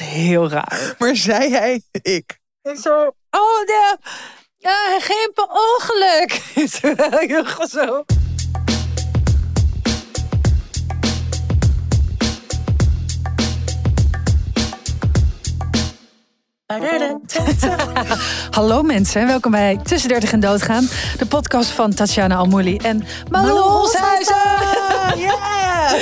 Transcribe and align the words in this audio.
heel 0.00 0.50
raar. 0.50 0.94
Maar 0.98 1.16
zei 1.16 1.50
hij 1.50 1.82
ik? 2.02 2.38
En 2.62 2.76
zo, 2.76 3.00
oh, 3.30 3.66
de, 3.66 3.96
ja, 4.56 4.98
geen 5.00 5.30
per 5.34 5.46
ongeluk. 5.48 6.42
Terwijl 6.80 7.44
zo... 7.68 8.04
Hallo 18.50 18.82
mensen, 18.82 19.26
welkom 19.26 19.50
bij 19.50 19.80
Tussen 19.82 20.08
30 20.08 20.32
en 20.32 20.40
Doodgaan. 20.40 20.88
De 21.18 21.26
podcast 21.26 21.70
van 21.70 21.94
Tatjana 21.94 22.36
Almouli 22.36 22.76
en 22.76 23.04
Malou 23.30 23.58
Holshuizen. 23.58 24.79
Yeah! 25.16 25.92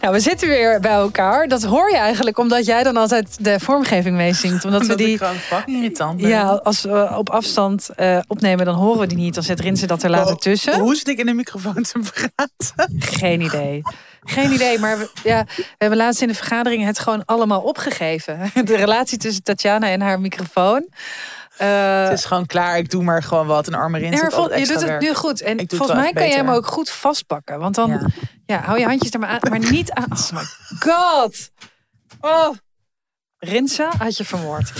Nou, 0.00 0.14
we 0.14 0.20
zitten 0.20 0.48
weer 0.48 0.80
bij 0.80 0.90
elkaar. 0.92 1.48
Dat 1.48 1.62
hoor 1.62 1.90
je 1.90 1.96
eigenlijk 1.96 2.38
omdat 2.38 2.66
jij 2.66 2.82
dan 2.82 2.96
altijd 2.96 3.44
de 3.44 3.60
vormgeving 3.60 4.16
meezingt. 4.16 4.64
Omdat 4.64 4.80
we 4.80 4.88
Dat 4.88 4.98
die... 4.98 5.20
irritant 5.66 6.16
ben. 6.20 6.28
Ja, 6.28 6.60
als 6.62 6.82
we 6.82 7.14
op 7.16 7.30
afstand 7.30 7.88
eh, 7.96 8.18
opnemen, 8.26 8.64
dan 8.64 8.74
horen 8.74 9.00
we 9.00 9.06
die 9.06 9.18
niet. 9.18 9.34
Dan 9.34 9.42
zet 9.42 9.60
Rinse 9.60 9.86
dat 9.86 10.02
er 10.02 10.10
later 10.10 10.34
Oh, 10.34 10.38
tussen. 10.40 10.78
Hoe 10.80 10.94
zit 10.94 11.08
ik 11.08 11.18
in 11.18 11.26
de 11.26 11.32
microfoon 11.34 11.82
te 11.82 11.98
praten? 12.12 12.98
Geen 12.98 13.40
idee. 13.40 13.82
Geen 14.24 14.52
idee, 14.52 14.78
maar 14.78 14.98
we, 14.98 15.10
ja, 15.24 15.44
we 15.56 15.64
hebben 15.78 15.98
laatst 15.98 16.22
in 16.22 16.28
de 16.28 16.34
vergadering 16.34 16.84
het 16.84 16.98
gewoon 16.98 17.24
allemaal 17.24 17.60
opgegeven. 17.60 18.50
De 18.64 18.76
relatie 18.76 19.18
tussen 19.18 19.42
Tatjana 19.42 19.88
en 19.88 20.00
haar 20.00 20.20
microfoon. 20.20 20.88
Eh, 21.62 22.02
Het 22.08 22.18
is 22.18 22.24
gewoon 22.24 22.46
klaar. 22.46 22.78
Ik 22.78 22.90
doe 22.90 23.02
maar 23.02 23.22
gewoon 23.22 23.46
wat. 23.46 23.66
Een 23.66 23.74
arme 23.74 24.00
in 24.00 24.10
ja, 24.12 24.16
zit 24.18 24.32
vol- 24.32 24.42
altijd 24.42 24.60
je 24.60 24.66
doet 24.66 24.80
het 24.80 24.88
werk. 24.88 25.02
nu 25.02 25.14
goed. 25.14 25.40
En 25.40 25.64
volgens 25.68 25.98
mij 25.98 26.12
kan 26.12 26.26
jij 26.28 26.36
hem 26.36 26.48
ook 26.48 26.66
goed 26.66 26.90
vastpakken. 26.90 27.58
Want 27.58 27.74
dan 27.74 27.90
Ja. 27.90 28.06
ja. 28.46 28.60
hou 28.60 28.78
je 28.78 28.84
handjes 28.86 29.10
er 29.10 29.18
maar 29.18 29.28
aan. 29.28 29.38
Maar 29.50 29.70
niet 29.70 29.90
aan. 29.92 30.12
Oh 30.12 30.30
my 30.32 30.42
god. 30.78 31.50
Oh. 32.20 32.48
Rinsa 33.38 33.90
had 33.98 34.16
je 34.16 34.24
vermoord. 34.24 34.72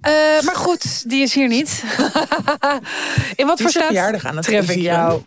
Eh, 0.00 0.12
maar 0.42 0.56
goed, 0.56 1.08
die 1.10 1.22
is 1.22 1.34
hier 1.34 1.48
niet. 1.48 1.82
In 3.34 3.46
wat 3.46 3.60
voor 3.60 3.70
staat 3.70 3.84
verjaardag 3.84 4.24
aan 4.24 4.36
het 4.36 4.44
tref 4.44 4.68
ik 4.70 4.78
jou? 4.80 5.22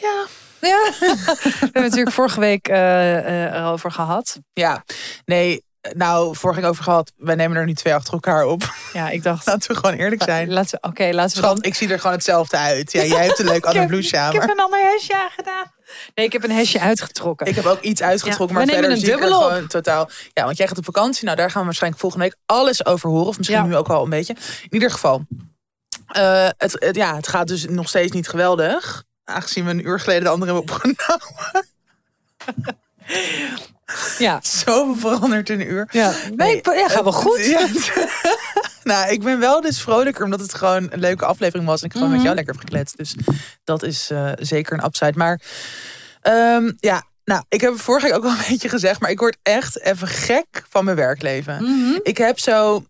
Ja. 0.00 0.24
Ja. 0.60 0.90
We 1.00 1.58
hebben 1.60 1.82
natuurlijk 1.82 2.12
vorige 2.12 2.40
week 2.40 2.68
eh, 2.68 3.18
eh, 3.18 3.54
erover 3.54 3.90
gehad. 3.92 4.40
Ja. 4.52 4.84
Nee, 5.24 5.64
nou, 5.92 6.36
vorige 6.36 6.66
over 6.66 6.84
gehad. 6.84 7.12
Wij 7.16 7.34
nemen 7.34 7.56
er 7.56 7.64
nu 7.66 7.74
twee 7.74 7.94
achter 7.94 8.12
elkaar 8.12 8.44
op. 8.44 8.74
Ja, 8.92 9.08
ik 9.10 9.22
dacht. 9.22 9.46
Laten 9.52 9.70
we 9.74 9.76
gewoon 9.80 9.94
eerlijk 9.96 10.22
zijn. 10.22 10.52
Laten 10.52 10.78
we, 10.80 10.88
Oké, 10.88 11.10
laten 11.12 11.36
we 11.36 11.42
dan. 11.42 11.58
Ik 11.62 11.74
zie 11.74 11.88
er 11.88 11.98
gewoon 12.00 12.16
hetzelfde 12.16 12.56
uit. 12.56 12.92
Ja, 12.92 13.04
jij 13.04 13.24
hebt 13.26 13.38
een 13.38 13.44
leuk 13.44 13.64
ander 13.66 13.86
blouseje 13.86 14.18
aan. 14.22 14.32
Ik 14.34 14.40
heb 14.40 14.50
een 14.50 14.60
ander 14.60 14.80
hesje 14.80 15.14
aangedaan. 15.22 15.64
Nee, 16.14 16.26
ik 16.26 16.32
heb 16.32 16.44
een 16.44 16.50
hesje 16.50 16.80
uitgetrokken. 16.80 17.46
ik 17.46 17.54
heb 17.54 17.64
ook 17.64 17.80
iets 17.80 18.02
uitgetrokken. 18.02 18.48
Ja, 18.48 18.52
maar 18.64 18.74
we 18.74 18.80
nemen 18.80 18.96
verder 18.96 19.10
een 19.10 19.18
zie 19.20 19.26
ik 19.26 19.30
er 19.32 19.36
op. 19.46 19.50
gewoon 19.52 19.66
totaal... 19.68 20.10
Ja, 20.32 20.44
want 20.44 20.56
jij 20.56 20.68
gaat 20.68 20.78
op 20.78 20.84
vakantie. 20.84 21.24
Nou, 21.24 21.36
daar 21.36 21.50
gaan 21.50 21.58
we 21.60 21.64
waarschijnlijk 21.66 22.00
volgende 22.02 22.24
week 22.24 22.36
alles 22.46 22.86
over 22.86 23.08
horen. 23.10 23.26
Of 23.26 23.36
misschien 23.38 23.58
Ja. 23.58 23.64
nu 23.66 23.76
ook 23.76 23.88
al 23.88 24.04
een 24.04 24.10
beetje. 24.10 24.34
In 24.62 24.68
ieder 24.72 24.90
geval. 24.90 25.26
eh, 26.06 26.48
het, 26.56 26.76
het- 26.78 26.96
ja, 26.96 27.16
het 27.16 27.28
gaat 27.28 27.46
dus 27.48 27.64
nog 27.68 27.88
steeds 27.88 28.12
niet 28.12 28.28
geweldig. 28.28 29.04
Aangezien 29.24 29.64
we 29.64 29.70
een 29.70 29.86
uur 29.86 30.00
geleden 30.00 30.22
de 30.22 30.28
andere 30.28 30.52
hebben 30.54 30.72
opgenomen. 30.74 31.66
Ja. 34.18 34.40
Zo 34.64 34.94
veranderd 34.94 35.50
in 35.50 35.60
een 35.60 35.70
uur. 35.70 35.88
Ja, 35.90 36.12
nee, 36.36 36.60
ja 36.62 36.88
gaat 36.88 37.02
wel 37.02 37.12
goed. 37.12 37.44
Ja. 37.44 37.66
nou, 38.92 39.10
ik 39.12 39.22
ben 39.22 39.38
wel 39.38 39.60
dus 39.60 39.80
vrolijker 39.80 40.24
omdat 40.24 40.40
het 40.40 40.54
gewoon 40.54 40.86
een 40.92 41.00
leuke 41.00 41.24
aflevering 41.24 41.66
was. 41.68 41.80
En 41.80 41.86
ik 41.86 41.92
gewoon 41.92 42.06
Mhm. 42.08 42.16
met 42.16 42.24
jou 42.24 42.34
lekker 42.36 42.54
heb 42.54 42.62
gekletst. 42.64 42.96
Dus 42.96 43.14
dat 43.64 43.82
is 43.82 44.10
eh, 44.10 44.32
zeker 44.36 44.72
een 44.78 44.84
upside. 44.84 45.12
Maar 45.18 45.40
ehm, 46.20 46.72
ja, 46.80 47.02
nou, 47.24 47.42
ik 47.48 47.60
heb 47.60 47.72
het 47.72 47.80
vorige 47.82 48.06
week 48.06 48.14
ook 48.16 48.24
al 48.24 48.30
een 48.30 48.44
beetje 48.48 48.68
gezegd. 48.68 49.00
Maar 49.00 49.10
ik 49.10 49.18
word 49.20 49.36
echt 49.42 49.80
even 49.80 50.08
gek 50.08 50.64
van 50.68 50.84
mijn 50.84 50.96
werkleven. 50.96 51.62
Mhm. 51.62 51.98
Ik 52.02 52.18
heb 52.18 52.38
zo... 52.38 52.84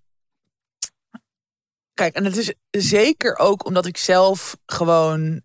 Kijk, 1.94 2.14
en 2.16 2.24
het 2.24 2.36
is 2.36 2.52
zeker 2.70 3.38
ook 3.38 3.64
omdat 3.66 3.86
ik 3.86 3.96
zelf 3.96 4.56
gewoon 4.66 5.42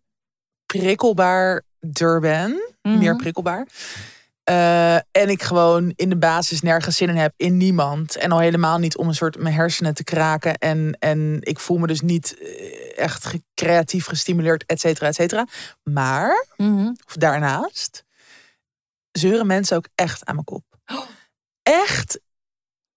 prikkelbaarder 0.66 2.20
ben. 2.20 2.73
Mhm. 2.81 2.98
Meer 2.98 3.15
prikkelbaar. 3.15 3.67
Eh, 4.47 4.95
en 4.95 5.30
ik 5.30 5.43
gewoon 5.43 5.93
in 5.95 6.09
de 6.09 6.17
basis 6.17 6.61
nergens 6.61 6.95
zin 6.95 7.09
in 7.09 7.15
heb 7.15 7.33
in 7.37 7.58
niemand. 7.58 8.15
En 8.15 8.31
al 8.31 8.39
helemaal 8.39 8.77
niet 8.77 8.97
om 8.97 9.08
een 9.08 9.13
soort 9.15 9.37
mijn 9.39 9.55
hersenen 9.55 9.93
te 9.93 10.03
kraken. 10.03 10.58
En, 10.58 10.95
en 10.99 11.37
ik 11.41 11.59
voel 11.59 11.77
me 11.77 11.87
dus 11.87 12.02
niet 12.02 12.37
eh, 12.37 12.97
echt 13.03 13.33
creatief 13.53 14.05
gestimuleerd, 14.05 14.65
et 14.65 14.80
cetera, 14.80 15.07
et 15.07 15.15
cetera. 15.15 15.47
Maar, 15.83 16.45
Mhm. 16.57 16.87
of 17.07 17.13
daarnaast, 17.13 18.03
zeuren 19.11 19.47
mensen 19.47 19.77
ook 19.77 19.87
echt 19.95 20.25
aan 20.25 20.33
mijn 20.33 20.45
kop. 20.45 20.63
Echt, 21.63 22.19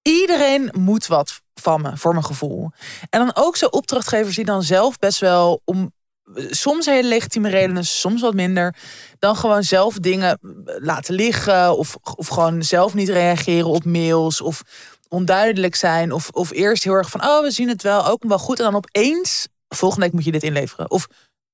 iedereen 0.03 0.71
moet 0.73 1.07
wat 1.07 1.41
van 1.55 1.83
me, 1.83 1.97
voor 1.97 2.13
mijn 2.13 2.25
gevoel. 2.25 2.71
En 3.11 3.21
dan 3.21 3.31
ook 3.35 3.57
zo 3.57 3.67
opdrachtgevers 3.67 4.37
die 4.37 4.45
dan 4.45 4.63
zelf 4.63 4.99
best 4.99 5.19
wel 5.21 5.61
om 5.65 5.93
soms 6.35 6.87
hele 6.87 7.09
legitieme 7.09 7.49
redenen, 7.49 7.85
soms 7.85 8.21
wat 8.21 8.35
minder, 8.35 8.75
dan 9.19 9.37
gewoon 9.37 9.63
zelf 9.63 9.95
dingen 9.95 10.39
laten 10.65 11.15
liggen 11.15 11.77
of, 11.77 11.97
of 12.15 12.29
gewoon 12.29 12.63
zelf 12.63 12.95
niet 12.95 13.09
reageren 13.09 13.69
op 13.69 13.85
mails 13.85 14.41
of 14.41 14.63
onduidelijk 15.09 15.75
zijn 15.75 16.13
of, 16.13 16.29
of 16.29 16.51
eerst 16.51 16.85
heel 16.85 16.95
erg 16.95 17.11
van 17.11 17.25
oh 17.25 17.43
we 17.43 17.51
zien 17.51 17.69
het 17.69 17.83
wel 17.83 18.07
ook 18.07 18.25
wel 18.27 18.39
goed 18.39 18.59
en 18.59 18.65
dan 18.65 18.75
opeens 18.75 19.49
volgende 19.69 20.05
week 20.05 20.15
moet 20.15 20.25
je 20.25 20.33
dit 20.33 20.43
inleveren 20.43 20.91
of 20.91 21.07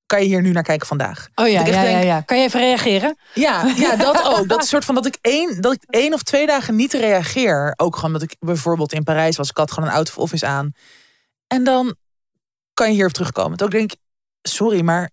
kan 0.06 0.20
je 0.20 0.26
hier 0.26 0.42
nu 0.42 0.52
naar 0.52 0.62
kijken 0.62 0.86
vandaag? 0.86 1.28
Oh 1.34 1.48
ja, 1.48 1.60
ja, 1.60 1.66
ja, 1.66 1.82
denk, 1.82 2.04
ja. 2.04 2.20
Kan 2.20 2.38
je 2.38 2.44
even 2.44 2.60
reageren? 2.60 3.18
ja, 3.34 3.72
ja, 3.76 3.96
dat 3.96 4.24
ook. 4.32 4.48
Dat 4.48 4.62
is 4.62 4.68
soort 4.68 4.84
van 4.84 4.94
dat 4.94 5.06
ik 5.06 5.18
één, 5.20 5.60
dat 5.60 5.72
ik 5.72 5.82
één 5.86 6.14
of 6.14 6.22
twee 6.22 6.46
dagen 6.46 6.76
niet 6.76 6.92
reageer. 6.92 7.72
Ook 7.76 7.96
gewoon 7.96 8.12
dat 8.12 8.22
ik 8.22 8.36
bijvoorbeeld 8.38 8.92
in 8.92 9.04
Parijs 9.04 9.36
was. 9.36 9.50
Ik 9.50 9.56
had 9.56 9.72
gewoon 9.72 9.88
een 9.88 9.94
out 9.94 10.08
of 10.08 10.18
office 10.18 10.46
aan. 10.46 10.72
En 11.46 11.64
dan 11.64 11.94
kan 12.74 12.88
je 12.88 12.94
hierop 12.94 13.12
terugkomen. 13.12 13.58
Dat 13.58 13.72
ik 13.72 13.78
denk, 13.78 13.90
sorry, 14.48 14.80
maar 14.82 15.10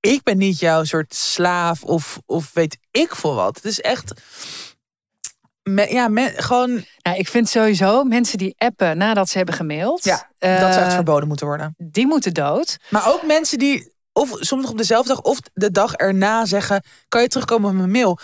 ik 0.00 0.22
ben 0.22 0.38
niet 0.38 0.58
jouw 0.58 0.84
soort 0.84 1.14
slaaf 1.14 1.82
of, 1.82 2.18
of 2.26 2.50
weet 2.52 2.78
ik 2.90 3.14
veel 3.14 3.34
wat. 3.34 3.56
Het 3.56 3.64
is 3.64 3.80
echt, 3.80 4.12
me- 5.62 5.92
ja, 5.92 6.08
me- 6.08 6.32
gewoon, 6.36 6.84
Nou, 7.02 7.16
ik 7.18 7.28
vind 7.28 7.48
sowieso 7.48 8.04
mensen 8.04 8.38
die 8.38 8.54
appen 8.58 8.96
nadat 8.98 9.28
ze 9.28 9.36
hebben 9.36 9.54
gemaild. 9.54 10.04
Ja, 10.04 10.30
eh, 10.38 10.60
dat 10.60 10.72
zou 10.72 10.84
echt 10.84 10.94
verboden 10.94 11.28
moeten 11.28 11.46
worden. 11.46 11.74
Die 11.78 12.06
moeten 12.06 12.34
dood. 12.34 12.76
Maar 12.90 13.12
ook 13.12 13.26
mensen 13.26 13.58
die, 13.58 13.92
of 14.12 14.28
soms 14.30 14.62
nog 14.62 14.70
op 14.70 14.76
dezelfde 14.78 15.08
dag 15.14 15.22
of 15.22 15.38
de 15.54 15.70
dag 15.70 15.94
erna 15.94 16.44
zeggen, 16.44 16.82
kan 17.08 17.22
je 17.22 17.28
terugkomen 17.28 17.70
op 17.70 17.76
mijn 17.76 17.90
mail? 17.90 18.18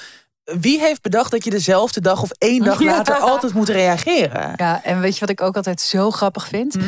Wie 0.61 0.79
heeft 0.81 1.03
bedacht 1.03 1.31
dat 1.31 1.45
je 1.45 1.51
dezelfde 1.51 2.01
dag 2.01 2.23
of 2.23 2.31
één 2.39 2.63
dag 2.65 2.83
Ja. 2.83 2.91
later 2.97 3.15
altijd 3.17 3.55
moet 3.55 3.69
reageren? 3.69 4.53
Ja, 4.57 4.81
en 4.85 5.01
weet 5.01 5.15
je 5.15 5.21
wat 5.21 5.29
ik 5.31 5.41
ook 5.41 5.57
altijd 5.57 5.81
zo 5.81 6.11
grappig 6.11 6.47
vind? 6.49 6.75
Hm? 6.75 6.81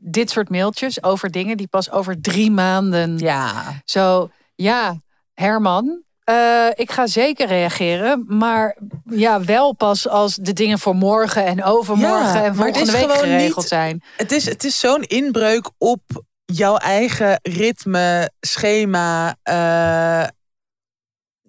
Dit 0.00 0.30
soort 0.30 0.50
mailtjes 0.50 1.02
over 1.02 1.30
dingen 1.30 1.56
die 1.56 1.66
pas 1.68 1.90
over 1.90 2.20
drie 2.20 2.50
maanden. 2.50 3.18
Ja. 3.18 3.52
Zo, 3.84 4.30
ja, 4.54 5.00
Herman. 5.34 6.02
eh, 6.24 6.66
ik 6.74 6.90
ga 6.90 7.06
zeker 7.06 7.46
reageren, 7.46 8.24
maar 8.28 8.76
ja, 9.04 9.44
wel 9.44 9.72
pas 9.74 10.08
als 10.08 10.34
de 10.34 10.52
dingen 10.52 10.78
voor 10.78 10.94
morgen 10.96 11.44
en 11.44 11.64
overmorgen 11.64 12.34
Ja, 12.40 12.44
en 12.44 12.54
volgende 12.54 12.92
week 12.92 13.00
gewoon 13.00 13.16
geregeld 13.16 13.56
niet- 13.56 13.68
zijn. 13.68 14.02
Het 14.16 14.32
is, 14.32 14.44
het 14.44 14.64
is 14.64 14.80
zo'n 14.80 15.02
inbreuk 15.02 15.70
op 15.78 16.00
jouw 16.44 16.76
eigen 16.76 17.38
ritme, 17.42 18.30
schema. 18.40 19.34
eh, 19.42 20.24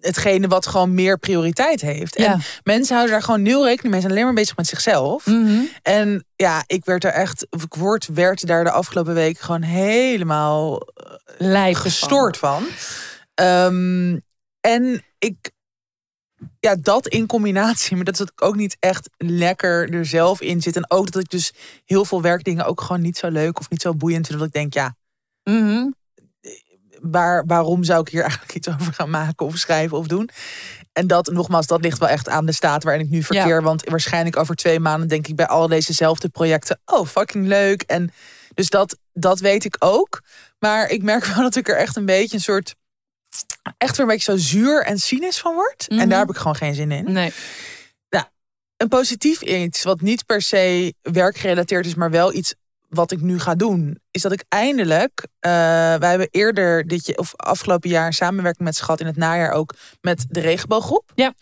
hetgene 0.01 0.47
wat 0.47 0.67
gewoon 0.67 0.93
meer 0.93 1.17
prioriteit 1.17 1.81
heeft. 1.81 2.17
Ja. 2.17 2.33
En 2.33 2.41
mensen 2.63 2.95
houden 2.95 3.15
daar 3.15 3.23
gewoon 3.25 3.41
nul 3.41 3.65
rekening 3.65 3.93
mee. 3.93 4.01
Ze 4.01 4.01
zijn 4.01 4.11
alleen 4.11 4.25
maar 4.25 4.33
bezig 4.41 4.55
met 4.55 4.67
zichzelf. 4.67 5.25
Mhm. 5.25 5.59
En 5.81 6.25
ja, 6.35 6.63
ik 6.67 6.85
werd 6.85 7.03
er 7.03 7.11
echt, 7.11 7.47
of 7.49 7.63
ik 7.63 7.73
word, 7.73 8.07
werd 8.13 8.47
daar 8.47 8.63
de 8.63 8.71
afgelopen 8.71 9.13
week 9.13 9.39
gewoon 9.39 9.61
helemaal 9.61 10.81
Lijf 11.37 11.77
gestoord 11.77 12.37
van. 12.37 12.63
Ehm, 13.33 14.17
en 14.59 15.03
ik, 15.19 15.51
ja, 16.59 16.75
dat 16.75 17.07
in 17.07 17.27
combinatie, 17.27 17.95
maar 17.95 18.05
dat 18.05 18.13
is 18.13 18.19
dat 18.19 18.29
ik 18.31 18.41
ook 18.43 18.55
niet 18.55 18.77
echt 18.79 19.09
lekker 19.17 19.93
er 19.93 20.05
zelf 20.05 20.41
in 20.41 20.61
zit. 20.61 20.75
En 20.75 20.91
ook 20.91 21.11
dat 21.11 21.21
ik 21.21 21.29
dus 21.29 21.53
heel 21.85 22.05
veel 22.05 22.21
werkdingen 22.21 22.65
ook 22.65 22.81
gewoon 22.81 23.01
niet 23.01 23.17
zo 23.17 23.27
leuk 23.29 23.59
of 23.59 23.69
niet 23.69 23.81
zo 23.81 23.95
boeiend 23.95 24.27
vind. 24.27 24.39
Dat 24.39 24.47
ik 24.47 24.53
denk, 24.53 24.73
ja, 24.73 24.95
Mhm. 25.43 25.89
Waar, 27.01 27.45
waarom 27.45 27.83
zou 27.83 28.01
ik 28.01 28.07
hier 28.07 28.21
eigenlijk 28.29 28.53
iets 28.53 28.69
over 28.69 28.93
gaan 28.93 29.09
maken 29.09 29.45
of 29.45 29.57
schrijven 29.57 29.97
of 29.97 30.07
doen? 30.07 30.29
En 30.93 31.07
dat, 31.07 31.31
nogmaals, 31.31 31.67
dat 31.67 31.81
ligt 31.81 31.97
wel 31.97 32.09
echt 32.09 32.29
aan 32.29 32.45
de 32.45 32.51
staat 32.51 32.83
waarin 32.83 33.05
ik 33.05 33.09
nu 33.09 33.23
verkeer. 33.23 33.63
Want 33.63 33.89
waarschijnlijk 33.89 34.37
over 34.37 34.55
twee 34.55 34.79
maanden 34.79 35.07
denk 35.07 35.27
ik 35.27 35.35
bij 35.35 35.47
al 35.47 35.67
dezezelfde 35.67 36.29
projecten, 36.29 36.79
oh, 36.85 37.07
fucking 37.07 37.47
leuk. 37.47 37.81
En 37.81 38.11
dus 38.53 38.69
dat, 38.69 38.97
dat 39.13 39.39
weet 39.39 39.65
ik 39.65 39.75
ook. 39.79 40.21
Maar 40.59 40.89
ik 40.89 41.03
merk 41.03 41.25
wel 41.35 41.43
dat 41.43 41.55
ik 41.55 41.69
er 41.69 41.77
echt 41.77 41.95
een 41.95 42.05
beetje 42.05 42.35
een 42.35 42.43
soort, 42.43 42.75
echt 43.77 43.97
weer 43.97 44.05
een 44.05 44.11
beetje 44.11 44.31
zo 44.31 44.37
zuur 44.37 44.83
en 44.83 44.97
cynisch 44.97 45.39
van 45.39 45.53
word. 45.53 45.85
Mhm. 45.89 45.99
En 45.99 46.09
daar 46.09 46.19
heb 46.19 46.29
ik 46.29 46.37
gewoon 46.37 46.55
geen 46.55 46.75
zin 46.75 46.91
in. 46.91 47.11
Nee. 47.11 47.31
Een 48.81 48.87
positief 48.87 49.41
iets, 49.41 49.83
wat 49.83 50.01
niet 50.01 50.25
per 50.25 50.41
se 50.41 50.93
werkgerelateerd 51.01 51.85
is, 51.85 51.95
maar 51.95 52.11
wel 52.11 52.33
iets 52.33 52.55
wat 52.93 53.11
ik 53.11 53.21
nu 53.21 53.39
ga 53.39 53.55
doen, 53.55 53.99
is 54.11 54.21
dat 54.21 54.31
ik 54.31 54.43
eindelijk. 54.49 55.27
eh, 55.39 55.51
wij 55.95 56.09
hebben 56.09 56.27
eerder 56.31 56.87
dit 56.87 57.05
je, 57.05 57.17
of 57.17 57.35
afgelopen 57.35 57.89
jaar 57.89 58.13
samenwerking 58.13 58.63
met 58.63 58.75
ze 58.75 58.83
gehad 58.83 58.99
in 58.99 59.05
het 59.05 59.17
najaar 59.17 59.51
ook 59.51 59.73
met 60.01 60.25
de 60.29 60.39
regenbooggroep. 60.39 61.11
Ja. 61.15 61.33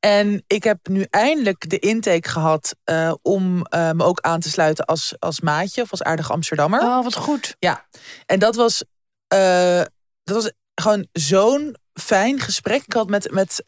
En 0.00 0.42
ik 0.46 0.64
heb 0.64 0.88
nu 0.88 1.06
eindelijk 1.10 1.70
de 1.70 1.78
intake 1.78 2.28
gehad 2.28 2.76
eh, 2.84 3.12
om 3.22 3.64
eh, 3.64 3.90
me 3.90 4.04
ook 4.04 4.20
aan 4.20 4.40
te 4.40 4.50
sluiten 4.50 4.84
als, 4.84 5.14
als 5.18 5.40
maatje 5.40 5.82
of 5.82 5.90
als 5.90 6.02
aardige 6.02 6.32
Amsterdammer. 6.32 6.80
Oh, 6.80 7.02
wat 7.02 7.14
goed. 7.14 7.56
Ja, 7.58 7.86
en 8.26 8.38
dat 8.38 8.54
was, 8.56 8.84
dat 9.28 9.88
was 10.24 10.52
gewoon 10.74 11.06
zo'n 11.12 11.76
fijn 11.92 12.40
gesprek. 12.40 12.82
Ik 12.86 12.92
had 12.92 13.08
met, 13.08 13.30
met, 13.30 13.62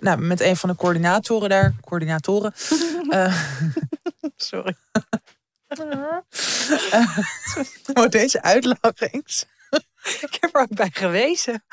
nou, 0.00 0.16
met 0.18 0.40
een 0.40 0.56
van 0.56 0.68
de 0.68 0.76
coördinatoren 0.76 1.48
daar. 1.48 1.74
Coördinatoren. 1.80 2.52
Sorry. 4.36 4.74
oh, 7.94 8.08
deze 8.08 8.42
uitlachings. 8.42 9.44
Ik 10.20 10.36
heb 10.40 10.54
er 10.54 10.60
ook 10.60 10.74
bij 10.74 10.90
gewezen. 10.92 11.64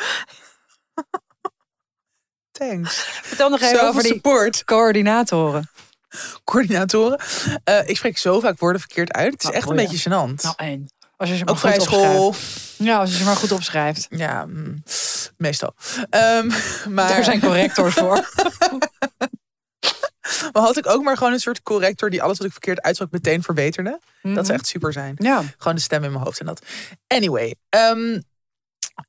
Thanks. 2.52 2.96
Vertel 3.22 3.50
nog 3.50 3.62
even 3.62 3.88
over 3.88 4.04
die 4.04 4.14
support. 4.14 4.64
coördinatoren. 4.64 5.70
Coördinatoren. 6.44 7.20
Eh, 7.64 7.88
ik 7.88 7.98
spreek 7.98 8.18
zo 8.18 8.40
vaak 8.40 8.60
woorden 8.60 8.82
verkeerd 8.82 9.14
uit. 9.14 9.32
Het 9.32 9.44
is 9.44 9.44
Nou, 9.44 9.56
echt 9.56 9.70
een 9.70 9.76
beetje 9.76 10.10
gênant. 10.10 10.42
Nou, 10.42 10.54
één. 10.58 10.92
Als 11.18 11.30
je 11.30 11.38
ze 11.38 11.44
maar 11.44 11.54
ook 11.54 11.60
vrij 11.60 11.80
school. 11.80 12.28
opschrijft. 12.28 12.74
Ja, 12.78 12.98
als 13.00 13.12
je 13.12 13.18
ze 13.18 13.24
maar 13.24 13.36
goed 13.36 13.52
opschrijft. 13.52 14.08
Ja, 14.10 14.46
mm, 14.46 14.84
meestal. 15.38 15.74
Ehm, 16.10 16.52
maar 16.90 17.08
Daar 17.08 17.24
zijn 17.24 17.40
correctors 17.40 17.94
voor. 17.94 18.30
maar 20.54 20.62
had 20.64 20.78
ik 20.78 20.88
ook 20.88 21.04
maar 21.04 21.18
gewoon 21.18 21.34
een 21.34 21.40
soort 21.40 21.62
corrector 21.64 22.10
die 22.10 22.22
alles 22.22 22.38
wat 22.38 22.48
ik 22.48 22.52
verkeerd 22.54 22.82
uitsprak 22.82 23.12
meteen 23.12 23.44
verbeterde. 23.44 23.90
Dat 24.22 24.32
Mhm. 24.34 24.44
zou 24.44 24.58
echt 24.58 24.68
super 24.68 24.94
zijn. 24.94 25.16
Ja. 25.18 25.44
Gewoon 25.58 25.76
de 25.76 25.82
stem 25.82 26.04
in 26.04 26.12
mijn 26.12 26.24
hoofd 26.24 26.40
en 26.40 26.46
dat. 26.46 26.62
Anyway, 27.08 27.56
ehm, 27.70 28.20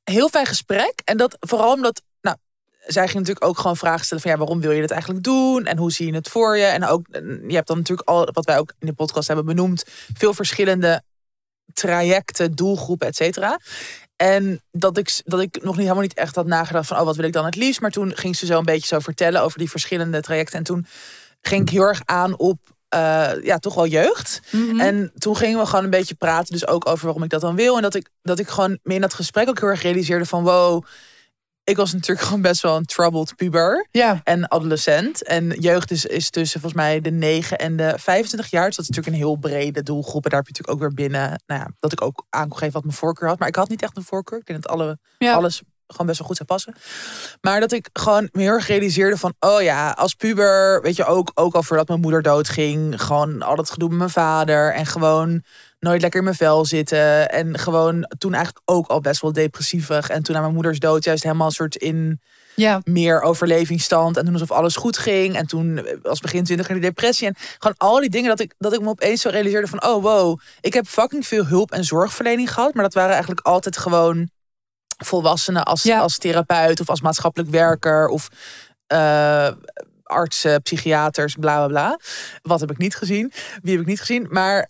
heel 0.03 0.29
fijn 0.29 0.45
gesprek. 0.45 1.01
En 1.05 1.17
dat 1.17 1.37
vooral 1.39 1.73
omdat, 1.73 2.01
nou, 2.21 2.37
zij 2.85 3.03
ging 3.05 3.17
natuurlijk 3.19 3.45
ook 3.45 3.57
gewoon 3.59 3.77
vragen 3.77 4.05
stellen 4.05 4.23
van 4.23 4.31
ja, 4.31 4.37
waarom 4.37 4.61
wil 4.61 4.71
je 4.71 4.81
dit 4.81 4.91
eigenlijk 4.91 5.23
doen? 5.23 5.65
En 5.65 5.77
hoe 5.77 5.91
zie 5.91 6.05
je 6.07 6.13
het 6.13 6.27
voor 6.29 6.57
je? 6.57 6.65
En 6.65 6.85
ook, 6.85 7.05
je 7.47 7.55
hebt 7.55 7.67
dan 7.67 7.77
natuurlijk 7.77 8.09
al, 8.09 8.29
wat 8.31 8.45
wij 8.45 8.57
ook 8.57 8.73
in 8.79 8.87
de 8.87 8.93
podcast 8.93 9.27
hebben 9.27 9.45
benoemd, 9.45 9.83
veel 10.13 10.33
verschillende 10.33 11.01
trajecten, 11.73 12.55
doelgroepen, 12.55 13.07
et 13.07 13.15
cetera. 13.15 13.59
En 14.21 14.61
dat 14.71 14.97
ik, 14.97 15.21
dat 15.25 15.39
ik 15.39 15.63
nog 15.63 15.73
niet 15.73 15.83
helemaal 15.83 16.01
niet 16.01 16.13
echt 16.13 16.35
had 16.35 16.45
nagedacht 16.45 16.87
van, 16.87 16.97
oh, 16.97 17.03
wat 17.03 17.15
wil 17.15 17.25
ik 17.25 17.33
dan 17.33 17.45
het 17.45 17.55
liefst? 17.55 17.81
Maar 17.81 17.91
toen 17.91 18.15
ging 18.15 18.35
ze 18.35 18.45
zo 18.45 18.57
een 18.57 18.65
beetje 18.65 18.87
zo 18.87 18.99
vertellen 18.99 19.41
over 19.41 19.59
die 19.59 19.69
verschillende 19.69 20.21
trajecten. 20.21 20.57
En 20.57 20.63
toen 20.63 20.85
ging 21.41 21.61
ik 21.61 21.69
heel 21.69 21.83
erg 21.83 22.01
aan 22.05 22.37
op, 22.37 22.57
eh, 22.89 23.31
ja, 23.43 23.57
toch 23.57 23.75
wel 23.75 23.87
jeugd. 23.87 24.39
Mhm. 24.51 24.79
En 24.79 25.11
toen 25.17 25.37
gingen 25.37 25.59
we 25.59 25.65
gewoon 25.65 25.83
een 25.83 25.89
beetje 25.89 26.15
praten, 26.15 26.53
dus 26.53 26.67
ook 26.67 26.87
over 26.87 27.05
waarom 27.05 27.23
ik 27.23 27.29
dat 27.29 27.41
dan 27.41 27.55
wil. 27.55 27.75
En 27.75 27.81
dat 27.81 27.95
ik, 27.95 28.09
dat 28.21 28.39
ik 28.39 28.47
gewoon 28.47 28.79
me 28.83 28.93
in 28.93 29.01
dat 29.01 29.13
gesprek 29.13 29.49
ook 29.49 29.59
heel 29.59 29.69
erg 29.69 29.81
realiseerde 29.81 30.25
van 30.25 30.43
wow, 30.43 30.85
ik 31.69 31.77
was 31.77 31.93
natuurlijk 31.93 32.21
gewoon 32.27 32.41
best 32.41 32.61
wel 32.61 32.75
een 32.75 32.85
troubled 32.85 33.35
puber 33.35 33.87
ja. 33.91 34.21
en 34.23 34.47
adolescent. 34.47 35.23
En 35.23 35.49
jeugd 35.59 35.91
is, 35.91 36.05
is 36.05 36.29
tussen 36.29 36.59
volgens 36.61 36.81
mij 36.81 37.01
de 37.01 37.11
9 37.11 37.57
en 37.57 37.75
de 37.75 37.93
25 37.97 38.49
jaar. 38.49 38.65
Dus 38.65 38.75
dat 38.75 38.89
is 38.89 38.95
natuurlijk 38.95 39.15
een 39.15 39.27
heel 39.27 39.35
brede 39.35 39.83
doelgroep. 39.83 40.23
En 40.23 40.29
daar 40.29 40.39
heb 40.39 40.47
je 40.47 40.53
natuurlijk 40.57 40.83
ook 40.83 40.95
weer 40.95 41.07
binnen, 41.09 41.41
nou 41.45 41.61
ja, 41.61 41.67
dat 41.79 41.91
ik 41.91 42.01
ook 42.01 42.25
aan 42.29 42.47
kon 42.47 42.57
geven 42.57 42.73
wat 42.73 42.83
mijn 42.83 42.95
voorkeur 42.95 43.27
had. 43.27 43.39
Maar 43.39 43.47
ik 43.47 43.55
had 43.55 43.69
niet 43.69 43.81
echt 43.81 43.97
een 43.97 44.03
voorkeur. 44.03 44.39
Ik 44.39 44.45
denk 44.45 44.61
dat 44.61 44.71
alle, 44.71 44.97
Ja. 45.17 45.33
alles 45.33 45.61
gewoon 45.91 46.07
best 46.07 46.19
wel 46.19 46.27
goed 46.27 46.37
zou 46.37 46.49
passen. 46.49 46.75
Maar 47.41 47.59
dat 47.59 47.71
ik 47.71 47.89
gewoon 47.93 48.29
me 48.31 48.41
heel 48.41 48.51
erg 48.51 48.67
realiseerde 48.67 49.17
van, 49.17 49.33
oh 49.39 49.61
ja, 49.61 49.91
als 49.91 50.13
puber, 50.13 50.81
weet 50.81 50.95
je, 50.95 51.05
ook, 51.05 51.31
ook 51.33 51.53
al 51.55 51.63
voordat 51.63 51.87
mijn 51.87 51.99
moeder 51.99 52.21
doodging, 52.21 53.01
gewoon 53.01 53.41
al 53.41 53.55
dat 53.55 53.69
gedoe 53.69 53.89
met 53.89 53.97
mijn 53.97 54.09
vader 54.09 54.73
en 54.73 54.85
gewoon 54.85 55.43
nooit 55.79 56.01
lekker 56.01 56.19
in 56.19 56.25
mijn 56.25 56.37
vel 56.37 56.65
zitten. 56.65 57.29
En 57.29 57.57
gewoon 57.59 58.11
toen 58.17 58.33
eigenlijk 58.33 58.69
ook 58.69 58.87
al 58.87 59.01
best 59.01 59.21
wel 59.21 59.33
depressievig. 59.33 60.09
En 60.09 60.23
toen 60.23 60.35
na 60.35 60.41
mijn 60.41 60.53
moeders 60.53 60.79
dood 60.79 61.03
juist 61.03 61.23
helemaal 61.23 61.47
een 61.47 61.53
soort 61.53 61.75
in 61.75 62.21
Ja. 62.55 62.81
meer 62.83 63.21
overlevingsstand. 63.21 64.17
En 64.17 64.23
toen 64.25 64.33
alsof 64.33 64.51
alles 64.51 64.75
goed 64.75 64.97
ging. 64.97 65.35
En 65.35 65.47
toen 65.47 65.87
was 66.01 66.19
begin 66.19 66.43
twintig 66.43 66.67
die 66.67 66.79
depressie. 66.79 67.27
En 67.27 67.35
gewoon 67.37 67.77
al 67.77 67.99
die 67.99 68.09
dingen 68.09 68.29
dat 68.29 68.39
ik, 68.39 68.53
dat 68.57 68.73
ik 68.73 68.81
me 68.81 68.87
opeens 68.87 69.21
zo 69.21 69.29
realiseerde 69.29 69.67
van... 69.67 69.83
oh 69.85 70.03
wow, 70.03 70.39
ik 70.61 70.73
heb 70.73 70.87
fucking 70.87 71.27
veel 71.27 71.45
hulp 71.45 71.71
en 71.71 71.83
zorgverlening 71.83 72.53
gehad. 72.53 72.73
Maar 72.73 72.83
dat 72.83 72.93
waren 72.93 73.11
eigenlijk 73.11 73.45
altijd 73.45 73.77
gewoon 73.77 74.29
volwassenen 75.05 75.63
als, 75.65 75.83
Ja. 75.83 75.99
als 75.99 76.17
therapeut... 76.17 76.79
of 76.79 76.89
als 76.89 77.01
maatschappelijk 77.01 77.49
werker 77.51 78.07
of 78.07 78.27
eh, 78.87 79.51
artsen, 80.03 80.61
psychiaters, 80.61 81.35
bla 81.35 81.55
bla 81.55 81.67
bla. 81.67 81.99
Wat 82.41 82.59
heb 82.59 82.71
ik 82.71 82.77
niet 82.77 82.95
gezien? 82.95 83.31
Wie 83.61 83.71
heb 83.71 83.81
ik 83.81 83.87
niet 83.87 83.99
gezien? 83.99 84.27
Maar 84.29 84.69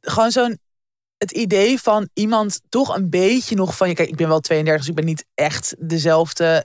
gewoon 0.00 0.30
zo'n 0.30 0.58
het 1.18 1.30
idee 1.30 1.80
van 1.80 2.08
iemand 2.14 2.60
toch 2.68 2.96
een 2.96 3.10
beetje 3.10 3.54
nog 3.54 3.76
van 3.76 3.88
je. 3.88 3.94
Kijk, 3.94 4.08
ik 4.08 4.16
ben 4.16 4.28
wel 4.28 4.40
32, 4.40 4.80
dus 4.80 4.90
ik 4.90 4.96
ben 4.96 5.14
niet 5.14 5.24
echt 5.34 5.74
dezelfde 5.78 6.64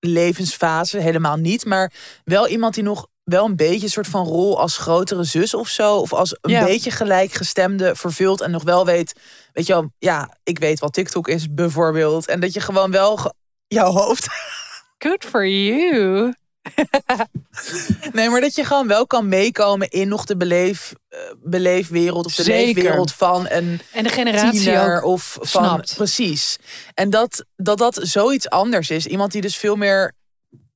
levensfase, 0.00 0.98
helemaal 0.98 1.36
niet. 1.36 1.64
Maar 1.64 1.92
wel 2.24 2.48
iemand 2.48 2.74
die 2.74 2.82
nog 2.82 3.06
wel 3.30 3.44
een 3.44 3.56
beetje 3.56 3.82
een 3.82 3.88
soort 3.90 4.06
van 4.06 4.24
rol 4.26 4.60
als 4.60 4.76
grotere 4.76 5.24
zus 5.24 5.54
of 5.54 5.68
zo. 5.68 5.96
Of 5.96 6.12
als 6.12 6.36
een 6.40 6.50
Ja. 6.50 6.64
beetje 6.64 6.90
gelijkgestemde 6.90 7.94
vervult. 7.94 8.40
En 8.40 8.50
nog 8.50 8.62
wel 8.62 8.84
weet, 8.84 9.12
weet 9.52 9.66
je 9.66 9.72
wel, 9.72 9.90
ja, 9.98 10.36
ik 10.42 10.58
weet 10.58 10.80
wat 10.80 10.92
TikTok 10.92 11.28
is 11.28 11.54
bijvoorbeeld. 11.54 12.26
En 12.26 12.40
dat 12.40 12.52
je 12.52 12.60
gewoon 12.60 12.90
wel 12.90 13.16
ge- 13.16 13.32
jouw 13.66 13.90
hoofd. 13.92 14.26
Good 15.04 15.24
for 15.24 15.46
you. 15.48 16.32
Nee, 18.12 18.28
maar 18.28 18.40
dat 18.40 18.54
je 18.54 18.64
gewoon 18.64 18.86
wel 18.86 19.06
kan 19.06 19.28
meekomen 19.28 19.88
in 19.88 20.08
nog 20.08 20.24
de 20.24 20.36
beleef, 20.36 20.92
eh, 21.08 21.18
beleefwereld. 21.42 22.26
Of 22.26 22.34
de 22.34 22.42
Zeker. 22.42 22.64
leefwereld 22.74 23.12
van 23.12 23.46
een 23.48 23.80
En 23.92 24.02
de 24.04 24.08
generatie 24.08 25.02
of 25.02 25.38
van 25.40 25.46
snapt. 25.64 25.94
precies. 25.96 26.56
En 26.94 27.10
dat, 27.10 27.44
dat 27.56 27.78
dat 27.78 27.98
zoiets 28.02 28.48
anders 28.48 28.90
is. 28.90 29.06
Iemand 29.06 29.32
die 29.32 29.40
dus 29.40 29.56
veel 29.56 29.76
meer 29.76 30.12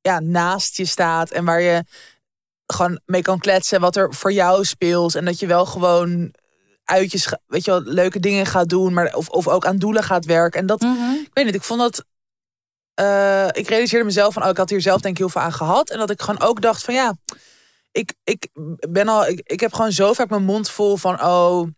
ja, 0.00 0.20
naast 0.20 0.76
je 0.76 0.84
staat 0.84 1.30
en 1.30 1.44
waar 1.44 1.60
je 1.60 1.84
gewoon 2.66 3.00
mee 3.06 3.22
kan 3.22 3.38
kletsen 3.38 3.80
wat 3.80 3.96
er 3.96 4.14
voor 4.14 4.32
jou 4.32 4.64
speelt 4.64 5.14
en 5.14 5.24
dat 5.24 5.38
je 5.38 5.46
wel 5.46 5.66
gewoon 5.66 6.34
uitjes, 6.84 7.32
weet 7.46 7.64
je 7.64 7.70
wel, 7.70 7.80
leuke 7.82 8.20
dingen 8.20 8.46
gaat 8.46 8.68
doen, 8.68 8.92
maar 8.92 9.14
of, 9.14 9.28
of 9.28 9.48
ook 9.48 9.66
aan 9.66 9.76
doelen 9.76 10.02
gaat 10.02 10.24
werken. 10.24 10.60
En 10.60 10.66
dat, 10.66 10.80
Mhm. 10.80 11.12
ik 11.12 11.30
weet 11.32 11.44
niet, 11.44 11.54
ik 11.54 11.62
vond 11.62 11.80
dat. 11.80 12.04
eh, 12.94 13.46
ik 13.52 13.68
realiseerde 13.68 14.04
mezelf 14.04 14.34
van, 14.34 14.42
oh, 14.42 14.48
ik 14.48 14.56
had 14.56 14.70
hier 14.70 14.80
zelf 14.80 15.00
denk 15.00 15.14
ik 15.14 15.20
heel 15.20 15.28
veel 15.28 15.40
aan 15.40 15.52
gehad. 15.52 15.90
En 15.90 15.98
dat 15.98 16.10
ik 16.10 16.22
gewoon 16.22 16.40
ook 16.48 16.60
dacht 16.60 16.84
van 16.84 16.94
ja, 16.94 17.14
ik, 17.92 18.14
ik 18.24 18.48
ben 18.90 19.08
al, 19.08 19.26
ik, 19.26 19.40
ik 19.44 19.60
heb 19.60 19.72
gewoon 19.74 19.92
zo 19.92 20.12
vaak 20.12 20.28
mijn 20.28 20.44
mond 20.44 20.70
vol 20.70 20.96
van, 20.96 21.22
oh, 21.22 21.68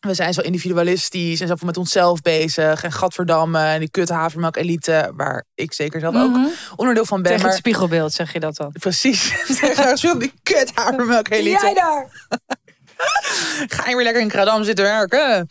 we 0.00 0.14
zijn 0.14 0.32
zo 0.34 0.40
individualistisch 0.40 1.40
en 1.40 1.48
zoveel 1.48 1.66
met 1.66 1.76
onszelf 1.76 2.20
bezig. 2.22 2.82
En 2.84 2.92
gadverdamme, 2.92 3.58
en 3.58 3.78
die 3.80 3.90
kut 3.90 4.08
havermelk 4.08 4.56
elite, 4.56 5.12
waar 5.16 5.44
ik 5.54 5.72
zeker 5.72 6.00
zelf 6.00 6.14
ook 6.14 6.30
Mhm. 6.30 6.46
onderdeel 6.76 7.04
van 7.04 7.16
ben. 7.22 7.24
Tegen 7.30 7.40
het 7.42 7.50
Maar 7.50 7.58
spiegelbeeld 7.58 8.12
zeg 8.12 8.32
je 8.32 8.40
dat 8.40 8.56
dan. 8.56 8.72
precies, 8.72 9.32
tegen 9.60 9.98
zo 9.98 10.18
die 10.18 10.32
kut 10.42 10.70
havermelk 10.74 11.28
elite. 11.28 11.72
daar! 11.74 12.28
Ga 13.76 13.88
je 13.88 13.94
weer 13.94 14.04
lekker 14.04 14.22
in 14.22 14.28
Kradam 14.28 14.64
zitten 14.64 14.84
werken. 14.84 15.46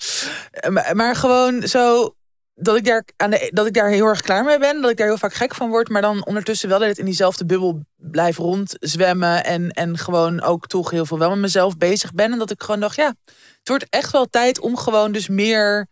Eh, 0.52 0.70
Maar, 0.70 0.96
maar 0.96 1.16
gewoon 1.16 1.68
zo 1.68 2.16
dat 2.56 2.76
ik, 2.76 2.86
daar 2.86 3.04
aan 3.16 3.30
de, 3.30 3.50
dat 3.54 3.66
ik 3.66 3.74
daar 3.74 3.90
heel 3.90 4.06
erg 4.06 4.22
klaar 4.22 4.44
mee 4.44 4.60
ben. 4.60 4.82
Dat 4.82 4.92
ik 4.92 4.98
daar 4.98 5.08
heel 5.08 5.18
vaak 5.18 5.34
gek 5.34 5.56
van 5.56 5.70
word. 5.70 5.90
Maar 5.90 6.02
dan 6.02 6.26
ondertussen 6.26 6.70
wel 6.70 6.80
dat 6.80 6.88
het 6.88 6.98
in 6.98 7.06
diezelfde 7.06 7.46
bubbel 7.46 7.86
blijf 7.96 8.38
rondzwemmen. 8.38 9.44
En, 9.44 9.72
en 9.72 9.98
gewoon 9.98 10.42
ook 10.42 10.68
toch 10.68 10.90
heel 10.92 11.06
veel 11.06 11.20
wel 11.20 11.30
met 11.30 11.40
mezelf 11.40 11.78
bezig 11.78 12.14
ben. 12.14 12.32
En 12.32 12.38
dat 12.38 12.52
ik 12.52 12.64
gewoon 12.64 12.80
dacht, 12.80 12.96
ja, 12.96 13.14
het 13.60 13.70
wordt 13.70 13.86
echt 13.90 14.12
wel 14.12 14.26
tijd 14.26 14.60
om 14.60 14.78
gewoon 14.78 15.12
dus 15.12 15.28
meer... 15.28 15.88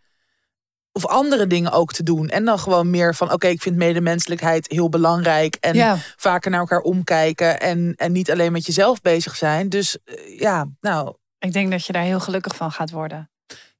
Of 0.96 1.06
andere 1.06 1.48
dingen 1.48 1.72
ook 1.72 1.94
te 1.94 2.04
doen. 2.04 2.30
En 2.30 2.46
dan 2.46 2.60
gewoon 2.60 2.90
meer 2.90 3.16
van, 3.16 3.32
oké, 3.32 3.48
ik 3.48 3.62
vind 3.62 3.76
medemenselijkheid 3.76 4.68
heel 4.72 4.90
belangrijk. 4.90 5.56
En 5.56 5.76
Ja. 5.76 5.98
vaker 6.16 6.52
naar 6.52 6.60
elkaar 6.60 6.80
omkijken. 6.82 7.60
En, 7.60 7.94
en 7.96 8.12
niet 8.12 8.32
alleen 8.32 8.52
met 8.52 8.66
jezelf 8.66 9.02
bezig 9.02 9.36
zijn. 9.36 9.70
Dus 9.70 9.98
eh, 10.06 10.40
ja, 10.40 10.66
nou, 10.82 11.16
Ik 11.40 11.54
denk 11.54 11.72
dat 11.72 11.86
je 11.86 11.94
daar 11.94 12.04
heel 12.04 12.20
gelukkig 12.20 12.56
van 12.56 12.72
gaat 12.72 12.92
worden. 12.92 13.32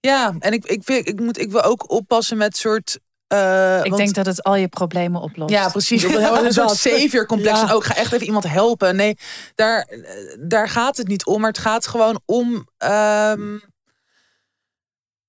Ja, 0.08 0.34
en 0.40 0.54
ik, 0.54 0.66
ik, 0.66 0.82
vind, 0.84 1.08
ik, 1.08 1.20
moet, 1.20 1.40
ik 1.40 1.52
wil 1.52 1.62
ook 1.64 1.92
oppassen 1.92 2.38
met 2.38 2.58
soort. 2.58 3.00
eh, 3.28 3.78
Ik 3.84 3.90
want- 3.90 3.98
denk 3.98 4.14
dat 4.14 4.26
het 4.26 4.44
al 4.44 4.56
je 4.56 4.68
problemen 4.68 5.22
oplost. 5.22 5.52
Ja, 5.54 5.70
precies. 5.70 6.04
Op 6.06 6.12
een, 6.14 6.20
heel- 6.22 6.46
een 6.46 6.54
soort 6.54 6.76
savior 6.76 7.26
complex. 7.26 7.60
Ja. 7.60 7.68
En 7.68 7.74
ook 7.74 7.84
ga 7.84 7.96
echt 7.96 8.12
even 8.14 8.26
iemand 8.26 8.48
helpen. 8.48 8.96
Nee, 8.96 9.18
daar, 9.56 9.88
daar 10.40 10.70
gaat 10.70 10.98
het 10.98 11.08
niet 11.08 11.26
om. 11.26 11.40
Maar 11.42 11.50
het 11.50 11.58
gaat 11.60 11.88
gewoon 11.88 12.22
om. 12.26 12.68
ehm, 12.78 13.58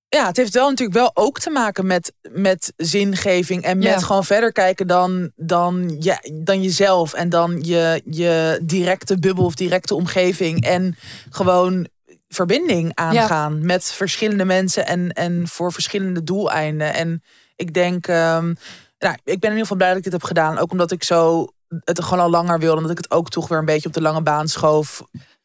ja, 0.08 0.26
het 0.26 0.36
heeft 0.36 0.54
wel 0.54 0.68
natuurlijk 0.68 0.98
wel 0.98 1.10
ook 1.14 1.38
te 1.40 1.50
maken 1.50 1.86
met, 1.86 2.12
met 2.30 2.72
zingeving. 2.76 3.62
En 3.62 3.78
met 3.78 3.86
Ja. 3.86 3.98
gewoon 3.98 4.24
verder 4.24 4.52
kijken 4.52 4.86
dan, 4.86 5.32
dan, 5.36 5.96
ja, 6.00 6.20
dan 6.32 6.62
jezelf. 6.62 7.12
En 7.12 7.28
dan 7.28 7.58
je, 7.62 8.02
je 8.04 8.60
directe 8.62 9.18
bubbel 9.18 9.44
of 9.44 9.54
directe 9.54 9.94
omgeving. 9.94 10.64
En 10.64 10.96
gewoon 11.30 11.88
verbinding 12.34 12.90
aangaan 12.94 13.66
met 13.66 13.84
verschillende 13.92 14.44
mensen. 14.44 14.86
En, 14.86 15.10
en 15.12 15.48
voor 15.48 15.72
verschillende 15.72 16.22
doeleinden. 16.24 16.94
En 16.94 17.22
ik 17.56 17.74
denk, 17.74 18.06
ehm, 18.06 18.54
nou, 18.98 19.14
ik 19.24 19.40
ben 19.40 19.50
in 19.50 19.56
ieder 19.56 19.58
geval 19.58 19.76
blij 19.76 19.88
dat 19.88 19.96
ik 19.98 20.04
dit 20.04 20.12
heb 20.12 20.22
gedaan. 20.22 20.58
Ook 20.58 20.70
omdat 20.72 20.90
ik 20.90 21.02
zo 21.04 21.46
het 21.84 22.02
gewoon 22.04 22.24
al 22.24 22.30
langer 22.30 22.58
wilde. 22.58 22.76
Omdat 22.76 22.90
ik 22.90 22.96
het 22.96 23.10
ook 23.10 23.30
toch 23.30 23.48
weer 23.48 23.58
een 23.58 23.64
beetje 23.64 23.88
op 23.88 23.94
de 23.94 24.00
lange 24.00 24.22
baan 24.22 24.48
schoof. 24.48 25.02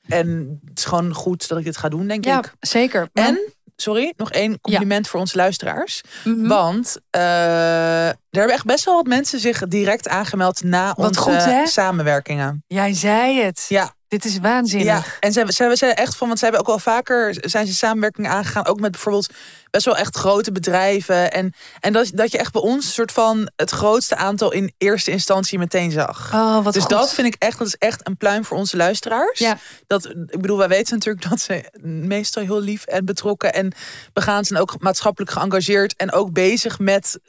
En 0.08 0.60
het 0.69 0.77
is 0.77 0.86
gewoon 0.86 1.13
goed 1.13 1.48
dat 1.48 1.58
ik 1.58 1.63
dit 1.63 1.77
ga 1.77 1.89
doen, 1.89 2.08
denk 2.08 2.25
Ja, 2.25 2.38
ik. 2.39 2.53
zeker. 2.60 3.10
Maar- 3.13 3.25
En 3.27 3.53
sorry, 3.75 4.13
nog 4.17 4.31
één 4.31 4.62
compliment 4.62 5.08
voor 5.08 5.19
onze 5.19 5.38
luisteraars. 5.38 6.01
Mhm. 6.24 6.48
Want 6.48 6.98
eh, 7.10 8.08
er 8.08 8.15
hebben 8.29 8.53
echt 8.55 8.65
best 8.65 8.86
wel 8.86 8.96
wat 8.96 9.05
mensen 9.08 9.39
zich 9.39 9.67
direct 9.67 10.08
aangemeld 10.08 10.63
na 10.63 10.93
Wat 10.98 11.08
onze 11.08 11.19
goed, 11.62 11.69
samenwerkingen. 11.69 12.63
Jij 12.67 12.93
zei 12.93 13.41
het. 13.41 13.65
Ja, 13.67 13.93
Dit 14.10 14.25
is 14.25 14.39
waanzinnig. 14.39 15.06
ja. 15.06 15.20
En 15.20 15.32
ze 15.32 15.38
hebben, 15.38 15.56
ze 15.56 15.75
ze 15.75 15.86
echt 15.86 16.16
van, 16.16 16.28
want 16.28 16.39
ze 16.39 16.46
hebben 16.46 16.62
ook 16.62 16.68
wel 16.68 16.80
vaker 16.80 17.36
zijn 17.42 17.68
ze 17.68 17.74
samenwerkingen 17.74 18.32
aangegaan, 18.32 18.66
ook 18.66 18.80
met 18.80 18.92
bijvoorbeeld 18.92 19.30
best 19.72 19.86
wel 19.86 19.98
echt 19.98 20.16
grote 20.16 20.51
bedrijven. 20.51 21.32
En, 21.32 21.54
en 21.80 21.94
dat, 21.94 22.12
dat 22.13 22.32
je 22.32 22.38
echt 22.38 22.51
bij 22.51 22.62
ons 22.62 22.94
soort 22.94 23.12
van 23.12 23.50
het 23.56 23.70
grootste 23.70 24.16
aantal 24.16 24.51
in 24.51 24.74
eerste 24.78 25.12
instantie 25.12 25.60
meteen 25.60 25.92
zag. 25.92 26.34
Oh, 26.34 26.63
wat 26.63 26.74
dus 26.74 26.82
goed. 26.82 26.92
dat 26.92 27.13
vind 27.13 27.28
ik 27.28 27.36
echt, 27.38 27.58
dat 27.58 27.68
is 27.68 27.75
echt 27.75 28.08
een 28.08 28.18
pluim 28.18 28.46
voor 28.46 28.58
onze 28.58 28.78
luisteraars. 28.78 29.39
Ja. 29.39 29.58
Dat, 29.88 30.06
ik 30.06 30.42
bedoel, 30.42 30.58
wij 30.58 30.68
weten 30.68 30.94
natuurlijk 30.94 31.30
dat 31.30 31.39
ze 31.39 31.72
meestal 31.82 32.44
heel 32.44 32.62
lief 32.62 32.86
en 32.86 33.06
betrokken 33.06 33.54
en 33.54 33.72
begaan 34.13 34.46
zijn 34.46 34.60
ook 34.60 34.75
maatschappelijk 34.80 35.32
geëngageerd 35.32 35.96
en 35.96 36.12
ook 36.12 36.34
bezig 36.34 36.80
met 36.80 37.20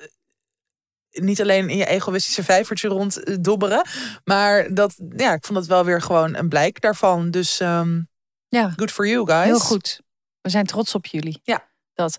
niet 1.11 1.41
alleen 1.41 1.69
in 1.69 1.77
je 1.77 1.87
egoïstische 1.87 2.45
vijvertje 2.45 2.89
rond 2.89 3.23
eh, 3.25 3.37
dobberen, 3.41 3.87
maar 4.25 4.75
dat, 4.75 4.95
ja, 5.17 5.33
ik 5.33 5.45
vond 5.45 5.59
dat 5.59 5.67
wel 5.67 5.85
weer 5.85 6.03
gewoon 6.03 6.35
een 6.37 6.49
blijk 6.49 6.81
daarvan. 6.81 7.31
Dus 7.31 7.61
ehm, 7.61 8.01
Ja, 8.49 8.73
good 8.77 8.91
for 8.91 9.07
you 9.09 9.27
guys. 9.27 9.45
heel 9.45 9.59
goed. 9.59 10.01
We 10.41 10.51
zijn 10.51 10.67
trots 10.67 10.95
op 10.95 11.07
jullie. 11.07 11.41
Ja. 11.43 11.69
Dat. 11.95 12.17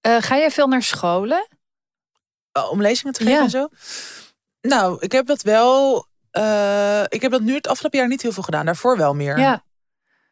Eh, 0.00 0.16
ga 0.20 0.36
jij 0.36 0.50
veel 0.50 0.66
naar 0.66 0.82
scholen? 0.82 1.48
Oh, 2.52 2.70
om 2.70 2.80
lezingen 2.82 3.12
te 3.12 3.18
geven 3.22 3.36
Ja. 3.36 3.42
en 3.44 3.50
zo. 3.50 3.68
Nou, 4.60 4.96
ik 5.00 5.12
heb 5.12 5.26
dat 5.26 5.42
wel. 5.42 6.06
eh, 6.30 7.02
ik 7.08 7.22
heb 7.22 7.30
dat 7.30 7.40
nu 7.40 7.54
het 7.54 7.66
afgelopen 7.68 7.98
jaar 7.98 8.08
niet 8.08 8.22
heel 8.22 8.32
veel 8.32 8.42
gedaan. 8.42 8.64
Daarvoor 8.66 8.96
wel 8.96 9.14
meer. 9.14 9.38
Ja. 9.38 9.64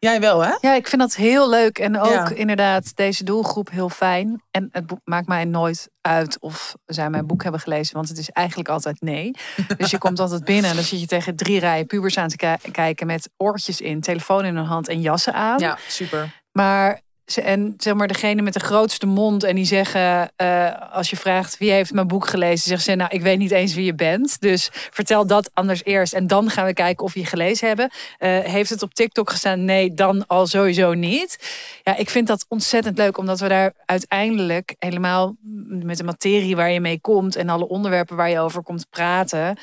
Jij 0.00 0.21
wel, 0.21 0.40
hè? 0.45 0.52
Ja, 0.61 0.75
ik 0.75 0.87
vind 0.88 1.00
dat 1.00 1.14
heel 1.14 1.49
leuk. 1.50 1.78
En 1.78 2.00
ook 2.00 2.11
Ja. 2.12 2.28
inderdaad 2.28 2.97
deze 2.97 3.25
doelgroep 3.25 3.71
heel 3.71 3.88
fijn. 3.88 4.42
En 4.50 4.69
het 4.73 4.87
boek 4.87 5.00
maakt 5.04 5.26
mij 5.26 5.45
nooit 5.45 5.88
uit 6.00 6.38
of 6.40 6.75
zij 6.87 7.11
mijn 7.11 7.26
boek 7.26 7.42
hebben 7.42 7.61
gelezen. 7.61 7.95
Want 7.95 8.09
het 8.09 8.19
is 8.19 8.30
eigenlijk 8.30 8.69
altijd 8.69 9.00
nee. 9.00 9.30
Dus 9.76 9.90
je 9.90 9.99
komt 9.99 10.19
altijd 10.21 10.45
binnen 10.45 10.71
en 10.71 10.76
dan 10.76 10.85
zit 10.85 11.00
je 11.00 11.07
tegen 11.07 11.37
drie 11.37 11.61
rijen 11.61 11.87
pubers 11.87 12.19
aan 12.19 12.28
te 12.28 12.37
ki- 12.37 12.71
kijken... 12.71 13.07
met 13.07 13.30
oortjes 13.37 13.80
in, 13.80 14.00
telefoon 14.00 14.45
in 14.45 14.57
hun 14.57 14.64
hand 14.64 14.88
en 14.88 15.00
jassen 15.00 15.33
aan. 15.35 15.59
Ja, 15.59 15.78
super. 15.88 16.40
Maar 16.52 17.00
en 17.39 17.75
zeg 17.79 17.95
maar 17.95 18.09
degene 18.09 18.43
met 18.43 18.53
de 18.53 18.61
grootste 18.61 19.07
mond 19.07 19.45
en 19.45 19.55
die 19.55 19.65
zeggen, 19.65 20.31
eh, 20.37 20.93
als 20.93 21.11
je 21.11 21.17
vraagt 21.17 21.59
wie 21.59 21.71
heeft 21.71 21.93
mijn 21.93 22.07
boek 22.07 22.27
gelezen, 22.27 22.69
zeggen 22.69 22.83
ze, 22.83 22.95
nou 22.95 23.11
ik 23.11 23.23
weet 23.23 23.39
niet 23.39 23.51
eens 23.51 23.75
wie 23.75 23.85
je 23.85 23.95
bent, 23.95 24.41
dus 24.41 24.69
vertel 24.73 25.27
dat 25.27 25.51
anders 25.55 25.85
eerst 25.85 26.13
en 26.13 26.27
dan 26.27 26.51
gaan 26.51 26.67
we 26.67 26.73
kijken 26.73 27.05
of 27.05 27.15
je 27.15 27.25
gelezen 27.25 27.69
hebben. 27.69 27.91
Eh, 28.19 28.39
heeft 28.39 28.71
het 28.71 28.83
op 28.83 28.95
TikTok 28.95 29.31
gestaan? 29.31 29.65
Nee, 29.65 29.95
dan 29.95 30.27
al 30.27 30.47
sowieso 30.47 30.95
niet. 30.95 31.39
Ja, 31.83 31.97
ik 31.97 32.11
vind 32.11 32.27
dat 32.27 32.45
ontzettend 32.49 32.99
leuk, 32.99 33.19
omdat 33.19 33.41
we 33.41 33.49
daar 33.49 33.73
uiteindelijk 33.85 34.75
helemaal 34.79 35.37
met 35.69 35.97
de 35.97 36.05
materie 36.05 36.57
waar 36.57 36.71
je 36.71 36.81
mee 36.81 37.01
komt 37.01 37.37
en 37.37 37.49
alle 37.49 37.69
onderwerpen 37.69 38.17
waar 38.17 38.31
je 38.31 38.41
over 38.41 38.63
komt 38.63 38.87
praten, 38.91 39.59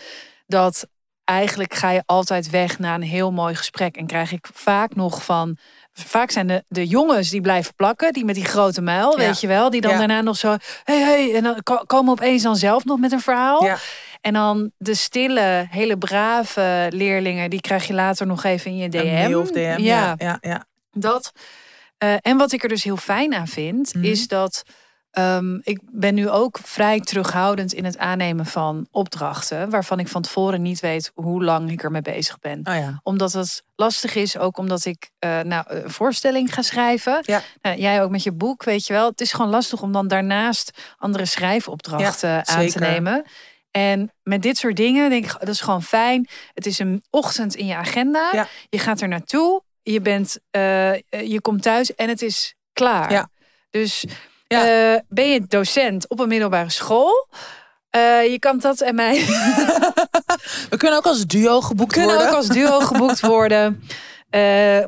dat 0.48 0.88
eigenlijk 1.28 1.74
ga 1.74 1.90
je 1.92 2.04
altijd 2.06 2.50
weg 2.50 2.80
na 2.80 2.96
een 2.96 3.02
heel 3.02 3.32
mooi 3.32 3.56
gesprek 3.56 3.96
en 3.98 4.08
krijg 4.08 4.32
ik 4.32 4.48
vaak 4.54 4.96
nog 4.96 5.24
van 5.26 5.58
vaak 5.94 6.32
zijn 6.32 6.48
de, 6.48 6.64
de 6.68 6.88
jongens 6.88 7.30
die 7.30 7.42
blijven 7.42 7.74
plakken, 7.76 8.14
die 8.14 8.26
met 8.26 8.36
die 8.36 8.46
grote 8.46 8.82
muil, 8.82 9.20
Ja. 9.20 9.26
weet 9.28 9.42
je 9.42 9.48
wel, 9.48 9.70
die 9.70 9.82
dan 9.82 9.92
Ja. 9.92 9.98
daarna 9.98 10.22
nog 10.22 10.38
zo, 10.38 10.56
hey, 10.84 11.00
hey, 11.02 11.36
en 11.36 11.44
dan 11.44 11.64
ko- 11.64 11.84
komen 11.86 12.12
opeens 12.12 12.44
dan 12.44 12.56
zelf 12.56 12.86
nog 12.86 13.00
met 13.00 13.12
een 13.12 13.20
verhaal. 13.22 13.64
Ja. 13.64 13.78
En 14.22 14.34
dan 14.34 14.72
de 14.78 14.94
stille, 14.94 15.68
hele 15.70 15.98
brave 15.98 16.88
leerlingen, 16.90 17.50
die 17.50 17.62
krijg 17.62 17.88
je 17.88 17.94
later 17.94 18.28
nog 18.28 18.44
even 18.44 18.72
in 18.72 18.78
je 18.78 18.90
DM. 18.90 18.98
Een 19.26 19.38
of 19.38 19.52
DM. 19.52 19.60
Ja, 19.60 19.76
Ja, 19.78 20.16
ja, 20.18 20.38
ja. 20.42 20.66
dat. 20.92 21.32
eh, 21.98 22.14
en 22.22 22.38
wat 22.38 22.52
ik 22.52 22.64
er 22.64 22.70
dus 22.70 22.84
heel 22.84 22.98
fijn 22.98 23.34
aan 23.36 23.48
vind, 23.48 23.94
Mhm. 23.94 24.04
is 24.06 24.28
dat 24.28 24.64
ehm, 25.18 25.58
ik 25.62 25.80
ben 25.84 26.16
nu 26.16 26.30
ook 26.30 26.60
vrij 26.64 27.00
terughoudend 27.00 27.74
in 27.74 27.86
het 27.86 27.98
aannemen 27.98 28.46
van 28.46 28.88
opdrachten, 28.92 29.70
waarvan 29.70 30.00
ik 30.00 30.08
van 30.08 30.22
tevoren 30.22 30.62
niet 30.62 30.80
weet 30.80 31.12
hoe 31.14 31.44
lang 31.44 31.72
ik 31.72 31.84
ermee 31.84 32.02
bezig 32.02 32.40
ben 32.40 32.60
Oh 32.64 32.76
ja. 32.76 33.00
omdat 33.04 33.34
het 33.34 33.64
lastig 33.76 34.16
is, 34.16 34.38
ook 34.38 34.58
omdat 34.58 34.86
ik 34.86 35.10
eh, 35.20 35.40
nou, 35.40 35.66
een 35.68 35.90
voorstelling 35.90 36.54
ga 36.54 36.62
schrijven. 36.62 37.20
Ja. 37.22 37.42
Nou, 37.62 37.78
jij 37.78 38.04
ook 38.04 38.10
met 38.10 38.24
je 38.24 38.32
boek, 38.32 38.64
weet 38.64 38.88
je 38.88 38.94
wel. 38.94 39.10
Het 39.10 39.22
is 39.22 39.34
gewoon 39.34 39.52
lastig 39.52 39.82
om 39.82 39.92
dan 39.92 40.08
daarnaast 40.08 40.72
andere 40.98 41.26
schrijfopdrachten 41.26 42.30
Ja, 42.30 42.46
aan 42.46 42.68
te 42.68 42.80
nemen. 42.80 43.26
En 43.72 44.12
met 44.24 44.42
dit 44.42 44.58
soort 44.58 44.76
dingen 44.76 45.10
denk 45.10 45.26
ik, 45.26 45.40
dat 45.40 45.48
is 45.48 45.62
gewoon 45.62 45.84
fijn. 45.84 46.28
Het 46.54 46.66
is 46.66 46.80
een 46.80 47.04
ochtend 47.10 47.56
in 47.56 47.66
je 47.66 47.76
agenda. 47.76 48.30
Ja. 48.32 48.48
Je 48.70 48.80
gaat 48.80 49.02
er 49.02 49.08
naartoe. 49.08 49.64
Je, 49.82 50.02
bent, 50.02 50.40
eh, 50.52 50.94
je 51.10 51.42
komt 51.42 51.62
thuis 51.62 51.96
en 51.96 52.10
het 52.10 52.22
is 52.22 52.56
klaar. 52.74 53.12
Ja. 53.12 53.30
Dus 53.70 54.06
Ja. 54.48 54.94
eh, 54.94 55.00
ben 55.10 55.30
je 55.30 55.46
docent 55.48 56.10
op 56.10 56.20
een 56.20 56.28
middelbare 56.28 56.72
school... 56.72 57.28
eh, 57.90 58.32
je 58.32 58.40
kan 58.40 58.60
dat 58.60 58.82
en 58.82 58.96
mij 58.96 59.16
We 60.70 60.78
kunnen 60.78 60.98
ook 60.98 61.06
als 61.06 61.26
duo 61.26 61.62
geboekt 61.62 61.94
kunnen 61.94 62.10
worden. 62.16 62.30
ook 62.32 62.38
als 62.38 62.48
duo 62.48 62.80
geboekt 62.92 63.20
worden. 63.20 63.84
Eh, 64.30 64.84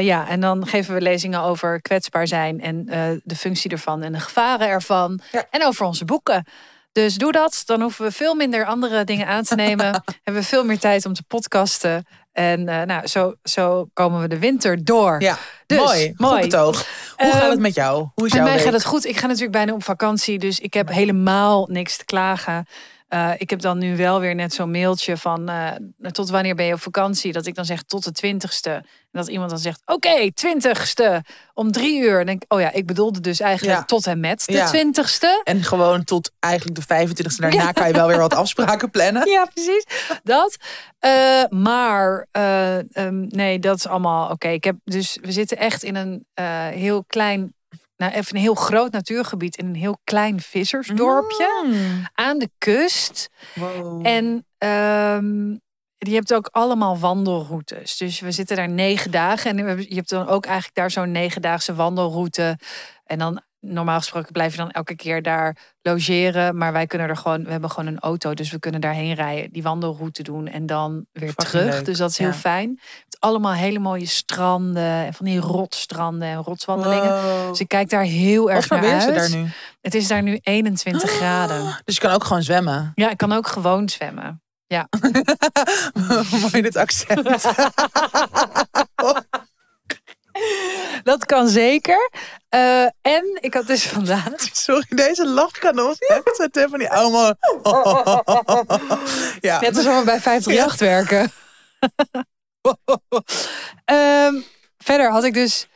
ja, 0.00 0.28
en 0.28 0.40
dan 0.40 0.66
geven 0.66 0.94
we 0.94 1.00
lezingen 1.00 1.40
over 1.40 1.80
kwetsbaar 1.80 2.26
zijn 2.26 2.60
en 2.60 2.84
de 3.24 3.36
functie 3.36 3.70
ervan 3.70 4.02
en 4.02 4.12
de 4.12 4.20
gevaren 4.20 4.68
ervan. 4.68 5.20
Ja. 5.32 5.46
En 5.50 5.64
over 5.64 5.86
onze 5.86 6.04
boeken. 6.04 6.44
Dus 6.92 7.14
doe 7.14 7.32
dat, 7.32 7.62
dan 7.66 7.80
hoeven 7.80 8.04
we 8.04 8.12
veel 8.12 8.34
minder 8.34 8.64
andere 8.64 9.04
dingen 9.04 9.26
aan 9.26 9.42
te 9.42 9.54
nemen. 9.54 9.86
hebben 10.22 10.42
we 10.42 10.48
veel 10.48 10.64
meer 10.64 10.78
tijd 10.78 11.06
om 11.06 11.12
te 11.12 11.22
podcasten. 11.22 12.06
En 12.32 12.68
eh, 12.68 12.82
nou, 12.86 13.06
zo, 13.06 13.34
zo 13.42 13.88
komen 13.92 14.20
we 14.20 14.28
de 14.28 14.38
winter 14.38 14.84
door. 14.84 15.20
Ja, 15.20 15.38
Dus, 15.66 15.78
mooi. 15.78 16.12
mooi. 16.16 16.32
Goed 16.42 16.50
betoog. 16.50 16.86
Hoe 17.16 17.30
gaat 17.30 17.40
Ehm, 17.42 17.50
het 17.50 17.58
met 17.60 17.74
jou? 17.74 17.96
Hoe 17.98 18.10
is 18.14 18.22
Met 18.22 18.32
jouw 18.32 18.42
mij 18.42 18.52
week? 18.54 18.62
gaat 18.64 18.72
het 18.72 18.84
goed. 18.84 19.04
Ik 19.06 19.16
ga 19.16 19.26
natuurlijk 19.26 19.52
bijna 19.52 19.72
op 19.72 19.84
vakantie, 19.84 20.38
dus 20.38 20.60
ik 20.60 20.74
heb 20.74 20.88
helemaal 20.88 21.66
niks 21.70 21.96
te 21.96 22.04
klagen. 22.04 22.66
Eh, 23.12 23.30
ik 23.36 23.50
heb 23.50 23.60
dan 23.60 23.78
nu 23.78 23.96
wel 23.96 24.20
weer 24.20 24.34
net 24.34 24.54
zo'n 24.54 24.70
mailtje 24.70 25.16
van 25.16 25.48
eh, 25.48 25.70
tot 26.10 26.30
wanneer 26.30 26.54
ben 26.54 26.64
je 26.66 26.72
op 26.72 26.80
vakantie? 26.80 27.32
Dat 27.32 27.46
ik 27.46 27.54
dan 27.54 27.64
zeg 27.64 27.82
tot 27.82 28.04
de 28.04 28.12
twintigste. 28.12 28.70
En 28.70 28.84
dat 29.10 29.28
iemand 29.28 29.50
dan 29.50 29.58
zegt 29.58 29.82
oké, 29.84 30.32
twintigste 30.32 31.22
om 31.54 31.72
drie 31.72 32.00
uur. 32.02 32.16
Dan 32.16 32.26
denk 32.26 32.42
ik, 32.42 32.52
oh 32.52 32.60
ja, 32.60 32.72
ik 32.72 32.86
bedoelde 32.86 33.20
dus 33.20 33.40
eigenlijk 33.40 33.78
Ja. 33.78 33.84
tot 33.84 34.06
en 34.06 34.20
met 34.20 34.42
de 34.46 34.52
Ja. 34.52 34.66
twintigste. 34.66 35.40
En 35.44 35.62
gewoon 35.62 36.04
tot 36.04 36.30
eigenlijk 36.38 36.76
de 36.76 36.82
25e 36.86 37.36
daarna 37.40 37.72
kan 37.72 37.86
je 37.86 37.92
wel 37.94 38.06
weer 38.06 38.18
wat 38.18 38.34
afspraken 38.34 38.90
plannen. 38.90 39.28
Ja, 39.28 39.44
precies. 39.54 39.84
Dat. 40.22 40.56
Eh, 40.98 41.42
maar 41.48 42.26
eh, 42.30 42.78
ehm, 42.96 43.26
nee, 43.28 43.58
dat 43.58 43.76
is 43.76 43.86
allemaal 43.86 44.30
oké. 44.30 44.48
Ik 44.48 44.64
heb 44.64 44.76
dus 44.84 45.18
we 45.20 45.32
zitten 45.32 45.56
echt 45.58 45.82
in 45.82 45.96
een 45.96 46.26
heel 46.74 47.04
klein, 47.06 47.54
nou 48.02 48.12
even 48.12 48.34
een 48.36 48.42
heel 48.42 48.54
groot 48.54 48.92
natuurgebied 48.92 49.56
in 49.56 49.66
een 49.66 49.74
heel 49.74 49.98
klein 50.04 50.40
vissersdorpje 50.40 51.62
Mm. 51.66 52.06
aan 52.14 52.38
de 52.38 52.50
kust. 52.58 53.28
Wow. 53.54 54.06
En 54.06 54.46
ehm, 54.58 55.50
je 55.98 56.14
hebt 56.14 56.34
ook 56.34 56.48
allemaal 56.50 56.98
wandelroutes. 56.98 57.96
Dus 57.96 58.20
we 58.20 58.30
zitten 58.32 58.56
daar 58.56 58.68
negen 58.68 59.10
dagen. 59.10 59.58
En 59.58 59.78
je 59.88 59.94
hebt 59.94 60.08
dan 60.08 60.28
ook 60.28 60.44
eigenlijk 60.44 60.74
daar 60.74 60.90
zo'n 60.90 61.10
negendaagse 61.12 61.74
wandelroute. 61.74 62.58
En 63.04 63.18
dan 63.18 63.42
normaal 63.62 63.98
gesproken 63.98 64.32
blijf 64.32 64.52
je 64.52 64.58
dan 64.58 64.70
elke 64.70 64.96
keer 64.96 65.22
daar 65.22 65.56
logeren. 65.82 66.56
Maar 66.56 66.72
wij 66.72 66.86
kunnen 66.86 67.08
er 67.08 67.16
gewoon, 67.16 67.44
we 67.44 67.50
hebben 67.50 67.70
gewoon 67.70 67.86
een 67.86 67.98
auto. 67.98 68.34
Dus 68.34 68.50
we 68.50 68.58
kunnen 68.58 68.80
daarheen 68.80 69.14
rijden, 69.14 69.52
die 69.52 69.62
wandelroute 69.62 70.22
doen 70.22 70.46
en 70.46 70.66
dan 70.66 71.06
weer 71.12 71.34
terug. 71.34 71.74
leuk, 71.74 71.84
Dus 71.84 71.98
dat 71.98 72.10
is 72.10 72.18
heel 72.18 72.28
ja. 72.28 72.34
fijn. 72.34 72.68
Het 72.70 73.14
is 73.14 73.20
allemaal 73.20 73.52
hele 73.52 73.78
mooie 73.78 74.06
stranden 74.06 75.06
en 75.06 75.14
van 75.14 75.26
die 75.26 75.40
rotstranden 75.40 76.28
en 76.28 76.36
rotswandelingen. 76.36 77.22
Wow. 77.22 77.48
Dus 77.48 77.60
ik 77.60 77.68
kijk 77.68 77.90
daar 77.90 78.04
heel 78.04 78.50
erg 78.50 78.68
naar 78.68 78.84
uit. 78.84 79.04
het 79.04 79.14
daar 79.14 79.30
nu? 79.30 79.46
Het 79.80 79.94
is 79.94 80.08
daar 80.08 80.22
nu 80.22 80.38
21 80.42 81.10
graden. 81.10 81.80
Dus 81.84 81.94
je 81.94 82.00
kan 82.00 82.12
ook 82.12 82.24
gewoon 82.24 82.42
zwemmen. 82.42 82.92
Ja, 82.94 83.10
ik 83.10 83.16
kan 83.16 83.32
ook 83.32 83.46
gewoon 83.46 83.88
zwemmen. 83.88 84.42
Mooi 86.40 86.62
dit 86.62 86.76
accent. 86.76 87.26
Dat 91.02 91.24
kan 91.26 91.48
zeker. 91.48 92.10
Eh, 92.48 92.82
en 93.02 93.38
ik 93.40 93.54
had 93.54 93.66
dus 93.66 93.86
vandaag. 93.86 94.32
Sorry, 94.52 94.86
deze 94.88 95.28
lach 95.28 95.50
kan 95.58 95.74
zo 96.36 96.48
te 96.48 96.66
van 96.70 96.78
die 96.78 96.90
allemaal. 96.90 97.34
Ja. 99.40 99.60
Net 99.60 99.76
alsof 99.76 99.98
we 99.98 100.04
bij 100.04 100.20
538 100.20 100.78
werken. 100.78 101.32
Ehm, 103.84 104.34
verder 104.78 105.10
had 105.10 105.24
ik 105.24 105.34
dus. 105.34 105.66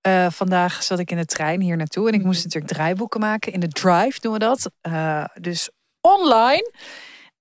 eh, 0.00 0.26
vandaag 0.30 0.82
zat 0.82 0.98
ik 0.98 1.10
in 1.10 1.16
de 1.16 1.24
trein 1.24 1.60
hier 1.60 1.76
naartoe. 1.76 2.08
En 2.08 2.14
ik 2.14 2.22
moest 2.24 2.44
natuurlijk 2.44 2.72
draaiboeken 2.72 3.20
maken. 3.20 3.52
In 3.52 3.60
de 3.60 3.68
drive 3.68 4.20
doen 4.20 4.32
we 4.32 4.38
dat. 4.38 4.70
Eh, 4.80 5.24
dus 5.40 5.70
online. 6.00 6.72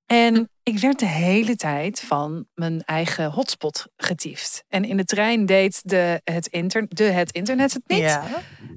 En 0.06 0.50
ik 0.64 0.80
werd 0.80 1.00
de 1.00 1.06
hele 1.06 1.56
tijd 1.56 2.00
van 2.00 2.48
mijn 2.54 2.84
eigen 2.84 3.32
hotspot 3.32 3.88
getiefd. 3.98 4.64
En 4.68 4.86
in 4.86 4.98
de 4.98 5.06
trein 5.06 5.46
deed 5.46 5.82
de 5.84 6.22
het, 6.24 6.48
inter, 6.48 6.86
de 6.90 7.04
het 7.04 7.32
internet 7.32 7.74
het 7.74 7.84
niet. 7.88 8.00
Ja. 8.00 8.24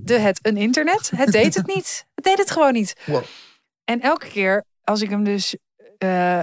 De 0.03 0.19
het 0.19 0.39
een 0.43 0.57
internet. 0.57 1.11
Het 1.17 1.33
deed 1.33 1.55
het 1.55 1.67
niet. 1.67 2.07
Het 2.15 2.25
deed 2.25 2.39
het 2.39 2.51
gewoon 2.51 2.73
niet. 2.73 3.01
Wow. 3.05 3.23
En 3.85 4.01
elke 4.01 4.29
keer 4.29 4.65
als 4.83 5.01
ik 5.01 5.11
hem 5.11 5.25
dus 5.25 5.57
eh, 5.99 6.41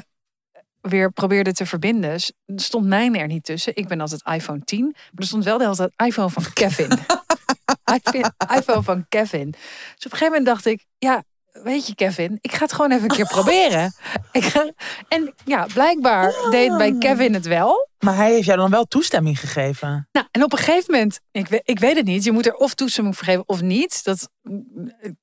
weer 0.81 1.11
probeerde 1.11 1.53
te 1.53 1.65
verbinden, 1.65 2.19
stond 2.55 2.85
mijn 2.85 3.15
er 3.15 3.27
niet 3.27 3.43
tussen. 3.43 3.75
Ik 3.75 3.87
ben 3.87 4.01
altijd 4.01 4.25
iPhone 4.25 4.63
10. 4.63 4.83
Maar 4.83 5.11
er 5.15 5.25
stond 5.25 5.43
wel 5.43 5.57
de 5.57 5.63
hele 5.63 5.75
tijd 5.75 5.93
iPhone 5.95 6.29
van 6.29 6.53
Kevin. 6.53 6.89
iPhone, 7.95 8.33
iPhone 8.57 8.83
van 8.83 9.05
Kevin. 9.09 9.51
Dus 9.51 10.05
op 10.05 10.11
een 10.11 10.17
gegeven 10.17 10.25
moment 10.25 10.45
dacht 10.45 10.65
ik, 10.65 10.85
ja, 10.97 11.23
weet 11.63 11.87
je 11.87 11.95
Kevin, 11.95 12.37
ik 12.41 12.51
ga 12.51 12.63
het 12.63 12.73
gewoon 12.73 12.91
even 12.91 13.03
een 13.09 13.15
keer 13.15 13.27
proberen. 13.27 13.93
Ik 14.31 14.43
ga, 14.43 14.71
en 15.07 15.33
ja, 15.45 15.65
blijkbaar 15.73 16.33
deed 16.49 16.77
bij 16.77 16.95
Kevin 16.97 17.33
het 17.33 17.45
wel. 17.45 17.87
Maar 17.99 18.15
hij 18.15 18.31
heeft 18.31 18.45
jou 18.45 18.57
dan 18.57 18.69
wel 18.69 18.85
toestemming 18.85 19.39
gegeven. 19.39 20.07
Nou, 20.11 20.27
en 20.31 20.43
op 20.43 20.51
een 20.51 20.57
gegeven 20.57 20.91
moment, 20.93 21.19
ik, 21.31 21.47
weet- 21.47 21.61
ik 21.63 21.79
weet 21.79 21.95
het 21.95 22.05
niet, 22.05 22.23
je 22.23 22.31
moet 22.31 22.45
er 22.45 22.55
of 22.55 22.73
toestemming 22.73 23.15
voor 23.17 23.25
geven 23.25 23.43
of 23.47 23.61
niet. 23.61 24.03
Dat, 24.03 24.29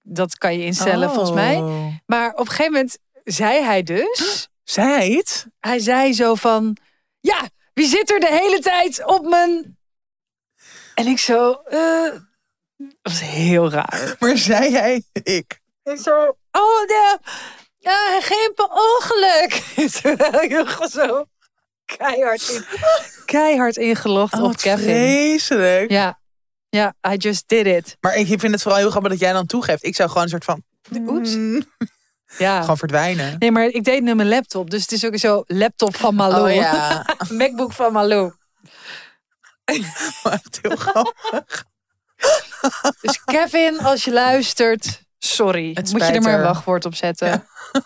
dat 0.03 0.39
kan 0.39 0.59
je 0.59 0.65
instellen 0.65 1.09
volgens 1.11 1.33
mij. 1.35 1.57
Oh. 1.57 1.87
Maar 2.07 2.31
op 2.33 2.39
een 2.39 2.47
gegeven 2.47 2.73
moment 2.73 2.99
zei 3.25 3.63
hij 3.65 3.83
dus, 3.83 4.49
Zei 4.65 4.89
hij 4.89 5.09
iets? 5.09 5.47
hij 5.61 5.79
zei 5.79 6.13
zo 6.13 6.35
van, 6.35 6.77
ja, 7.21 7.49
wie 7.75 7.87
zit 7.87 8.11
er 8.11 8.21
de 8.21 8.29
hele 8.41 8.59
tijd 8.59 9.07
op 9.07 9.27
mijn... 9.29 9.79
En 10.95 11.07
ik 11.07 11.19
zo, 11.19 11.53
eh, 11.53 12.13
dat 12.77 12.93
was 13.03 13.21
heel 13.21 13.71
raar. 13.71 14.17
Maar 14.19 14.39
zei 14.39 14.73
hij 14.73 15.03
ik? 15.23 15.60
Ik 15.91 16.01
zo, 16.01 16.37
oh 16.51 16.87
nee, 16.87 17.17
ja, 17.79 18.21
geen 18.21 18.53
per 18.55 18.69
ongeluk. 18.69 19.63
Terwijl 20.03 20.43
je 20.43 20.89
zo 20.91 21.25
keihard, 21.97 22.49
in, 22.49 22.65
keihard 23.25 23.77
ingelogd 23.77 24.35
Oh, 24.35 24.43
op 24.45 24.57
Kevin. 24.57 24.79
vreselijk. 24.79 25.91
Ja, 25.91 26.21
ja, 26.69 26.95
I 27.13 27.17
just 27.17 27.49
did 27.49 27.67
it. 27.67 27.97
Maar 28.01 28.15
ik 28.17 28.27
vind 28.27 28.43
het 28.53 28.63
vooral 28.63 28.81
heel 28.81 28.91
grappig 28.91 29.11
dat 29.11 29.21
jij 29.21 29.33
dan 29.33 29.47
toegeeft. 29.47 29.85
Ik 29.85 29.95
zou 29.97 30.09
gewoon 30.09 30.23
een 30.25 30.29
soort 30.31 30.45
van... 30.45 30.63
Oeps. 31.07 31.35
mm, 31.35 31.63
Ja. 32.39 32.61
Gewoon 32.61 32.77
verdwijnen. 32.79 33.37
Nee, 33.39 33.51
maar 33.51 33.65
ik 33.65 33.85
deed 33.85 33.95
het 33.95 34.05
met 34.05 34.17
mijn 34.17 34.29
laptop. 34.29 34.71
Dus 34.71 34.83
het 34.83 34.93
is 34.93 35.05
ook 35.07 35.17
zo 35.19 35.43
laptop 35.47 35.97
van 35.97 36.15
Malou. 36.15 36.49
Oh 36.51 36.55
ja, 36.55 37.07
Macbook 37.31 37.73
van 37.73 37.93
Malou. 37.93 38.33
heel 39.65 40.77
grappig. 40.77 41.65
Dus 43.01 43.25
Kevin, 43.25 43.81
als 43.81 44.05
je 44.05 44.13
luistert, 44.13 45.00
sorry. 45.35 45.71
Het 45.75 45.93
Moet 45.93 46.07
je 46.07 46.13
er 46.13 46.23
maar 46.23 46.35
een 46.39 46.43
wachtwoord 46.45 46.85
op 46.85 46.95
zetten. 46.95 47.29
Ja. 47.29 47.45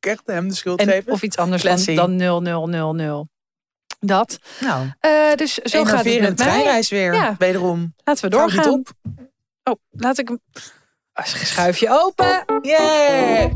Echt 0.00 0.22
hem 0.26 0.48
de 0.48 0.54
schuld 0.54 0.80
En, 0.80 0.86
geven. 0.88 1.12
of 1.12 1.22
iets 1.22 1.36
anders 1.36 1.62
dan, 1.62 1.72
Classy. 1.74 1.94
dan 1.94 2.16
0000. 2.80 3.28
Dat. 4.00 4.38
nou, 4.60 4.86
Eh, 5.00 5.34
dus 5.34 5.54
zo 5.54 5.84
gaat 5.84 6.04
het 6.04 6.20
met 6.20 6.38
mij. 6.38 6.46
treinreis 6.46 6.88
weer. 6.90 7.14
Ja. 7.14 7.34
Wederom. 7.38 7.94
Laten 8.04 8.24
we 8.24 8.30
doorgaan. 8.30 8.68
op. 8.72 8.88
Oh, 9.62 9.74
laat 9.90 10.18
ik 10.18 10.28
hem... 10.28 10.40
Ah, 11.12 11.26
Schuif 11.26 11.78
je 11.78 11.88
open. 11.90 12.44
Yeah! 12.62 13.52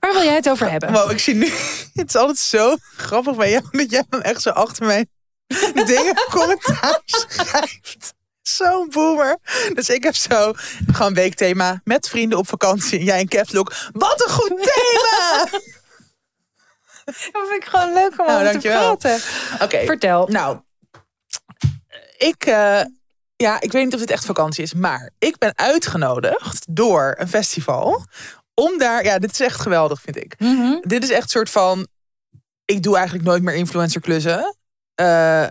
Waar 0.00 0.12
wil 0.12 0.22
jij 0.22 0.34
het 0.34 0.48
over 0.50 0.70
hebben? 0.70 0.92
Wow, 0.92 1.10
ik 1.10 1.18
zie 1.18 1.34
nu... 1.34 1.46
Het 1.94 2.08
is 2.08 2.16
altijd 2.16 2.38
zo 2.38 2.76
grappig 2.96 3.36
bij 3.36 3.50
jou 3.50 3.64
dat 3.70 3.90
jij 3.90 4.04
dan 4.08 4.22
echt 4.22 4.42
zo 4.42 4.50
achter 4.50 4.86
mij 4.86 5.06
dingen 5.86 6.14
commentaar 6.30 7.00
schrijft. 7.04 8.14
Zo'n 8.48 8.88
boomer. 8.90 9.38
Dus 9.74 9.88
ik 9.88 10.02
heb 10.02 10.14
zo 10.14 10.52
gewoon 10.92 11.14
weekthema 11.14 11.80
met 11.84 12.08
vrienden 12.08 12.38
op 12.38 12.48
vakantie. 12.48 13.04
Jij 13.04 13.20
in 13.20 13.28
caps 13.28 13.52
lock. 13.52 13.72
Wat 13.92 14.24
een 14.26 14.32
goed 14.32 14.48
thema! 14.48 15.44
Dat 17.04 17.48
vind 17.48 17.62
ik 17.62 17.68
gewoon 17.68 17.92
leuk 17.92 18.20
om 18.20 18.26
Nou, 18.26 18.58
te 18.58 18.68
praten. 18.68 19.20
Oké, 19.62 19.84
Vertel. 19.84 20.26
nou. 20.28 20.60
Ik, 22.18 22.44
eh, 22.46 22.80
ja, 23.36 23.60
ik 23.60 23.72
weet 23.72 23.84
niet 23.84 23.94
of 23.94 24.00
dit 24.00 24.10
echt 24.10 24.24
vakantie 24.24 24.62
is. 24.62 24.74
Maar 24.74 25.10
ik 25.18 25.38
ben 25.38 25.52
uitgenodigd 25.58 26.66
door 26.70 27.14
een 27.18 27.28
festival. 27.28 28.04
Om 28.54 28.78
daar, 28.78 29.04
ja, 29.04 29.18
dit 29.18 29.30
is 29.32 29.40
echt 29.40 29.60
geweldig 29.60 30.00
vind 30.00 30.16
ik. 30.16 30.34
Mhm. 30.38 30.78
Dit 30.80 31.02
is 31.02 31.10
echt 31.10 31.22
een 31.22 31.28
soort 31.28 31.50
van. 31.50 31.86
Ik 32.64 32.82
doe 32.82 32.96
eigenlijk 32.96 33.26
nooit 33.26 33.42
meer 33.42 33.54
influencer 33.54 34.00
klussen. 34.00 34.56
Eh, 34.94 35.46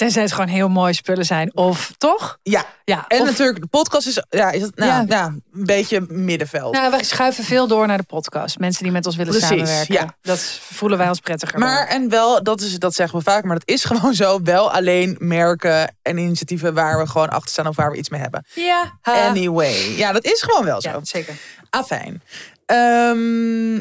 Tenzij 0.00 0.22
het 0.22 0.32
gewoon 0.32 0.48
heel 0.48 0.68
mooie 0.68 0.92
spullen 0.92 1.24
zijn. 1.24 1.56
Of 1.56 1.92
toch? 1.98 2.38
ja, 2.42 2.64
Ja. 2.84 3.04
en 3.08 3.20
of- 3.20 3.26
natuurlijk, 3.26 3.60
de 3.60 3.66
podcast 3.66 4.06
is, 4.06 4.22
ja, 4.28 4.50
is 4.50 4.62
het, 4.62 4.76
nou, 4.76 4.90
Ja. 4.90 5.04
ja. 5.08 5.24
een 5.26 5.42
beetje 5.52 6.00
middenveld. 6.08 6.74
Nou, 6.74 6.90
wij 6.90 7.02
schuiven 7.04 7.44
veel 7.44 7.66
door 7.66 7.86
naar 7.86 7.96
de 7.96 8.02
podcast. 8.04 8.58
Mensen 8.58 8.82
die 8.82 8.92
met 8.92 9.06
ons 9.06 9.16
willen 9.16 9.32
Precies, 9.32 9.48
samenwerken. 9.48 9.94
ja. 9.94 10.14
Dat 10.22 10.40
voelen 10.60 10.98
wij 10.98 11.08
ons 11.08 11.20
prettiger. 11.20 11.58
maar 11.58 11.86
en 11.86 12.08
wel, 12.08 12.42
dat, 12.42 12.60
is, 12.60 12.78
dat 12.78 12.94
zeggen 12.94 13.18
we 13.18 13.24
vaak, 13.24 13.44
maar 13.44 13.58
dat 13.58 13.68
is 13.68 13.84
gewoon 13.84 14.14
zo. 14.14 14.42
Wel 14.42 14.72
alleen 14.72 15.16
merken 15.18 15.94
en 16.02 16.18
initiatieven 16.18 16.74
waar 16.74 16.98
we 16.98 17.06
gewoon 17.06 17.28
achter 17.28 17.50
staan 17.50 17.66
of 17.66 17.76
waar 17.76 17.90
we 17.90 17.96
iets 17.96 18.08
mee 18.08 18.20
hebben. 18.20 18.44
ja, 18.54 18.98
ha. 19.00 19.26
Anyway, 19.28 19.96
ja, 19.96 20.12
dat 20.12 20.24
is 20.24 20.42
gewoon 20.42 20.64
wel 20.64 20.80
zo. 20.80 20.88
ja, 20.90 20.98
zeker. 21.02 21.34
Afijn. 21.70 22.22
Ehm, 22.66 23.76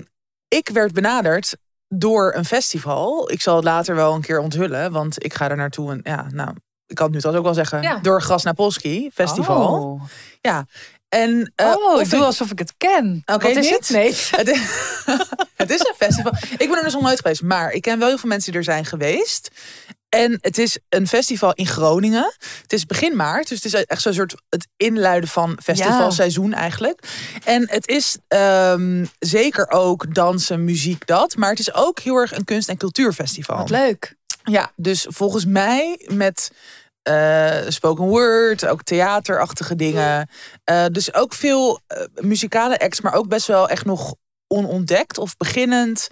ik 0.48 0.70
werd 0.74 0.91
benaderd 0.94 1.56
door 1.89 2.34
een 2.36 2.45
festival. 2.45 3.32
Ik 3.32 3.41
zal 3.41 3.56
het 3.56 3.63
later 3.65 3.95
wel 3.95 4.13
een 4.13 4.21
keer 4.21 4.39
onthullen, 4.39 4.91
want 4.91 5.23
ik 5.23 5.34
ga 5.34 5.49
er 5.49 5.56
naartoe. 5.58 5.91
En 5.91 5.99
ja, 6.04 6.25
nou, 6.30 6.49
ik 6.86 6.95
kan 6.95 7.06
het 7.06 7.13
nu 7.15 7.19
trouwens 7.21 7.47
ook 7.47 7.54
wel 7.56 7.65
zeggen. 7.65 7.82
Ja. 7.82 7.99
Door 8.02 8.21
Grasnapolski 8.21 9.10
Festival. 9.13 9.84
Oh, 9.84 10.04
En, 11.10 11.52
eh, 11.56 11.65
oh 11.78 12.02
ik 12.02 12.10
doe 12.10 12.19
ik- 12.19 12.25
alsof 12.25 12.52
ik 12.52 12.60
het 12.60 12.73
ken. 12.78 13.21
Oké, 13.25 13.47
is 13.47 13.56
niet? 13.69 13.69
het? 13.69 13.89
Nee. 13.89 14.08
het, 14.41 14.47
is, 14.49 14.62
het 15.63 15.69
is 15.71 15.80
een 15.80 15.93
festival. 15.97 16.32
Ik 16.58 16.67
ben 16.69 16.78
er 16.78 16.84
dus 16.84 16.93
nog 16.93 17.02
nooit 17.02 17.19
geweest, 17.21 17.41
maar 17.41 17.71
ik 17.71 17.82
ken 17.82 17.99
wel 17.99 18.08
heel 18.08 18.17
veel 18.17 18.30
mensen 18.30 18.52
die 18.52 18.60
er 18.60 18.65
zijn 18.65 18.86
geweest. 18.86 19.49
En 20.10 20.38
het 20.41 20.58
is 20.58 20.78
een 20.89 21.08
festival 21.08 21.54
in 21.54 21.67
Groningen. 21.67 22.34
Het 22.62 22.74
is 22.74 22.86
begin 22.86 23.15
maart, 23.15 23.48
dus 23.48 23.63
het 23.63 23.74
is 23.74 23.84
echt 23.86 24.02
zo'n 24.02 24.13
soort 24.13 24.36
het 24.50 24.67
inluiden 24.78 25.30
van 25.30 25.58
festivalseizoen 25.63 26.54
eigenlijk. 26.54 27.08
En 27.43 27.69
het 27.69 27.88
is 27.88 28.17
ehm, 28.28 29.06
zeker 29.19 29.69
ook 29.69 30.15
dansen, 30.15 30.63
muziek, 30.63 31.08
dat. 31.08 31.36
Maar 31.36 31.50
het 31.50 31.60
is 31.60 31.74
ook 31.74 32.00
heel 32.00 32.15
erg 32.15 32.36
een 32.36 32.43
kunst- 32.43 32.69
en 32.69 32.78
cultuurfestival. 32.78 33.58
Wat 33.58 33.69
leuk. 33.69 34.15
Ja, 34.43 34.72
dus 34.76 35.06
volgens 35.10 35.45
mij 35.45 36.06
met 36.08 36.52
eh, 37.02 37.58
spoken 37.67 38.06
word, 38.06 38.65
ook 38.65 38.84
theaterachtige 38.84 39.76
dingen. 39.76 40.30
Eh, 40.63 40.86
dus 40.91 41.13
ook 41.13 41.34
veel 41.34 41.80
eh, 41.88 42.04
muzikale 42.15 42.80
acts, 42.80 43.02
maar 43.02 43.13
ook 43.13 43.28
best 43.28 43.48
wel 43.48 43.69
echt 43.69 43.86
nog 43.86 44.15
onontdekt 44.48 45.17
of 45.17 45.38
beginnend. 45.38 46.10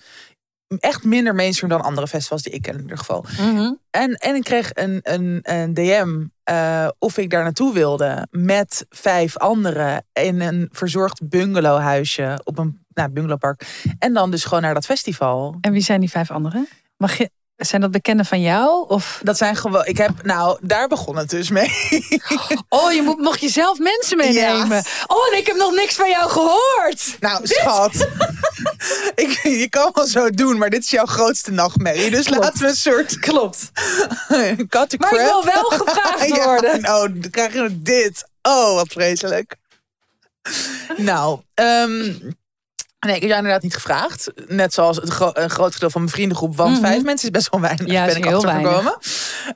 Echt 0.80 1.04
minder 1.04 1.36
mainstream 1.36 1.72
dan 1.72 1.82
andere 1.82 2.08
festivals 2.08 2.42
die 2.42 2.54
ik 2.54 2.62
ken 2.62 2.74
in 2.74 2.82
ieder 2.82 2.98
geval. 2.98 3.26
Mhm. 3.40 3.74
En, 3.90 4.14
en 4.14 4.36
ik 4.36 4.44
kreeg 4.44 4.70
een, 4.74 5.00
een, 5.04 5.40
een 5.42 5.74
DM 5.74 6.26
eh, 6.44 6.88
of 7.00 7.18
ik 7.18 7.30
daar 7.30 7.44
naartoe 7.44 7.74
wilde 7.74 8.28
met 8.32 8.86
vijf 8.90 9.38
anderen 9.38 10.06
in 10.14 10.42
een 10.42 10.70
verzorgd 10.72 11.30
bungalowhuisje 11.30 12.42
op 12.44 12.58
een 12.58 12.86
nou, 12.94 13.10
bungalowpark. 13.10 13.84
En 14.00 14.14
dan 14.14 14.32
dus 14.32 14.44
gewoon 14.44 14.62
naar 14.62 14.74
dat 14.74 14.86
festival. 14.86 15.58
En 15.62 15.72
wie 15.72 15.82
zijn 15.82 16.00
die 16.00 16.10
vijf 16.10 16.32
anderen? 16.32 16.68
Mag 16.98 17.18
je, 17.18 17.30
zijn 17.58 17.82
dat 17.82 17.92
bekenden 17.92 18.26
van 18.26 18.42
jou? 18.42 18.90
Of? 18.90 19.20
Dat 19.24 19.38
zijn 19.38 19.56
gewoon. 19.56 19.86
Ik 19.86 19.98
heb, 19.98 20.24
nou, 20.24 20.58
daar 20.62 20.88
begon 20.88 21.18
het 21.18 21.30
dus 21.30 21.50
mee. 21.50 21.72
Oh, 22.70 22.92
je 22.94 23.02
moet, 23.02 23.18
mocht 23.18 23.40
je 23.40 23.50
zelf 23.50 23.80
mensen 23.80 24.18
meenemen. 24.18 24.84
Oh, 25.08 25.32
en 25.32 25.38
ik 25.38 25.48
heb 25.48 25.56
nog 25.56 25.72
niks 25.72 25.96
van 25.96 26.10
jou 26.10 26.30
gehoord. 26.30 27.18
Nou, 27.20 27.48
schat. 27.48 27.94
ik, 29.16 29.40
je 29.44 29.68
kan 29.70 29.92
wel 29.94 30.06
zo 30.08 30.30
doen, 30.30 30.58
maar 30.58 30.70
dit 30.70 30.84
is 30.84 30.90
jouw 30.90 31.06
grootste 31.06 31.52
nachtmerrie. 31.52 32.10
Dus 32.12 32.26
Klopt. 32.26 32.44
laten 32.44 32.62
we 32.62 32.68
een 32.68 32.76
soort 32.76 33.20
Klopt. 33.20 33.72
cut 34.70 35.00
Maar 35.00 35.14
ik 35.14 35.20
wil 35.20 35.46
wel 35.46 35.64
gevraagd 35.64 36.28
Ja, 36.36 36.44
worden. 36.46 36.82
nou, 36.82 37.20
dan 37.20 37.32
krijg 37.32 37.54
je 37.54 37.82
dit. 37.82 38.26
Oh, 38.42 38.74
wat 38.74 38.88
vreselijk. 38.88 39.56
nou, 40.98 41.40
ehm, 41.54 42.14
nee, 43.08 43.16
ik 43.16 43.22
heb 43.22 43.30
jou 43.30 43.38
inderdaad 43.42 43.64
niet 43.64 43.74
gevraagd. 43.74 44.32
Net 44.48 44.74
zoals 44.74 44.98
het 44.98 45.10
gro- 45.10 45.32
een 45.34 45.50
groot 45.50 45.74
gedeelte 45.74 45.90
van 45.94 46.02
mijn 46.02 46.14
vriendengroep. 46.14 46.56
Want 46.56 46.72
Mhm. 46.72 46.82
vijf 46.86 47.04
mensen 47.04 47.26
is 47.28 47.34
best 47.34 47.50
wel 47.50 47.62
weinig. 47.62 47.88
Ja, 47.88 48.06
ben 48.06 48.16
ik 48.16 48.26
achtergekomen. 48.26 48.98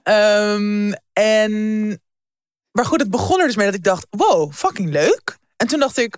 Ehm, 0.04 0.94
en, 1.14 2.02
maar 2.72 2.86
goed, 2.86 3.00
het 3.00 3.10
begon 3.10 3.40
er 3.40 3.46
dus 3.46 3.56
mee 3.56 3.66
dat 3.66 3.76
ik 3.76 3.84
dacht, 3.84 4.08
wow, 4.10 4.54
fucking 4.54 4.90
leuk. 4.90 5.38
En 5.58 5.68
toen 5.68 5.80
dacht 5.80 5.98
ik, 5.98 6.18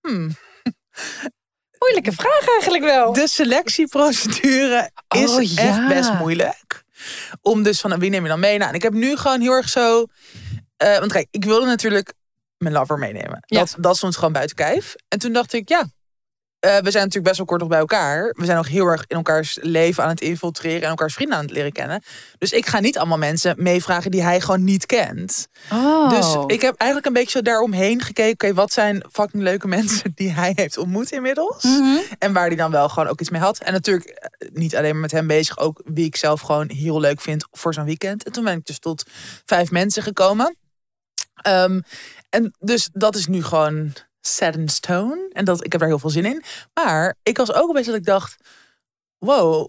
hmm, 0.00 0.30
Moeilijke 1.78 2.12
vraag 2.12 2.48
eigenlijk 2.48 2.84
wel. 2.84 3.12
de 3.12 3.28
selectieprocedure 3.28 4.90
is 5.08 5.30
Oh, 5.30 5.42
ja. 5.42 5.62
echt 5.62 5.88
best 5.88 6.12
moeilijk. 6.12 6.84
Om 7.42 7.62
dus 7.62 7.80
van 7.80 7.98
wie 7.98 8.10
neem 8.10 8.22
je 8.22 8.28
dan 8.28 8.40
mee? 8.40 8.56
Nou, 8.58 8.68
en 8.70 8.76
ik 8.76 8.82
heb 8.82 8.92
nu 8.92 9.16
gewoon 9.16 9.40
heel 9.40 9.52
erg 9.52 9.68
zo. 9.68 10.06
eh, 10.76 10.98
want 10.98 11.12
kijk, 11.12 11.26
ik 11.30 11.44
wilde 11.44 11.66
natuurlijk 11.66 12.12
mijn 12.58 12.74
lover 12.74 12.98
meenemen. 12.98 13.42
Ja. 13.46 13.58
Dat, 13.58 13.74
dat 13.78 13.96
stond 13.96 14.14
gewoon 14.16 14.32
buiten 14.32 14.56
kijf. 14.56 14.94
En 15.08 15.18
toen 15.18 15.32
dacht 15.32 15.52
ik, 15.52 15.68
ja. 15.68 15.88
Eh, 16.60 16.70
we 16.70 16.90
zijn 16.90 17.04
natuurlijk 17.04 17.24
best 17.24 17.36
wel 17.36 17.46
kort 17.46 17.60
nog 17.60 17.68
bij 17.68 17.78
elkaar. 17.78 18.34
We 18.36 18.44
zijn 18.44 18.56
nog 18.56 18.68
heel 18.68 18.86
erg 18.86 19.04
in 19.06 19.16
elkaars 19.16 19.58
leven 19.60 20.02
aan 20.02 20.08
het 20.08 20.20
infiltreren 20.20 20.82
en 20.82 20.88
elkaars 20.88 21.14
vrienden 21.14 21.36
aan 21.36 21.44
het 21.44 21.52
leren 21.52 21.72
kennen. 21.72 22.02
Dus 22.38 22.52
ik 22.52 22.66
ga 22.66 22.80
niet 22.80 22.98
allemaal 22.98 23.18
mensen 23.18 23.54
meevragen 23.58 24.10
die 24.10 24.22
hij 24.22 24.40
gewoon 24.40 24.64
niet 24.64 24.86
kent. 24.86 25.48
Oh. 25.72 26.10
Dus 26.10 26.54
ik 26.56 26.60
heb 26.60 26.74
eigenlijk 26.76 27.06
een 27.06 27.22
beetje 27.22 27.38
zo 27.38 27.42
daaromheen 27.42 28.02
gekeken. 28.02 28.48
Oké, 28.48 28.54
wat 28.54 28.72
zijn 28.72 29.04
fucking 29.12 29.42
leuke 29.42 29.68
mensen 29.76 30.12
die 30.14 30.30
hij 30.30 30.52
heeft 30.54 30.78
ontmoet 30.78 31.10
inmiddels? 31.10 31.62
Mhm. 31.62 31.98
En 32.18 32.32
waar 32.32 32.46
hij 32.46 32.56
dan 32.56 32.70
wel 32.70 32.88
gewoon 32.88 33.08
ook 33.08 33.20
iets 33.20 33.30
mee 33.30 33.40
had. 33.40 33.58
En 33.58 33.72
natuurlijk 33.72 34.08
eh, 34.08 34.48
niet 34.52 34.76
alleen 34.76 34.92
maar 34.92 35.00
met 35.00 35.12
hem 35.12 35.26
bezig, 35.26 35.58
ook 35.58 35.82
wie 35.84 36.06
ik 36.06 36.16
zelf 36.16 36.40
gewoon 36.40 36.70
heel 36.70 37.00
leuk 37.00 37.20
vind 37.20 37.46
voor 37.50 37.74
zo'n 37.74 37.84
weekend. 37.84 38.24
En 38.24 38.32
toen 38.32 38.44
ben 38.44 38.56
ik 38.56 38.64
dus 38.64 38.78
tot 38.78 39.04
vijf 39.44 39.70
mensen 39.70 40.02
gekomen. 40.02 40.56
Ehm, 41.34 41.80
en 42.30 42.54
dus 42.58 42.88
dat 42.92 43.16
is 43.16 43.26
nu 43.26 43.42
gewoon 43.42 43.92
set 44.20 44.56
in 44.56 44.68
stone. 44.68 45.28
En 45.32 45.44
dat, 45.44 45.64
ik 45.64 45.72
heb 45.72 45.80
daar 45.80 45.90
heel 45.90 45.98
veel 45.98 46.10
zin 46.10 46.24
in. 46.24 46.42
Maar 46.74 47.14
ik 47.22 47.36
was 47.36 47.52
ook 47.52 47.68
een 47.68 47.74
beetje 47.74 47.90
dat 47.90 48.00
ik 48.00 48.06
dacht, 48.06 48.36
wow, 49.18 49.68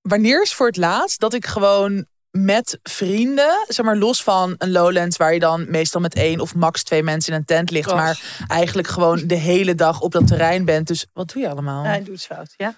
wanneer 0.00 0.42
is 0.42 0.54
voor 0.54 0.66
het 0.66 0.76
laatst 0.76 1.20
dat 1.20 1.34
ik 1.34 1.46
gewoon 1.46 2.06
met 2.30 2.78
vrienden, 2.82 3.64
zeg 3.68 3.86
maar 3.86 3.96
los 3.96 4.22
van 4.22 4.54
een 4.58 4.70
Lowlands 4.72 5.16
waar 5.16 5.32
je 5.34 5.40
dan 5.40 5.70
meestal 5.70 6.00
met 6.00 6.14
één 6.14 6.40
of 6.40 6.54
max 6.54 6.82
twee 6.82 7.02
mensen 7.02 7.32
in 7.32 7.38
een 7.38 7.44
tent 7.44 7.70
ligt, 7.70 7.94
maar 7.94 8.20
eigenlijk 8.48 8.88
gewoon 8.88 9.26
de 9.26 9.34
hele 9.34 9.74
dag 9.74 10.00
op 10.00 10.12
dat 10.12 10.26
terrein 10.26 10.64
bent. 10.64 10.86
Dus 10.86 11.06
wat 11.12 11.32
doe 11.32 11.42
je 11.42 11.48
allemaal? 11.48 11.84
Hij 11.84 11.98
doet 12.04 12.14
het 12.14 12.24
fout, 12.26 12.54
ja. 12.56 12.74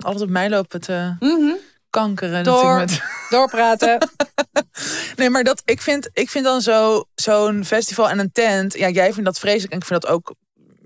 Altijd 0.00 0.24
op 0.24 0.30
mij 0.30 0.50
loopt 0.50 0.72
het 0.72 0.88
eh, 0.88 1.10
Mhm. 1.20 1.52
kankeren. 1.90 2.44
Door. 2.44 2.76
met- 2.76 3.02
Doorpraten. 3.30 3.98
Nee, 5.20 5.30
maar 5.30 5.44
dat, 5.44 5.62
ik, 5.64 5.80
vind, 5.80 6.08
ik 6.12 6.30
vind 6.30 6.44
dan 6.44 6.60
zo, 6.60 7.04
zo'n 7.14 7.64
festival 7.64 8.10
en 8.10 8.18
een 8.18 8.32
tent. 8.32 8.74
Ja, 8.78 8.88
jij 8.88 9.08
vindt 9.12 9.24
dat 9.24 9.38
vreselijk 9.38 9.72
en 9.72 9.78
ik 9.78 9.84
vind 9.84 10.00
dat 10.00 10.10
ook 10.10 10.34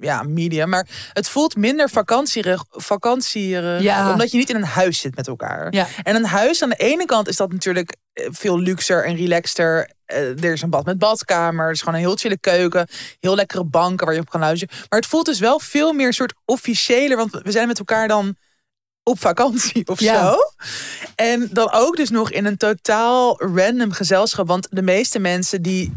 ja, 0.01 0.23
media. 0.23 0.67
Maar 0.67 0.87
het 1.13 1.29
voelt 1.29 1.57
minder 1.57 1.91
vakantierig, 1.91 2.65
vakantierig 2.71 3.83
Ja. 3.83 4.13
omdat 4.13 4.31
je 4.31 4.37
niet 4.37 4.51
in 4.51 4.57
een 4.57 4.65
huis 4.65 4.99
zit 4.99 5.17
met 5.17 5.27
elkaar. 5.29 5.73
Ja. 5.73 5.87
En 6.03 6.15
een 6.17 6.25
huis 6.27 6.63
aan 6.63 6.69
de 6.69 6.77
ene 6.77 7.05
kant 7.05 7.29
is 7.29 7.37
dat 7.37 7.53
natuurlijk 7.53 7.97
eh, 8.13 8.27
veel 8.31 8.59
luxer 8.59 9.05
en 9.05 9.17
relaxter. 9.17 9.91
Eh, 10.05 10.19
er 10.45 10.53
is 10.53 10.63
een 10.63 10.71
bad 10.71 10.85
met 10.85 10.99
badkamer. 10.99 11.65
Er 11.67 11.71
is 11.73 11.79
gewoon 11.79 11.95
een 11.95 12.01
heel 12.01 12.17
chille 12.17 12.39
keuken. 12.39 12.89
Heel 13.21 13.35
lekkere 13.35 13.65
banken 13.65 14.07
waar 14.07 14.15
je 14.15 14.21
op 14.21 14.31
kan 14.31 14.41
luisteren. 14.41 14.75
Maar 14.89 14.99
het 14.99 15.09
voelt 15.09 15.27
dus 15.27 15.39
wel 15.39 15.59
veel 15.61 15.93
meer 15.93 16.13
soort 16.13 16.35
officiëler. 16.45 17.17
Want 17.17 17.31
we 17.43 17.51
zijn 17.51 17.67
met 17.69 17.79
elkaar 17.79 18.09
dan 18.09 18.37
op 19.03 19.21
vakantie 19.21 19.87
of 19.87 20.01
Ja. 20.01 20.21
zo. 20.33 20.37
En 21.15 21.49
dan 21.53 21.73
ook 21.73 21.97
dus 21.97 22.11
nog 22.11 22.31
in 22.31 22.45
een 22.45 22.57
totaal 22.57 23.43
random 23.43 23.93
gezelschap. 23.93 24.47
Want 24.47 24.67
de 24.71 24.83
meeste 24.83 25.19
mensen 25.19 25.63
die... 25.63 25.95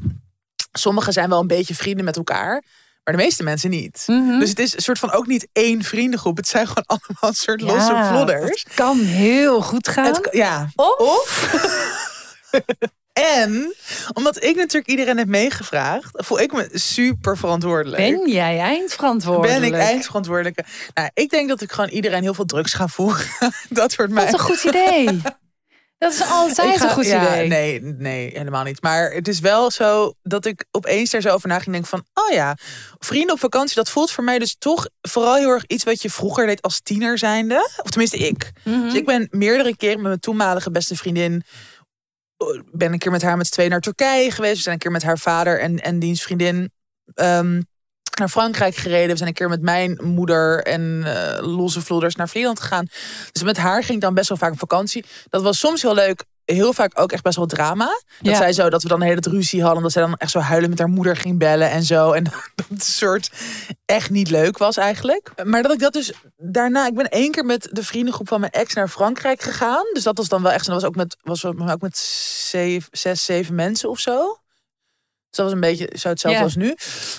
Sommigen 0.71 1.13
zijn 1.13 1.29
wel 1.29 1.39
een 1.39 1.47
beetje 1.47 1.75
vrienden 1.75 2.05
met 2.05 2.15
elkaar. 2.17 2.63
Maar 3.03 3.15
de 3.15 3.23
meeste 3.23 3.43
mensen 3.43 3.69
niet. 3.69 4.03
Mhm. 4.07 4.39
Dus 4.39 4.49
het 4.49 4.59
is 4.59 4.73
een 4.75 4.81
soort 4.81 4.99
van 4.99 5.11
ook 5.11 5.27
niet 5.27 5.47
één 5.51 5.83
vriendengroep. 5.83 6.37
Het 6.37 6.47
zijn 6.47 6.67
gewoon 6.67 6.83
allemaal 6.85 7.29
een 7.29 7.33
soort 7.33 7.61
losse 7.61 8.05
vlodders. 8.09 8.63
dat 8.63 8.73
kan 8.73 8.99
heel 8.99 9.61
goed 9.61 9.87
gaan. 9.87 10.05
Het, 10.05 10.27
ja. 10.31 10.69
Of- 10.75 10.97
Of. 10.97 11.49
en 13.17 13.75
omdat 14.13 14.43
ik 14.43 14.55
natuurlijk 14.55 14.87
iedereen 14.87 15.17
heb 15.17 15.27
meegevraagd, 15.27 16.09
voel 16.11 16.39
ik 16.39 16.53
me 16.53 16.69
super 16.73 17.37
verantwoordelijk. 17.37 17.97
Ben 18.01 18.29
jij 18.29 18.59
eindverantwoordelijk? 18.59 19.59
Ben 19.59 19.73
ik 19.73 19.85
eindverantwoordelijke? 19.85 20.63
Nou, 20.93 21.09
ik 21.13 21.29
denk 21.29 21.49
dat 21.49 21.61
ik 21.61 21.71
gewoon 21.71 21.89
iedereen 21.89 22.21
heel 22.21 22.33
veel 22.33 22.45
drugs 22.45 22.73
ga 22.73 22.87
voeren. 22.87 23.27
dat 23.69 23.95
wordt 23.95 24.13
Wat 24.13 24.23
mijn. 24.23 24.33
een 24.33 24.39
goed 24.39 24.63
idee. 24.63 25.21
Dat 25.97 26.13
is 26.13 26.21
altijd 26.29 26.77
ga- 26.77 26.85
een 26.85 26.91
goed 26.91 27.05
ja, 27.05 27.25
idee. 27.25 27.47
Nee, 27.47 27.81
nee, 27.81 28.31
helemaal 28.33 28.63
niet. 28.63 28.81
Maar 28.81 29.11
het 29.11 29.27
is 29.27 29.39
wel 29.39 29.71
zo 29.71 30.13
dat 30.23 30.45
ik 30.45 30.65
opeens 30.71 31.09
daar 31.09 31.21
zo 31.21 31.29
over 31.29 31.47
na 31.49 31.59
ging 31.59 31.71
denken 31.71 31.89
van... 31.89 32.05
oh 32.13 32.33
ja, 32.33 32.57
vrienden 32.99 33.33
op 33.33 33.39
vakantie, 33.39 33.75
dat 33.75 33.89
voelt 33.89 34.11
voor 34.11 34.23
mij 34.23 34.39
dus 34.39 34.55
toch 34.59 34.87
vooral 35.01 35.35
heel 35.35 35.49
erg 35.49 35.65
iets... 35.65 35.83
wat 35.83 36.01
je 36.01 36.09
vroeger 36.09 36.45
deed 36.45 36.61
als 36.61 36.81
tiener 36.81 37.17
zijnde. 37.17 37.69
Of 37.83 37.89
tenminste 37.89 38.17
ik. 38.17 38.51
Mhm. 38.63 38.81
Dus 38.81 38.93
ik 38.93 39.05
ben 39.05 39.27
meerdere 39.31 39.77
keren 39.77 39.95
met 39.95 40.05
mijn 40.07 40.19
toenmalige 40.19 40.71
beste 40.71 40.95
vriendin... 40.95 41.43
ben 42.71 42.93
een 42.93 42.99
keer 42.99 43.11
met 43.11 43.21
haar 43.21 43.37
met 43.37 43.47
z'n 43.47 43.53
tweeën 43.53 43.69
naar 43.69 43.79
Turkije 43.79 44.31
geweest. 44.31 44.55
We 44.55 44.61
zijn 44.61 44.73
een 44.73 44.81
keer 44.81 44.91
met 44.91 45.03
haar 45.03 45.17
vader 45.17 45.59
en, 45.59 45.79
en 45.79 45.99
diens 45.99 46.21
vriendin... 46.21 46.71
ehm, 47.13 47.61
naar 48.19 48.29
Frankrijk 48.29 48.75
gereden. 48.75 49.09
We 49.09 49.15
zijn 49.15 49.29
een 49.29 49.35
keer 49.35 49.49
met 49.49 49.61
mijn 49.61 49.99
moeder 50.03 50.63
en 50.63 51.01
eh, 51.05 51.47
losse 51.47 51.81
vlodders 51.81 52.15
naar 52.15 52.29
Vlieland 52.29 52.59
gegaan. 52.59 52.87
Dus 53.31 53.43
met 53.43 53.57
haar 53.57 53.83
ging 53.83 53.95
ik 53.97 54.01
dan 54.01 54.13
best 54.13 54.29
wel 54.29 54.37
vaak 54.37 54.51
op 54.51 54.59
vakantie. 54.59 55.05
Dat 55.29 55.41
was 55.41 55.59
soms 55.59 55.81
heel 55.81 55.93
leuk. 55.93 56.23
Heel 56.55 56.73
vaak 56.73 56.99
ook 56.99 57.11
echt 57.11 57.23
best 57.23 57.35
wel 57.35 57.45
drama. 57.45 57.85
Dat 57.85 58.31
Ja. 58.31 58.35
zij 58.37 58.53
zo, 58.53 58.69
dat 58.69 58.83
we 58.83 58.87
dan 58.87 59.01
een 59.01 59.07
hele 59.07 59.21
ruzie 59.29 59.63
hadden. 59.63 59.83
Dat 59.83 59.91
zij 59.91 60.01
dan 60.01 60.15
echt 60.15 60.31
zo 60.31 60.39
huilen 60.39 60.69
met 60.69 60.79
haar 60.79 60.87
moeder 60.87 61.15
ging 61.17 61.39
bellen 61.39 61.69
en 61.69 61.83
zo. 61.83 62.11
En 62.11 62.23
dat 62.55 62.65
het 62.69 62.83
soort 62.83 63.31
echt 63.85 64.09
niet 64.09 64.29
leuk 64.29 64.57
was 64.57 64.77
eigenlijk. 64.77 65.31
Maar 65.43 65.61
dat 65.61 65.71
ik 65.73 65.79
dat 65.79 65.93
dus 65.93 66.13
daarna... 66.37 66.87
Ik 66.87 66.93
ben 66.95 67.09
één 67.09 67.31
keer 67.31 67.45
met 67.45 67.69
de 67.71 67.83
vriendengroep 67.83 68.27
van 68.27 68.39
mijn 68.39 68.51
ex 68.51 68.73
naar 68.73 68.87
Frankrijk 68.89 69.41
gegaan. 69.41 69.85
Dus 69.93 70.03
dat 70.03 70.17
was 70.17 70.27
dan 70.27 70.41
wel 70.41 70.51
echt... 70.51 70.67
En 70.67 70.73
dat 70.73 70.81
was 70.81 70.89
ook 70.89 70.95
met, 70.95 71.17
was 71.21 71.45
ook 71.45 71.81
met 71.81 71.97
zeven, 71.97 72.89
zes, 72.91 73.25
zeven 73.25 73.55
mensen 73.55 73.89
of 73.89 73.99
zo. 73.99 74.17
Dus 75.29 75.37
dat 75.37 75.45
was 75.45 75.53
een 75.53 75.59
beetje 75.59 75.89
zo 75.97 76.09
hetzelfde 76.09 76.39
Ja. 76.39 76.45
als 76.45 76.55
nu. 76.55 76.75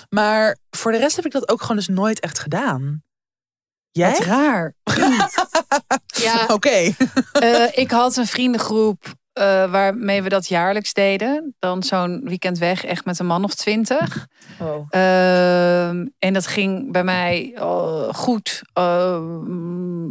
Maar 0.09 0.57
voor 0.69 0.91
de 0.91 0.97
rest 0.97 1.15
heb 1.15 1.25
ik 1.25 1.31
dat 1.31 1.49
ook 1.49 1.61
gewoon 1.61 1.77
dus 1.77 1.87
nooit 1.87 2.19
echt 2.19 2.39
gedaan. 2.39 3.03
Jij? 3.99 4.11
Wat 4.11 4.19
raar. 4.19 4.73
ja, 6.25 6.45
Oké. 6.47 6.69
eh, 7.31 7.77
ik 7.77 7.91
had 7.91 8.17
een 8.17 8.27
vriendengroep 8.27 9.13
eh, 9.33 9.71
waarmee 9.71 10.21
we 10.21 10.29
dat 10.29 10.47
jaarlijks 10.47 10.93
deden. 10.93 11.55
Dan 11.59 11.83
zo'n 11.83 12.21
weekend 12.23 12.57
weg, 12.57 12.85
echt 12.85 13.05
met 13.05 13.19
een 13.19 13.25
man 13.25 13.43
of 13.43 13.53
twintig. 13.53 14.27
Oh. 14.59 14.87
Ehm, 14.89 16.05
en 16.19 16.33
dat 16.33 16.47
ging 16.47 16.91
bij 16.91 17.03
mij 17.03 17.51
eh, 17.55 18.13
goed. 18.13 18.61
Ehm, 18.73 20.07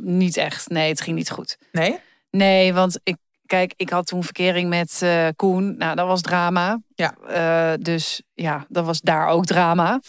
niet 0.00 0.36
echt. 0.36 0.68
Nee, 0.68 0.88
het 0.88 1.00
ging 1.00 1.16
niet 1.16 1.30
goed. 1.30 1.58
Nee? 1.72 1.98
Nee, 2.30 2.74
want 2.74 3.00
ik, 3.02 3.16
kijk, 3.46 3.72
ik 3.76 3.90
had 3.90 4.06
toen 4.06 4.24
verkering 4.24 4.68
met 4.68 5.02
eh, 5.02 5.26
Koen. 5.36 5.76
Nou, 5.76 5.96
dat 5.96 6.06
was 6.06 6.20
drama. 6.20 6.80
Ja. 6.94 7.14
Eh, 7.28 7.78
dus 7.80 8.22
ja, 8.34 8.66
dat 8.68 8.84
was 8.84 9.00
daar 9.00 9.28
ook 9.28 9.44
drama. 9.44 10.00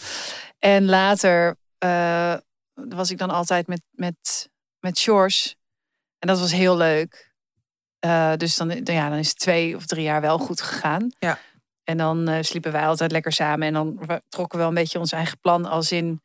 En 0.58 0.84
later 0.84 1.56
eh, 1.78 2.34
was 2.88 3.10
ik 3.10 3.18
dan 3.18 3.30
altijd 3.30 3.66
met, 3.66 3.82
met, 3.90 4.48
met 4.80 4.98
Sjors. 4.98 5.56
En 6.18 6.28
dat 6.28 6.38
was 6.38 6.52
heel 6.52 6.76
leuk. 6.76 7.32
Eh, 7.98 8.32
dus 8.36 8.56
dan, 8.56 8.68
dan- 8.68 8.94
ja, 8.94 9.08
dan 9.08 9.18
is 9.18 9.28
het 9.28 9.38
twee 9.38 9.76
of 9.76 9.86
drie 9.86 10.02
jaar 10.02 10.20
wel 10.20 10.38
goed 10.38 10.60
gegaan. 10.60 11.06
Ja. 11.18 11.38
En 11.84 11.96
dan 11.96 12.28
eh, 12.28 12.42
sliepen 12.42 12.72
wij 12.72 12.86
altijd 12.86 13.12
lekker 13.12 13.32
samen. 13.32 13.66
En 13.66 13.72
dan 13.72 13.96
we- 14.06 14.22
trokken 14.28 14.58
we 14.58 14.64
wel 14.64 14.68
een 14.68 14.80
beetje 14.82 14.98
ons 14.98 15.12
eigen 15.12 15.38
plan 15.38 15.64
als 15.66 15.92
in... 15.92 16.22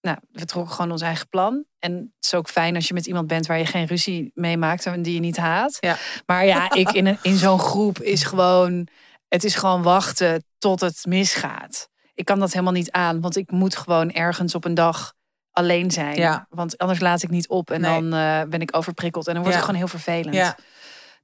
Nou, 0.00 0.18
we 0.32 0.44
trokken 0.44 0.74
gewoon 0.74 0.90
ons 0.90 1.00
eigen 1.02 1.28
plan. 1.28 1.64
En 1.78 1.92
het 1.96 2.24
is 2.24 2.34
ook 2.34 2.48
fijn 2.48 2.74
als 2.74 2.88
je 2.88 2.94
met 2.94 3.06
iemand 3.06 3.26
bent 3.26 3.46
waar 3.46 3.58
je 3.58 3.66
geen 3.66 3.86
ruzie 3.86 4.30
mee 4.34 4.56
maakt 4.56 4.86
en 4.86 5.02
die 5.02 5.14
je 5.14 5.20
niet 5.20 5.36
haat. 5.36 5.76
Ja. 5.80 5.96
Maar 6.26 6.44
ja, 6.46 6.72
ik 6.72 6.92
in, 6.92 7.06
een, 7.06 7.18
in 7.22 7.36
zo'n 7.36 7.58
groep 7.58 7.98
is 8.00 8.24
gewoon... 8.24 8.88
Het 9.28 9.44
is 9.44 9.54
gewoon 9.54 9.82
wachten 9.82 10.44
tot 10.58 10.80
het 10.80 11.04
misgaat. 11.06 11.88
Ik 12.14 12.24
kan 12.24 12.38
dat 12.38 12.52
helemaal 12.52 12.72
niet 12.72 12.90
aan, 12.90 13.20
want 13.20 13.36
ik 13.36 13.50
moet 13.50 13.76
gewoon 13.76 14.12
ergens 14.12 14.54
op 14.54 14.64
een 14.64 14.74
dag 14.74 15.14
alleen 15.56 15.90
zijn. 15.90 16.16
Ja. 16.16 16.46
Want 16.50 16.78
anders 16.78 17.00
laat 17.00 17.22
ik 17.22 17.30
niet 17.30 17.48
op 17.48 17.70
en 17.70 17.80
Nee. 17.80 17.90
dan 18.00 18.12
eh, 18.20 18.42
ben 18.48 18.60
ik 18.60 18.76
overprikkeld. 18.76 19.26
En 19.26 19.34
dan 19.34 19.42
wordt 19.42 19.58
Ja. 19.58 19.62
het 19.64 19.70
gewoon 19.70 19.88
heel 19.88 19.98
vervelend. 20.00 20.34
Ja. 20.34 20.56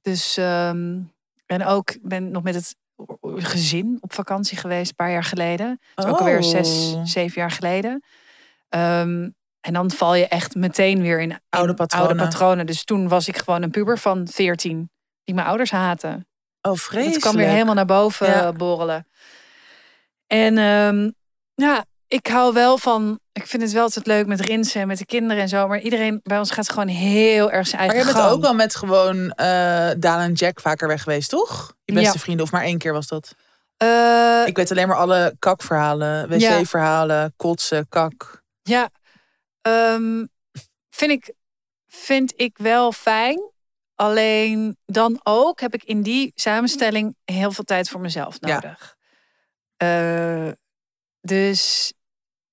Dus, 0.01 0.37
ehm, 0.37 0.99
en 1.45 1.65
ook 1.65 1.91
ik 1.91 1.99
ben 2.07 2.31
nog 2.31 2.43
met 2.43 2.55
het 2.55 2.75
gezin 3.35 3.97
op 4.01 4.13
vakantie 4.13 4.57
geweest, 4.57 4.89
een 4.89 4.95
paar 4.95 5.11
jaar 5.11 5.23
geleden. 5.23 5.79
Dat 5.95 6.05
is 6.05 6.11
ook 6.11 6.19
alweer 6.19 6.43
zes, 6.43 6.93
Oh. 6.93 7.01
zeven 7.05 7.41
jaar 7.41 7.51
geleden. 7.51 8.03
Ehm, 8.69 9.29
en 9.61 9.73
dan 9.73 9.91
val 9.91 10.15
je 10.15 10.27
echt 10.27 10.55
meteen 10.55 11.01
weer 11.01 11.21
in, 11.21 11.29
in 11.31 11.39
Oude 11.49 11.73
patronen. 11.73 12.17
patronen. 12.17 12.65
Dus 12.65 12.83
toen 12.83 13.07
was 13.07 13.27
ik 13.27 13.37
gewoon 13.37 13.61
een 13.61 13.71
puber 13.71 13.97
van 13.99 14.27
14, 14.27 14.89
die 15.23 15.35
mijn 15.35 15.47
ouders 15.47 15.71
haten. 15.71 16.27
Oh, 16.61 16.75
vreselijk. 16.75 17.13
Het 17.13 17.21
kwam 17.23 17.35
weer 17.35 17.47
helemaal 17.47 17.73
naar 17.75 17.85
boven 17.85 18.57
borrelen. 18.57 19.07
En 20.27 20.57
ehm, 20.57 21.09
ja, 21.55 21.85
ik 22.13 22.27
hou 22.27 22.53
wel 22.53 22.77
van. 22.77 23.19
Ik 23.31 23.47
vind 23.47 23.61
het 23.63 23.71
wel 23.71 23.83
altijd 23.83 24.07
leuk 24.07 24.27
met 24.27 24.39
rinsen 24.39 24.81
en 24.81 24.87
met 24.87 24.97
de 24.97 25.05
kinderen 25.05 25.41
en 25.43 25.49
zo. 25.49 25.67
Maar 25.67 25.79
iedereen 25.79 26.19
bij 26.23 26.37
ons 26.39 26.51
gaat 26.51 26.69
gewoon 26.69 26.87
heel 26.87 27.51
erg 27.51 27.67
zijn 27.67 27.81
Maar 27.81 27.89
eigen 27.89 28.07
je 28.07 28.13
bent 28.13 28.25
gang. 28.25 28.35
ook 28.37 28.41
wel 28.41 28.53
met 28.53 28.75
gewoon 28.75 29.31
eh 29.31 29.91
Daan 29.97 30.19
en 30.19 30.33
Jack 30.33 30.59
vaker 30.59 30.87
weg 30.87 31.03
geweest, 31.03 31.29
toch? 31.29 31.73
Je 31.85 31.93
beste 31.93 32.13
Ja. 32.17 32.19
vrienden, 32.23 32.45
of 32.45 32.51
maar 32.51 32.63
één 32.63 32.77
keer 32.77 32.93
was 32.93 33.07
dat? 33.07 33.35
Eh, 33.77 34.43
Ik 34.45 34.55
weet 34.57 34.71
alleen 34.71 34.87
maar 34.87 34.97
alle 34.97 35.35
kakverhalen, 35.39 36.29
wc-verhalen, 36.29 37.33
kotsen, 37.37 37.85
kak. 37.89 38.43
Ja, 38.61 38.89
ehm, 39.61 40.25
vind, 40.89 41.11
ik, 41.11 41.33
vind 41.87 42.33
ik 42.35 42.57
wel 42.57 42.91
fijn. 42.91 43.51
Alleen 43.95 44.77
dan 44.85 45.19
ook 45.23 45.59
heb 45.59 45.73
ik 45.73 45.83
in 45.83 46.01
die 46.01 46.31
samenstelling 46.35 47.15
heel 47.25 47.51
veel 47.51 47.63
tijd 47.63 47.89
voor 47.89 47.99
mezelf 48.01 48.37
Ja. 48.39 48.53
nodig. 48.53 48.95
Eh, 49.77 50.51
dus 51.21 51.93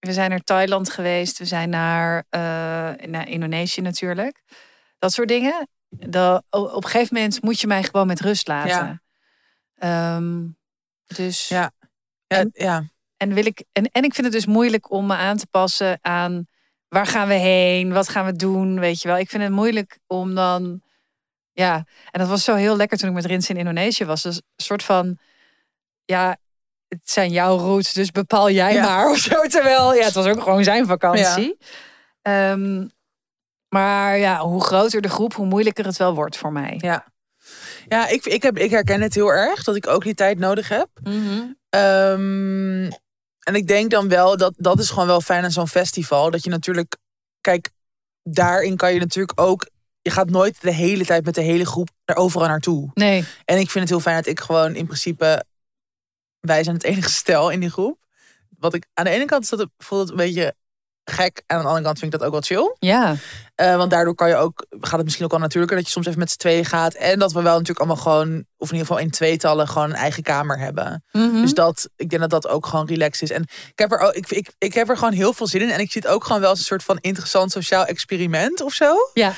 we 0.01 0.13
zijn 0.13 0.31
naar 0.31 0.41
Thailand 0.41 0.91
geweest. 0.91 1.39
We 1.39 1.45
zijn 1.45 1.69
naar, 1.71 2.25
eh, 2.29 2.41
naar 3.09 3.29
Indonesië 3.29 3.81
natuurlijk. 3.81 4.43
Dat 4.99 5.13
soort 5.13 5.29
dingen. 5.29 5.69
Dat, 5.89 6.45
op 6.51 6.85
een 6.85 6.91
gegeven 6.91 7.15
moment 7.17 7.43
moet 7.43 7.61
je 7.61 7.67
mij 7.67 7.83
gewoon 7.83 8.07
met 8.07 8.21
rust 8.21 8.49
laten. 8.49 9.03
Ehm, 9.75 10.47
dus 11.07 11.49
Ja. 11.49 11.71
Ja, 12.27 12.37
En- 12.37 12.51
ja. 12.53 12.85
en, 13.17 13.35
wil 13.35 13.47
ik, 13.47 13.65
en, 13.73 13.85
en 13.85 14.05
ik 14.05 14.15
vind 14.15 14.27
het 14.27 14.35
dus 14.35 14.47
moeilijk 14.47 14.91
om 14.91 15.07
me 15.07 15.15
aan 15.15 15.37
te 15.37 15.47
passen 15.47 15.99
aan 16.01 16.47
waar 16.89 17.07
gaan 17.07 17.29
we 17.29 17.35
heen, 17.35 17.93
wat 17.93 18.09
gaan 18.09 18.25
we 18.27 18.33
doen, 18.37 18.81
weet 18.81 19.03
je 19.03 19.09
wel. 19.09 19.19
Ik 19.19 19.31
vind 19.31 19.43
het 19.43 19.53
moeilijk 19.53 19.99
om 20.07 20.35
dan, 20.35 20.83
ja, 21.53 21.85
en 22.11 22.21
dat 22.21 22.29
was 22.29 22.45
zo 22.45 22.55
heel 22.55 22.77
lekker 22.77 22.99
toen 22.99 23.09
ik 23.09 23.15
met 23.15 23.25
Rins 23.25 23.49
in 23.51 23.57
Indonesië 23.57 24.05
was. 24.05 24.23
Dus 24.23 24.37
een 24.37 24.43
soort 24.57 24.83
van, 24.83 25.19
ja, 26.05 26.37
het 26.90 27.11
zijn 27.11 27.31
jouw 27.31 27.57
routes, 27.57 27.92
dus 27.92 28.11
bepaal 28.11 28.50
jij 28.50 28.72
Ja. 28.72 28.83
maar 28.83 29.11
of 29.11 29.18
zo. 29.18 29.42
Terwijl, 29.42 29.94
ja, 29.94 30.05
het 30.05 30.14
was 30.14 30.26
ook 30.26 30.42
gewoon 30.42 30.64
zijn 30.64 30.87
vakantie. 30.87 31.57
Ehm, 32.22 32.87
maar 33.68 34.18
ja, 34.18 34.40
hoe 34.40 34.62
groter 34.62 35.00
de 35.00 35.09
groep, 35.09 35.35
hoe 35.35 35.46
moeilijker 35.46 35.85
het 35.85 35.96
wel 35.96 36.14
wordt 36.14 36.37
voor 36.37 36.53
mij. 36.53 36.74
Ja, 36.79 37.07
ja 37.88 38.09
ik, 38.09 38.24
ik, 38.24 38.42
heb, 38.42 38.59
ik 38.59 38.70
herken 38.70 39.00
het 39.00 39.14
heel 39.14 39.33
erg 39.33 39.64
dat 39.64 39.76
ik 39.76 39.87
ook 39.87 40.03
die 40.03 40.14
tijd 40.14 40.38
nodig 40.38 40.68
heb. 40.68 40.88
Mhm. 41.03 41.42
Ehm, 41.68 42.90
en 43.40 43.55
ik 43.55 43.66
denk 43.66 43.90
dan 43.90 44.09
wel 44.09 44.37
dat 44.37 44.55
dat 44.57 44.79
is 44.79 44.90
gewoon 44.90 45.07
wel 45.07 45.20
fijn 45.20 45.44
aan 45.44 45.50
zo'n 45.50 45.68
festival. 45.68 46.31
Dat 46.31 46.44
je 46.44 46.50
natuurlijk, 46.50 46.96
kijk, 47.40 47.70
daarin 48.22 48.76
kan 48.76 48.92
je 48.92 48.98
natuurlijk 48.98 49.40
ook 49.40 49.66
je 50.03 50.11
gaat 50.11 50.31
nooit 50.31 50.61
de 50.61 50.72
hele 50.72 51.05
tijd 51.05 51.24
met 51.24 51.35
de 51.35 51.40
hele 51.40 51.66
groep 51.66 51.88
er 52.05 52.16
overal 52.16 52.48
naartoe. 52.48 52.90
Nee. 52.94 53.24
En 53.44 53.59
ik 53.59 53.70
vind 53.70 53.85
het 53.85 53.88
heel 53.88 54.00
fijn 54.00 54.16
dat 54.16 54.26
ik 54.26 54.40
gewoon 54.40 54.74
in 54.74 54.85
principe. 54.87 55.44
Wij 56.40 56.62
zijn 56.64 56.76
het 56.76 56.85
enige 56.85 57.11
stel 57.11 57.50
in 57.50 57.61
die 57.61 57.70
groep. 57.70 57.98
Wat 58.59 58.74
ik 58.74 58.87
aan 58.94 59.05
de 59.05 59.11
ene 59.11 59.24
kant 59.24 59.42
is 59.42 59.48
dat 59.48 59.61
een 60.11 60.16
beetje 60.16 60.55
gek. 61.05 61.43
En 61.47 61.57
aan 61.57 61.63
de 61.63 61.69
andere 61.69 61.85
kant 61.85 61.99
vind 61.99 62.13
ik 62.13 62.19
dat 62.19 62.29
ook 62.29 62.35
wel 62.35 62.43
chill. 62.43 62.77
Ja. 62.79 63.17
Eh, 63.55 63.77
want 63.77 63.91
daardoor 63.91 64.15
kan 64.15 64.29
je 64.29 64.37
ook, 64.37 64.67
gaat 64.71 64.93
het 64.93 65.05
misschien 65.05 65.25
ook 65.25 65.31
wel 65.31 65.41
natuurlijker 65.41 65.77
dat 65.77 65.87
je 65.87 65.93
soms 65.93 66.07
even 66.07 66.19
met 66.19 66.31
z'n 66.31 66.39
tweeën 66.39 66.65
gaat. 66.65 66.95
En 66.95 67.19
dat 67.19 67.33
we 67.33 67.43
wel 67.43 67.53
natuurlijk 67.53 67.79
allemaal 67.79 68.03
gewoon, 68.03 68.45
of 68.57 68.69
in 68.69 68.77
ieder 68.77 68.87
geval 68.87 68.99
in 68.99 69.11
tweetallen, 69.11 69.69
gewoon 69.69 69.91
een 69.91 69.97
eigen 69.97 70.23
kamer 70.23 70.59
hebben. 70.59 71.05
Mhm. 71.13 71.41
Dus 71.41 71.55
dat, 71.55 71.89
ik 71.97 72.11
denk 72.11 72.23
dat 72.23 72.31
dat 72.31 72.49
ook 72.49 72.67
gewoon 72.67 72.87
relaxed 72.87 73.31
is. 73.31 73.37
En 73.37 73.43
ik 73.43 73.79
heb, 73.79 73.93
er 73.93 73.99
ook, 73.99 74.13
ik, 74.13 74.31
ik, 74.31 74.53
ik 74.59 74.75
heb 74.75 74.89
er 74.89 74.97
gewoon 74.97 75.13
heel 75.13 75.33
veel 75.33 75.47
zin 75.47 75.61
in. 75.61 75.71
En 75.71 75.81
ik 75.81 75.93
zie 75.93 76.03
het 76.03 76.11
ook 76.11 76.25
gewoon 76.25 76.41
wel 76.41 76.51
als 76.51 76.59
een 76.59 76.65
soort 76.65 76.85
van 76.85 76.99
interessant 77.01 77.53
sociaal 77.53 77.85
experiment 77.85 78.61
of 78.61 78.73
zo. 78.73 78.95
Ja. 79.15 79.33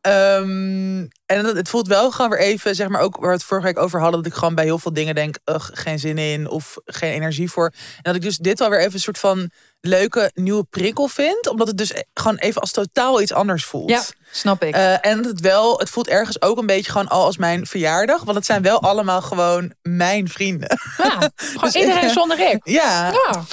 Ehm, 0.00 1.06
en 1.26 1.42
dat, 1.42 1.56
het 1.56 1.68
voelt 1.68 1.88
wel 1.88 2.10
gewoon 2.10 2.30
weer 2.30 2.40
even, 2.40 2.74
zeg 2.74 2.88
maar 2.88 3.00
ook 3.00 3.16
waar 3.16 3.28
we 3.28 3.34
het 3.34 3.44
vorige 3.44 3.66
week 3.66 3.78
over 3.78 4.00
hadden, 4.00 4.22
dat 4.22 4.32
ik 4.32 4.38
gewoon 4.38 4.54
bij 4.54 4.64
heel 4.64 4.78
veel 4.78 4.92
dingen 4.92 5.14
denk, 5.14 5.38
ugh, 5.44 5.70
geen 5.72 5.98
zin 5.98 6.18
in 6.18 6.48
of 6.48 6.76
geen 6.84 7.12
energie 7.12 7.50
voor. 7.50 7.72
En 7.96 8.02
dat 8.02 8.14
ik 8.14 8.22
dus 8.22 8.36
dit 8.36 8.58
wel 8.58 8.70
weer 8.70 8.80
even 8.80 8.94
een 8.94 9.00
soort 9.00 9.18
van 9.18 9.50
leuke 9.80 10.30
nieuwe 10.34 10.64
prikkel 10.64 11.08
vind, 11.08 11.48
omdat 11.48 11.66
het 11.66 11.78
dus 11.78 11.92
gewoon 12.14 12.36
even 12.36 12.60
als 12.60 12.72
totaal 12.72 13.20
iets 13.20 13.32
anders 13.32 13.64
voelt. 13.64 13.90
Ja, 13.90 14.02
snap 14.30 14.62
ik. 14.62 14.74
Eh, 14.74 15.06
en 15.06 15.24
het 15.24 15.40
wel, 15.40 15.78
het 15.78 15.90
voelt 15.90 16.08
ergens 16.08 16.42
ook 16.42 16.58
een 16.58 16.66
beetje 16.66 16.90
gewoon 16.90 17.08
al 17.08 17.24
als 17.24 17.36
mijn 17.36 17.66
verjaardag, 17.66 18.22
want 18.24 18.36
het 18.36 18.46
zijn 18.46 18.62
wel 18.62 18.82
allemaal 18.82 19.22
gewoon 19.22 19.72
mijn 19.82 20.28
vrienden. 20.28 20.78
ja, 20.96 21.18
gewoon 21.36 21.60
dus 21.60 21.74
iedereen 21.74 22.10
zonder 22.10 22.50
ik. 22.50 22.60
Ja, 22.62 23.12
Ja. 23.12 23.44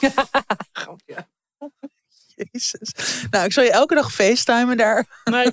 jezus. 2.52 2.92
Nou, 3.30 3.44
ik 3.44 3.52
zal 3.52 3.64
je 3.64 3.70
elke 3.70 3.94
dag 3.94 4.12
facetimen 4.12 4.76
daar. 4.76 5.22
Nee. 5.24 5.52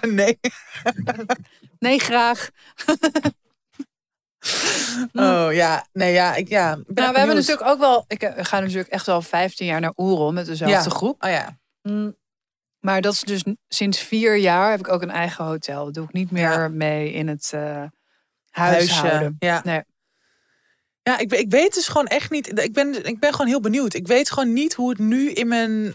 nee. 0.22 0.38
nee, 1.78 1.98
graag. 1.98 2.50
Oh 5.12 5.48
ja, 5.52 5.86
nee, 5.92 6.12
ja, 6.12 6.34
ik, 6.34 6.48
ja. 6.48 6.74
Nou, 6.86 7.12
we 7.12 7.18
hebben 7.18 7.36
natuurlijk 7.36 7.66
ook 7.68 7.78
wel... 7.78 8.04
Ik 8.08 8.22
eh, 8.22 8.44
ga 8.44 8.60
natuurlijk 8.60 8.88
echt 8.88 9.08
al 9.08 9.22
15 9.22 9.66
jaar 9.66 9.80
naar 9.80 9.92
Oerol 9.96 10.32
met 10.32 10.46
dezelfde 10.46 10.76
Ja. 10.76 10.82
groep. 10.96 11.24
Oh 11.24 11.30
ja. 11.30 11.58
Mm. 11.82 12.16
Maar 12.80 13.00
dat 13.00 13.12
is 13.12 13.20
dus 13.20 13.44
sinds 13.68 13.98
vier 13.98 14.36
jaar 14.36 14.70
heb 14.70 14.80
ik 14.80 14.88
ook 14.88 15.02
een 15.02 15.10
eigen 15.10 15.44
hotel. 15.44 15.84
Dat 15.84 15.94
doe 15.94 16.04
ik 16.04 16.12
niet 16.12 16.30
meer 16.30 16.42
Ja. 16.42 16.68
mee 16.68 17.12
in 17.12 17.28
het 17.28 17.50
Huisje. 17.50 17.90
huishouden. 18.50 19.36
Ja. 19.38 19.60
Nee. 19.64 19.82
Ja, 21.02 21.18
ik, 21.18 21.32
ik 21.32 21.50
weet 21.50 21.74
dus 21.74 21.88
gewoon 21.88 22.06
echt 22.06 22.30
niet. 22.30 22.58
Ik 22.62 22.72
ben, 22.72 23.06
ik 23.06 23.20
ben 23.20 23.32
gewoon 23.32 23.46
heel 23.46 23.60
benieuwd. 23.60 23.94
Ik 23.94 24.06
weet 24.06 24.30
gewoon 24.30 24.52
niet 24.52 24.74
hoe 24.74 24.88
het 24.88 24.98
nu 24.98 25.30
in 25.30 25.48
mijn. 25.48 25.94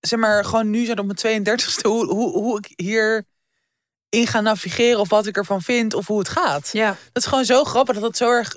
Zeg 0.00 0.18
maar, 0.18 0.44
gewoon 0.44 0.70
nu 0.70 0.84
zijn 0.84 0.98
op 0.98 1.06
mijn 1.22 1.44
32e. 1.44 1.80
Hoe, 1.82 2.06
hoe, 2.06 2.32
hoe 2.32 2.58
ik 2.58 2.72
hier 2.84 3.24
in 4.14 4.26
ga 4.26 4.40
navigeren. 4.40 5.00
Of 5.00 5.08
wat 5.08 5.26
ik 5.26 5.36
ervan 5.36 5.62
vind. 5.62 5.94
Of 5.94 6.06
hoe 6.06 6.18
het 6.18 6.28
gaat. 6.28 6.68
Ja, 6.72 6.96
Dat 7.12 7.22
is 7.22 7.28
gewoon 7.28 7.44
zo 7.44 7.64
grappig 7.64 7.94
dat 7.94 8.04
het 8.04 8.16
zo 8.16 8.30
erg. 8.30 8.56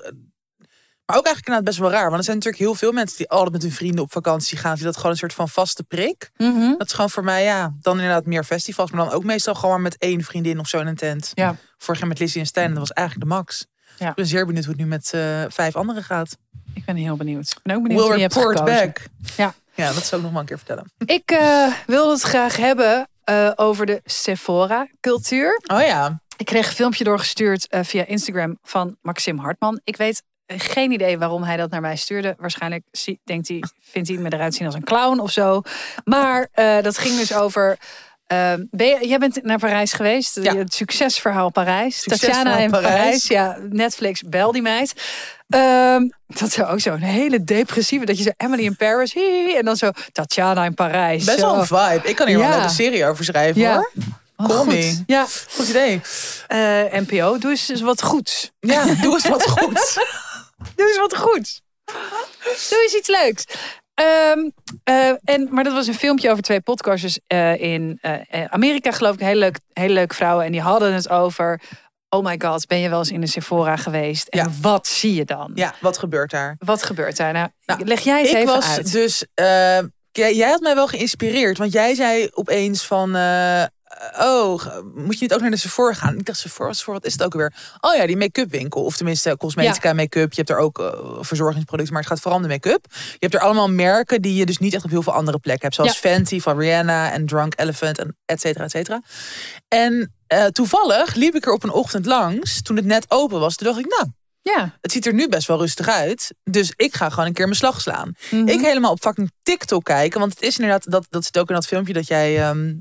Maar 1.06 1.16
ook 1.16 1.24
eigenlijk 1.26 1.46
inderdaad 1.46 1.64
best 1.64 1.78
wel 1.78 1.90
raar. 1.90 2.06
Want 2.06 2.18
er 2.18 2.24
zijn 2.24 2.36
natuurlijk 2.36 2.62
heel 2.64 2.74
veel 2.74 2.92
mensen 2.92 3.16
die 3.16 3.28
altijd 3.28 3.52
met 3.52 3.62
hun 3.62 3.72
vrienden 3.72 4.04
op 4.04 4.12
vakantie 4.12 4.58
gaan. 4.58 4.74
Die 4.74 4.84
dat 4.84 4.96
gewoon 4.96 5.10
een 5.12 5.18
soort 5.18 5.34
van 5.34 5.48
vaste 5.48 5.82
prik. 5.84 6.30
Mhm. 6.36 6.72
Dat 6.78 6.86
is 6.86 6.92
gewoon 6.92 7.10
voor 7.10 7.24
mij, 7.24 7.42
ja, 7.44 7.74
dan 7.80 7.96
inderdaad 7.96 8.26
meer 8.26 8.44
festivals. 8.44 8.90
Maar 8.90 9.04
dan 9.04 9.14
ook 9.14 9.24
meestal 9.24 9.54
gewoon 9.54 9.70
maar 9.70 9.80
met 9.80 9.96
één 9.98 10.22
vriendin 10.24 10.58
of 10.58 10.68
zo 10.68 10.78
in 10.80 10.86
een 10.86 10.96
tent. 10.96 11.30
Ja. 11.34 11.56
Vorig 11.78 12.00
jaar 12.00 12.08
met 12.08 12.18
Lizzie 12.18 12.40
en 12.40 12.46
Stijn. 12.46 12.66
en 12.66 12.70
Dat 12.74 12.80
was 12.80 12.92
eigenlijk 12.92 13.28
de 13.28 13.34
max. 13.34 13.66
Ja. 13.98 14.08
Ik 14.08 14.14
ben 14.14 14.26
zeer 14.26 14.46
benieuwd 14.46 14.64
hoe 14.64 14.74
het 14.74 14.82
nu 14.82 14.88
met 14.88 15.10
eh, 15.12 15.44
vijf 15.48 15.76
anderen 15.76 16.04
gaat. 16.04 16.36
ik 16.74 16.84
ben 16.84 16.96
heel 16.96 17.16
benieuwd. 17.16 17.50
Ik 17.50 17.62
ben 17.62 17.76
ook 17.76 17.82
benieuwd 17.82 18.00
Will 18.00 18.08
wie 18.10 18.16
je 18.18 18.22
hebt 18.22 18.34
report 18.34 18.64
back. 18.64 19.00
Ja. 19.36 19.54
Ja, 19.74 19.92
dat 19.92 20.04
zou 20.04 20.16
ik 20.16 20.22
nog 20.22 20.32
maar 20.32 20.40
een 20.40 20.46
keer 20.46 20.56
vertellen. 20.56 20.92
Ik 21.04 21.30
eh, 21.30 21.72
wilde 21.86 22.12
het 22.12 22.22
graag 22.22 22.56
hebben 22.56 23.08
eh, 23.28 23.50
over 23.56 23.86
de 23.86 24.00
Sephora-cultuur. 24.04 25.60
Oh 25.72 25.80
ja. 25.82 26.20
Ik 26.36 26.46
kreeg 26.46 26.66
een 26.66 26.72
filmpje 26.74 27.04
doorgestuurd 27.04 27.68
eh, 27.68 27.80
via 27.84 28.04
Instagram 28.06 28.58
van 28.62 28.96
Maxim 29.02 29.38
Hartman. 29.38 29.80
Ik 29.84 29.96
weet 29.96 30.22
eh, 30.46 30.56
geen 30.60 30.90
idee 30.92 31.18
waarom 31.18 31.42
hij 31.42 31.56
dat 31.56 31.70
naar 31.70 31.80
mij 31.80 31.96
stuurde. 31.96 32.34
Waarschijnlijk 32.38 32.84
denkt 33.24 33.48
hij, 33.48 33.62
vindt 33.80 34.08
hij 34.08 34.16
me 34.18 34.32
eruit 34.32 34.54
zien 34.54 34.66
als 34.66 34.74
een 34.74 34.84
clown 34.84 35.18
of 35.20 35.30
zo. 35.30 35.62
Maar 36.04 36.48
dat 36.82 36.98
ging 36.98 37.16
dus 37.18 37.34
over. 37.34 37.78
eh, 38.26 38.52
ben 38.70 38.86
je, 38.86 39.08
jij 39.08 39.18
bent 39.18 39.42
naar 39.42 39.58
Parijs 39.58 39.92
geweest. 39.92 40.38
Ja. 40.42 40.56
Het 40.56 40.74
succesverhaal 40.74 41.50
Parijs. 41.50 42.00
Succesverhaal 42.00 42.42
Tatjana 42.44 42.62
in 42.64 42.70
Parijs. 42.70 42.92
Parijs. 42.94 43.26
Ja, 43.26 43.58
Netflix, 43.70 44.22
bel 44.22 44.52
die 44.52 44.62
meid. 44.62 44.94
Ehm, 45.48 46.08
dat 46.26 46.48
is 46.48 46.62
ook 46.62 46.80
zo'n 46.80 46.96
hele 46.98 47.44
depressieve. 47.44 48.04
Dat 48.04 48.16
je 48.18 48.22
zo 48.22 48.30
Emily 48.36 48.62
in 48.64 48.76
Paris. 48.76 49.12
hi, 49.14 49.54
en 49.56 49.64
dan 49.64 49.76
zo 49.76 49.90
Tatjana 50.12 50.64
in 50.64 50.74
Parijs. 50.74 51.24
Best 51.24 51.40
wel 51.40 51.54
een 51.58 51.66
vibe. 51.66 52.00
Ik 52.08 52.16
kan 52.16 52.26
hier 52.26 52.38
Ja. 52.38 52.48
wel 52.48 52.62
een 52.62 52.70
serie 52.70 53.06
over 53.06 53.24
schrijven 53.24 53.60
Ja. 53.60 53.74
hoor. 53.74 53.90
Oh, 54.36 54.46
goed. 54.58 55.02
Ja, 55.06 55.26
Goed 55.50 55.68
idee. 55.68 56.00
eh, 56.46 56.58
NPO, 56.92 57.38
doe 57.38 57.50
eens 57.50 57.68
eens 57.68 57.80
wat 57.80 58.02
goeds. 58.02 58.50
Ja, 58.60 58.84
doe 58.84 59.12
eens 59.14 59.28
wat 59.28 59.50
goed. 59.50 60.06
Doe 60.76 60.86
eens 60.86 60.98
wat 60.98 61.16
goeds. 61.16 61.62
Doe 62.68 62.82
eens 62.82 62.94
iets 62.96 63.08
leuks. 63.08 63.44
Ehm, 63.94 64.38
eh, 64.84 65.08
en, 65.24 65.48
maar 65.50 65.64
dat 65.64 65.72
was 65.72 65.86
een 65.86 65.94
filmpje 65.94 66.30
over 66.30 66.42
twee 66.42 66.60
podcasters 66.60 67.18
eh, 67.26 67.60
in 67.60 68.00
Amerika, 68.50 68.90
geloof 68.90 69.14
ik. 69.14 69.20
Hele, 69.20 69.38
leuk, 69.40 69.58
hele 69.72 69.94
leuke 69.94 70.14
vrouwen. 70.14 70.44
En 70.44 70.52
die 70.52 70.60
hadden 70.60 70.92
het 70.92 71.08
over... 71.08 71.60
Oh 72.10 72.24
my 72.24 72.34
god, 72.38 72.66
ben 72.66 72.78
je 72.78 72.88
wel 72.88 72.98
eens 72.98 73.10
in 73.10 73.22
een 73.22 73.28
Sephora 73.28 73.76
geweest? 73.76 74.28
En 74.28 74.38
Ja. 74.38 74.50
wat 74.60 74.86
zie 74.86 75.14
je 75.14 75.24
dan? 75.24 75.50
Ja, 75.54 75.74
wat 75.80 75.98
gebeurt 75.98 76.30
daar? 76.30 76.56
Wat 76.58 76.82
gebeurt 76.82 77.16
daar? 77.16 77.32
Nou, 77.32 77.48
Nou, 77.66 77.84
leg 77.84 78.00
jij 78.00 78.20
het 78.20 78.30
ik 78.30 78.36
even 78.36 78.46
was 78.54 78.66
uit. 78.76 78.92
dus. 78.92 79.24
eh, 79.34 79.78
jij, 80.12 80.34
jij 80.34 80.48
had 80.48 80.60
mij 80.60 80.74
wel 80.74 80.86
geïnspireerd, 80.88 81.58
want 81.58 81.72
jij 81.72 81.94
zei 81.94 82.28
opeens 82.32 82.86
van. 82.86 83.16
eh, 83.16 83.64
oh, 84.18 84.66
moet 84.94 85.14
je 85.14 85.20
niet 85.20 85.34
ook 85.34 85.40
naar 85.40 85.50
de 85.50 85.56
Sephora 85.56 85.92
gaan? 85.92 86.18
Ik 86.18 86.24
dacht, 86.24 86.38
Sephora, 86.38 86.72
Sephora, 86.72 86.98
wat 86.98 87.06
is 87.06 87.12
het 87.12 87.22
ook 87.22 87.32
alweer? 87.32 87.52
Oh 87.80 87.94
ja, 87.94 88.06
die 88.06 88.16
make-up 88.16 88.50
winkel. 88.50 88.84
Of 88.84 88.96
tenminste, 88.96 89.36
cosmetica 89.36 89.92
make-up. 89.92 90.30
Je 90.30 90.36
hebt 90.36 90.50
er 90.50 90.58
ook 90.58 90.78
eh, 90.78 90.92
verzorgingsproducten, 91.20 91.92
maar 91.94 92.02
het 92.02 92.10
gaat 92.12 92.20
vooral 92.20 92.40
om 92.40 92.46
de 92.46 92.52
make-up. 92.52 92.86
Je 92.90 93.16
hebt 93.18 93.34
er 93.34 93.40
allemaal 93.40 93.70
merken 93.70 94.22
die 94.22 94.34
je 94.34 94.46
dus 94.46 94.58
niet 94.58 94.74
echt 94.74 94.84
op 94.84 94.90
heel 94.90 95.02
veel 95.02 95.12
andere 95.12 95.38
plekken 95.38 95.62
hebt. 95.62 95.74
Zoals 95.74 95.96
Fenty 95.96 96.40
van 96.40 96.58
Rihanna 96.58 97.12
en 97.12 97.26
Drunk 97.26 97.52
Elephant 97.56 97.98
en 97.98 98.16
et 98.24 98.40
cetera, 98.40 98.64
et 98.64 98.70
cetera. 98.70 99.00
En 99.68 100.14
eh, 100.26 100.44
toevallig 100.44 101.14
liep 101.14 101.34
ik 101.34 101.46
er 101.46 101.52
op 101.52 101.62
een 101.62 101.72
ochtend 101.72 102.06
langs, 102.06 102.62
toen 102.62 102.76
het 102.76 102.84
net 102.84 103.04
open 103.08 103.40
was. 103.40 103.56
Toen 103.56 103.66
dacht 103.66 103.78
ik, 103.78 103.86
nou, 103.88 104.06
Ja. 104.42 104.76
het 104.80 104.92
ziet 104.92 105.06
er 105.06 105.14
nu 105.14 105.28
best 105.28 105.46
wel 105.46 105.58
rustig 105.58 105.88
uit. 105.88 106.34
Dus 106.44 106.72
ik 106.76 106.94
ga 106.94 107.08
gewoon 107.10 107.26
een 107.26 107.32
keer 107.32 107.44
mijn 107.44 107.56
slag 107.56 107.80
slaan. 107.80 108.12
Mhm. 108.30 108.48
Ik 108.48 108.60
helemaal 108.60 108.90
op 108.90 109.00
fucking 109.00 109.30
TikTok 109.42 109.84
kijken. 109.84 110.20
Want 110.20 110.32
het 110.34 110.42
is 110.42 110.58
inderdaad, 110.58 110.90
dat, 110.90 111.06
dat 111.10 111.24
zit 111.24 111.38
ook 111.38 111.48
in 111.48 111.54
dat 111.54 111.66
filmpje 111.66 111.92
dat 111.92 112.06
jij 112.06 112.38
ehm, 112.40 112.74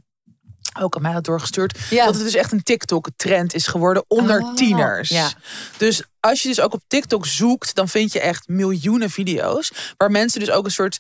ook 0.82 0.96
aan 0.96 1.02
mij 1.02 1.12
had 1.12 1.24
doorgestuurd. 1.24 1.80
Ja. 1.90 2.06
Dat 2.06 2.16
het 2.16 2.24
dus 2.24 2.36
echt 2.36 2.52
een 2.52 2.64
TikTok-trend 2.64 3.54
is 3.54 3.68
geworden 3.68 4.06
onder 4.08 4.42
Oh, 4.42 4.56
tieners. 4.56 5.10
ja. 5.10 5.32
Dus 5.78 6.02
als 6.20 6.42
je 6.42 6.48
dus 6.48 6.60
ook 6.62 6.74
op 6.74 6.82
TikTok 6.88 7.26
zoekt, 7.26 7.76
dan 7.76 7.88
vind 7.88 8.14
je 8.14 8.20
echt 8.20 8.48
miljoenen 8.48 9.10
video's. 9.10 9.72
Waar 9.98 10.12
mensen 10.12 10.40
dus 10.40 10.52
ook 10.52 10.66
een 10.66 10.72
soort. 10.72 11.00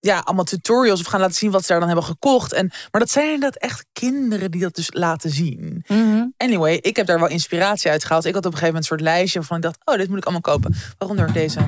Ja, 0.00 0.18
allemaal 0.18 0.44
tutorials 0.44 1.00
of 1.00 1.06
gaan 1.06 1.20
laten 1.20 1.34
zien 1.36 1.50
wat 1.50 1.60
ze 1.62 1.68
daar 1.68 1.78
dan 1.78 1.88
hebben 1.88 2.06
gekocht. 2.06 2.52
En, 2.52 2.66
maar 2.90 3.00
dat 3.00 3.10
zijn 3.10 3.24
inderdaad 3.26 3.56
echt 3.62 3.84
kinderen 3.92 4.50
die 4.50 4.60
dat 4.60 4.74
dus 4.74 4.88
laten 4.92 5.30
zien. 5.30 5.84
Mhm. 5.86 6.24
Anyway, 6.36 6.74
ik 6.74 6.96
heb 6.96 7.06
daar 7.06 7.18
wel 7.18 7.28
inspiratie 7.28 7.90
uit 7.90 8.04
gehaald. 8.04 8.24
Ik 8.24 8.34
had 8.34 8.46
op 8.46 8.52
een 8.52 8.58
gegeven 8.58 8.74
moment 8.74 8.90
een 8.90 8.98
soort 8.98 9.14
lijstje 9.16 9.38
waarvan 9.38 9.56
ik 9.56 9.62
dacht... 9.62 9.78
oh, 9.84 9.96
dit 9.96 10.08
moet 10.08 10.18
ik 10.18 10.24
allemaal 10.24 10.40
kopen. 10.40 10.74
Waaronder 10.98 11.32
deze. 11.32 11.60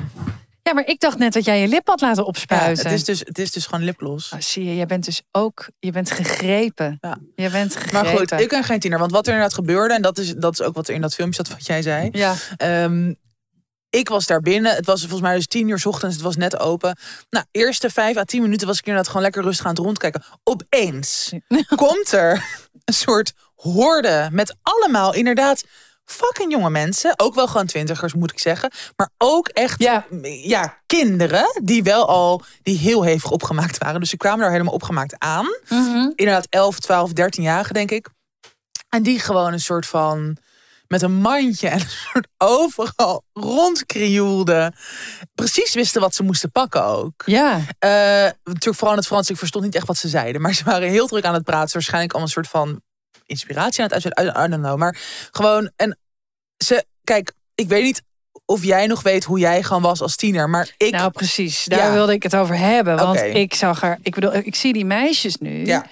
Ja, 0.63 0.73
maar 0.73 0.87
ik 0.87 0.99
dacht 0.99 1.17
net 1.17 1.33
dat 1.33 1.45
jij 1.45 1.61
je 1.61 1.67
lip 1.67 1.87
had 1.87 2.01
laten 2.01 2.21
Ja, 2.23 2.27
opspuiten. 2.27 2.83
het, 2.89 2.93
is 2.93 3.03
dus, 3.03 3.19
het 3.19 3.39
is 3.39 3.51
dus 3.51 3.65
gewoon 3.65 3.83
lipgloss. 3.83 4.31
Oh, 4.33 4.39
zie 4.39 4.65
je, 4.65 4.75
jij 4.75 4.85
bent 4.85 5.05
dus 5.05 5.21
ook, 5.31 5.69
je 5.79 5.91
bent 5.91 6.11
gegrepen. 6.11 6.97
Ja. 7.01 7.17
Je 7.35 7.49
bent 7.49 7.75
gegrepen. 7.75 8.03
Maar 8.03 8.17
goed, 8.17 8.31
ik 8.31 8.49
ben 8.49 8.63
geen 8.63 8.79
tiener. 8.79 8.99
Want 8.99 9.11
wat 9.11 9.27
er 9.27 9.33
inderdaad 9.33 9.55
gebeurde... 9.55 9.93
en 9.93 10.01
dat 10.01 10.17
is, 10.17 10.33
dat 10.33 10.53
is 10.53 10.61
ook 10.61 10.75
wat 10.75 10.87
er 10.87 10.93
in 10.93 11.01
dat 11.01 11.13
filmpje 11.13 11.43
zat 11.43 11.53
wat 11.55 11.65
jij 11.65 11.81
zei... 11.81 12.09
Ja. 12.11 12.35
Ehm, 12.57 13.13
ik 13.89 14.09
was 14.09 14.25
daar 14.25 14.41
binnen. 14.41 14.75
Het 14.75 14.85
was 14.85 14.99
volgens 14.99 15.21
mij 15.21 15.35
dus 15.35 15.47
tien 15.47 15.67
uur 15.67 15.81
ochtends. 15.83 16.15
Het 16.15 16.23
was 16.23 16.35
net 16.35 16.59
open. 16.59 16.97
Nou, 17.29 17.45
eerste 17.51 17.89
vijf 17.89 18.17
à 18.17 18.23
tien 18.23 18.41
minuten 18.41 18.67
was 18.67 18.77
ik 18.77 18.85
inderdaad 18.85 19.07
gewoon 19.07 19.23
lekker 19.23 19.43
rustig 19.43 19.65
aan 19.65 19.71
het 19.71 19.83
rondkijken. 19.83 20.23
Opeens 20.43 21.31
komt 21.75 22.11
er 22.11 22.45
een 22.85 22.93
soort 22.93 23.33
horde 23.55 24.29
met 24.31 24.55
allemaal 24.61 25.13
inderdaad 25.13 25.63
fucking 26.05 26.51
jonge 26.51 26.69
mensen. 26.69 27.13
Ook 27.19 27.35
wel 27.35 27.47
gewoon 27.47 27.65
twintigers 27.65 28.13
moet 28.13 28.31
ik 28.31 28.39
zeggen. 28.39 28.71
Maar 28.95 29.09
ook 29.17 29.47
echt 29.47 29.81
Ja. 29.81 30.05
ja, 30.43 30.77
kinderen 30.85 31.61
die 31.63 31.83
wel 31.83 32.07
al 32.07 32.43
die 32.63 32.77
heel 32.77 33.03
hevig 33.03 33.31
opgemaakt 33.31 33.77
waren. 33.77 33.99
Dus 33.99 34.09
ze 34.09 34.17
kwamen 34.17 34.39
daar 34.39 34.51
helemaal 34.51 34.73
opgemaakt 34.73 35.15
aan. 35.17 35.45
Mhm. 35.69 36.11
Inderdaad 36.15 36.47
11, 36.49 36.79
12, 36.79 37.09
13-jarigen 37.13 37.73
denk 37.73 37.91
ik. 37.91 38.07
En 38.89 39.03
die 39.03 39.19
gewoon 39.19 39.53
een 39.53 39.59
soort 39.59 39.85
van 39.85 40.37
met 40.87 41.01
een 41.01 41.13
mandje 41.13 41.67
en 41.67 41.79
een 41.79 41.89
soort 42.11 42.27
overal 42.37 43.23
rondkrioelden. 43.33 44.75
Precies 45.35 45.73
wisten 45.73 46.01
wat 46.01 46.15
ze 46.15 46.23
moesten 46.23 46.51
pakken 46.51 46.83
ook. 46.83 47.23
Ja. 47.25 47.59
Eh, 47.79 48.31
natuurlijk 48.43 48.75
vooral 48.75 48.91
in 48.91 48.97
het 48.97 49.07
Frans. 49.07 49.29
Ik 49.29 49.37
verstond 49.37 49.63
niet 49.63 49.75
echt 49.75 49.87
wat 49.87 49.97
ze 49.97 50.07
zeiden. 50.07 50.41
Maar 50.41 50.53
ze 50.53 50.63
waren 50.63 50.89
heel 50.89 51.07
druk 51.07 51.25
aan 51.25 51.33
het 51.33 51.43
praten. 51.43 51.73
Waarschijnlijk 51.73 52.13
al 52.13 52.21
een 52.21 52.27
soort 52.27 52.47
van 52.47 52.81
inspiratie 53.25 53.79
aan 53.83 53.85
het 53.85 53.93
uitzetten. 53.93 54.43
I 54.45 54.49
don't 54.49 54.63
know. 54.63 54.77
Maar 54.77 54.97
gewoon... 55.31 55.71
En 55.75 55.97
ze... 56.57 56.85
Kijk, 57.03 57.31
ik 57.55 57.67
weet 57.67 57.83
niet 57.83 58.01
of 58.45 58.63
jij 58.63 58.87
nog 58.87 59.01
weet 59.01 59.23
hoe 59.23 59.39
jij 59.39 59.63
gewoon 59.63 59.81
was 59.81 60.01
als 60.01 60.15
tiener. 60.15 60.49
Maar 60.49 60.73
ik... 60.77 60.91
Nou, 60.91 61.11
precies. 61.11 61.65
Daar 61.65 61.79
Ja. 61.79 61.93
wilde 61.93 62.13
ik 62.13 62.23
het 62.23 62.35
over 62.35 62.57
hebben. 62.57 62.95
Want 62.97 63.19
ik 63.21 63.53
zag 63.53 63.83
er, 63.83 63.97
ik 64.01 64.13
bedoel, 64.15 64.33
ik 64.33 64.55
zie 64.55 64.73
die 64.73 64.85
meisjes 64.85 65.37
nu. 65.37 65.65
ja, 65.65 65.85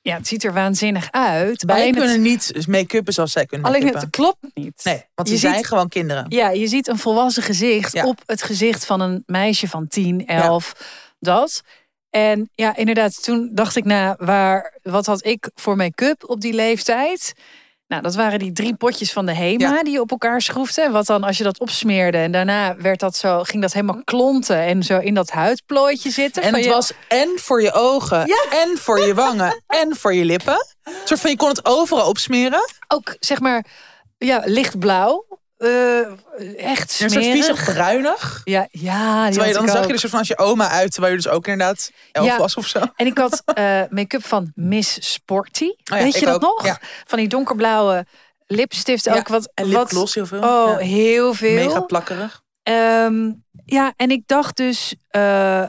ja, 0.00 0.16
het 0.16 0.28
ziet 0.28 0.44
er 0.44 0.52
waanzinnig 0.52 1.08
uit. 1.10 1.62
Wij 1.64 1.76
alleen 1.76 1.92
kunnen 1.92 2.10
het, 2.12 2.20
niet 2.20 2.66
make-uppen 2.68 3.12
zoals 3.12 3.32
zij 3.32 3.46
kunnen 3.46 3.66
alleen 3.66 3.94
het 3.94 4.10
klopt 4.10 4.38
niet. 4.54 4.80
Nee, 4.84 5.04
want 5.14 5.28
Je 5.28 5.34
ze 5.34 5.40
zijn 5.40 5.54
ziet- 5.56 5.66
gewoon 5.66 5.88
kinderen. 5.88 6.24
Ja, 6.28 6.50
je 6.50 6.66
ziet 6.68 6.88
een 6.88 6.98
volwassen 6.98 7.42
gezicht 7.42 7.92
Ja. 7.92 8.04
op 8.06 8.22
het 8.26 8.42
gezicht 8.42 8.84
van 8.86 9.00
een 9.00 9.22
meisje 9.26 9.68
van 9.68 9.88
10, 9.88 10.26
11. 10.26 10.74
Dat. 11.20 11.62
En 12.10 12.48
ja, 12.54 12.76
inderdaad, 12.76 13.22
toen 13.22 13.50
dacht 13.52 13.76
ik 13.76 13.84
na, 13.84 14.16
waar, 14.18 14.78
wat 14.82 15.06
had 15.06 15.24
ik 15.26 15.50
voor 15.54 15.76
make-up 15.76 16.22
op 16.30 16.40
die 16.40 16.52
leeftijd? 16.52 17.32
Nou, 17.86 18.02
dat 18.02 18.14
waren 18.14 18.38
die 18.38 18.52
drie 18.52 18.74
potjes 18.76 19.12
van 19.12 19.26
de 19.26 19.34
HEMA 19.34 19.68
Ja. 19.74 19.82
die 19.82 19.92
je 19.92 20.00
op 20.00 20.10
elkaar 20.10 20.40
schroefde. 20.42 20.90
Wat 20.90 21.06
dan 21.06 21.22
als 21.24 21.38
je 21.38 21.44
dat 21.44 21.60
opsmeerde 21.60 22.18
en 22.18 22.32
daarna 22.32 22.76
werd 22.76 23.00
dat 23.00 23.16
zo, 23.16 23.42
ging 23.42 23.62
dat 23.62 23.72
helemaal 23.72 24.04
klonten 24.04 24.56
en 24.58 24.82
zo 24.82 24.98
in 24.98 25.14
dat 25.14 25.30
huidplooitje 25.30 26.10
zitten. 26.10 26.42
En 26.42 26.54
het 26.54 26.64
je- 26.64 26.70
was 26.70 26.92
en 27.08 27.28
voor 27.36 27.62
je 27.62 27.72
ogen, 27.72 28.20
en 28.50 28.78
voor 28.78 29.00
je 29.00 29.14
wangen, 29.14 29.62
en 29.82 29.96
voor 29.96 30.14
je 30.14 30.24
lippen. 30.24 30.66
Een 30.82 30.92
soort 31.04 31.20
van, 31.20 31.30
je 31.30 31.36
kon 31.36 31.48
het 31.48 31.64
overal 31.64 32.08
opsmeren. 32.08 32.60
ook 32.88 33.16
zeg 33.20 33.40
maar 33.40 33.64
ja, 34.18 34.42
lichtblauw. 34.44 35.24
Eh, 35.58 35.98
echt 36.64 36.90
Een 37.00 37.10
soort 37.10 37.10
smerig. 37.10 37.32
viezig 37.32 37.64
bruinig. 37.64 38.40
Ja, 38.44 38.68
ja, 38.70 39.22
die 39.24 39.32
Terwijl 39.32 39.50
je 39.50 39.56
had 39.58 39.66
dan 39.66 39.68
zag 39.74 39.78
ook. 39.82 39.86
je 39.86 39.92
er 39.92 39.98
soort 39.98 40.10
van 40.10 40.18
als 40.18 40.28
je 40.28 40.38
oma 40.38 40.68
uit, 40.68 40.90
terwijl 40.92 41.12
je 41.14 41.20
dus 41.22 41.28
ook 41.32 41.46
inderdaad 41.46 41.90
elf 42.12 42.26
Ja. 42.26 42.38
was 42.38 42.54
of 42.56 42.66
zo. 42.66 42.78
En 42.96 43.06
ik 43.06 43.18
had 43.18 43.42
eh, 43.44 43.82
make-up 43.90 44.24
van 44.26 44.52
Miss 44.54 45.12
Sporty. 45.12 45.64
Oh 45.64 45.74
ja, 45.84 46.02
Weet 46.02 46.18
je 46.18 46.24
dat 46.24 46.34
ook, 46.34 46.40
nog? 46.42 46.64
ja. 46.66 46.78
Van 47.06 47.18
die 47.18 47.28
donkerblauwe 47.28 48.06
lipstift 48.46 49.04
Ja, 49.04 49.14
ook. 49.16 49.28
Wat, 49.28 49.50
En 49.54 49.70
wat, 49.72 49.80
lipgloss 49.80 50.14
heel 50.14 50.26
veel. 50.26 50.38
Oh, 50.42 50.70
Ja. 50.70 50.76
heel 50.76 51.34
veel. 51.34 51.54
Mega 51.66 51.80
plakkerig. 51.80 52.42
Ehm, 52.62 53.32
ja, 53.64 53.92
en 53.96 54.10
ik 54.10 54.22
dacht 54.26 54.56
dus... 54.56 54.94
eh, 55.08 55.62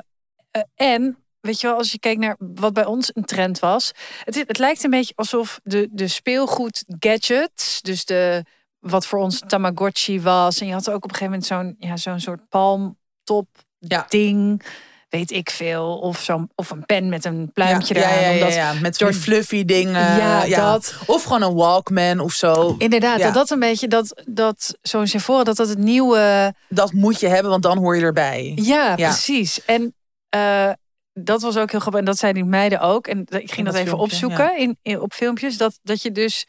en, 0.76 1.18
weet 1.42 1.62
je 1.62 1.68
wel, 1.68 1.78
als 1.78 1.92
je 1.92 2.00
kijkt 2.00 2.20
naar 2.20 2.36
wat 2.38 2.74
bij 2.74 2.86
ons 2.86 3.12
een 3.14 3.26
trend 3.26 3.60
was. 3.60 3.92
Het, 4.24 4.36
het 4.48 4.58
lijkt 4.58 4.84
een 4.84 4.90
beetje 4.90 5.14
alsof 5.16 5.60
de, 5.64 5.88
de 5.92 6.08
speelgoed 6.08 6.84
gadgets... 7.00 7.82
Dus 7.82 8.06
de, 8.06 8.44
wat 8.80 9.06
voor 9.06 9.20
ons 9.20 9.42
Tamagotchi 9.48 10.22
was. 10.22 10.60
En 10.60 10.68
je 10.68 10.74
had 10.74 10.90
ook 10.90 11.04
op 11.04 11.12
een 11.12 11.16
gegeven 11.16 11.26
moment 11.26 11.46
zo'n 11.46 11.90
ja, 11.90 11.98
zo'n 11.98 12.20
soort 12.20 12.50
palmtop 12.50 13.48
Ja. 13.80 14.06
ding... 14.10 14.64
Weet 15.10 15.32
ik 15.32 15.50
veel. 15.50 15.98
Of, 15.98 16.20
zo'n 16.20 16.50
of 16.56 16.70
een 16.70 16.86
pen 16.86 17.10
met 17.10 17.26
een 17.26 17.52
pluimpje 17.54 17.94
ja, 17.94 18.00
eraan. 18.00 18.14
ja, 18.14 18.28
ja, 18.28 18.34
omdat 18.34 18.54
ja. 18.54 18.74
Met 18.74 18.96
zo'n 18.98 19.14
fluffy 19.14 19.66
dingen. 19.66 20.16
Ja, 20.16 20.48
dat. 20.48 20.96
Of 21.06 21.24
gewoon 21.24 21.42
een 21.42 21.54
Walkman 21.54 22.20
of 22.20 22.34
zo. 22.34 22.76
Inderdaad, 22.78 23.20
dat 23.20 23.34
dat 23.34 23.50
een 23.50 23.60
beetje 23.60 23.88
dat, 23.88 24.24
dat 24.28 24.78
zo'n 24.82 25.08
Sephora, 25.08 25.44
dat 25.44 25.56
dat 25.56 25.70
het 25.70 25.78
nieuwe. 25.78 26.54
Dat 26.68 26.94
moet 26.94 27.20
je 27.20 27.28
hebben, 27.28 27.52
want 27.52 27.64
dan 27.64 27.78
hoor 27.78 27.96
je 27.96 28.02
erbij. 28.02 28.52
Ja, 28.56 28.96
precies. 28.96 29.66
En 29.66 29.96
eh, 30.30 30.72
dat 31.14 31.42
was 31.42 31.58
ook 31.58 31.72
heel 31.72 31.80
grappig. 31.80 32.00
En 32.00 32.06
dat 32.06 32.18
zeiden 32.18 32.42
die 32.42 32.52
meiden 32.52 32.80
ook. 32.80 33.08
En 33.08 33.20
ik 33.20 33.52
ging 33.52 33.66
dat 33.66 33.76
dat, 33.76 33.84
even 33.84 33.98
filmpje, 33.98 33.98
opzoeken 33.98 34.58
in, 34.58 34.78
in, 34.82 35.00
op 35.02 35.14
filmpjes. 35.14 35.58
Dat, 35.58 35.80
dat 35.84 36.02
je 36.02 36.12
dus 36.12 36.46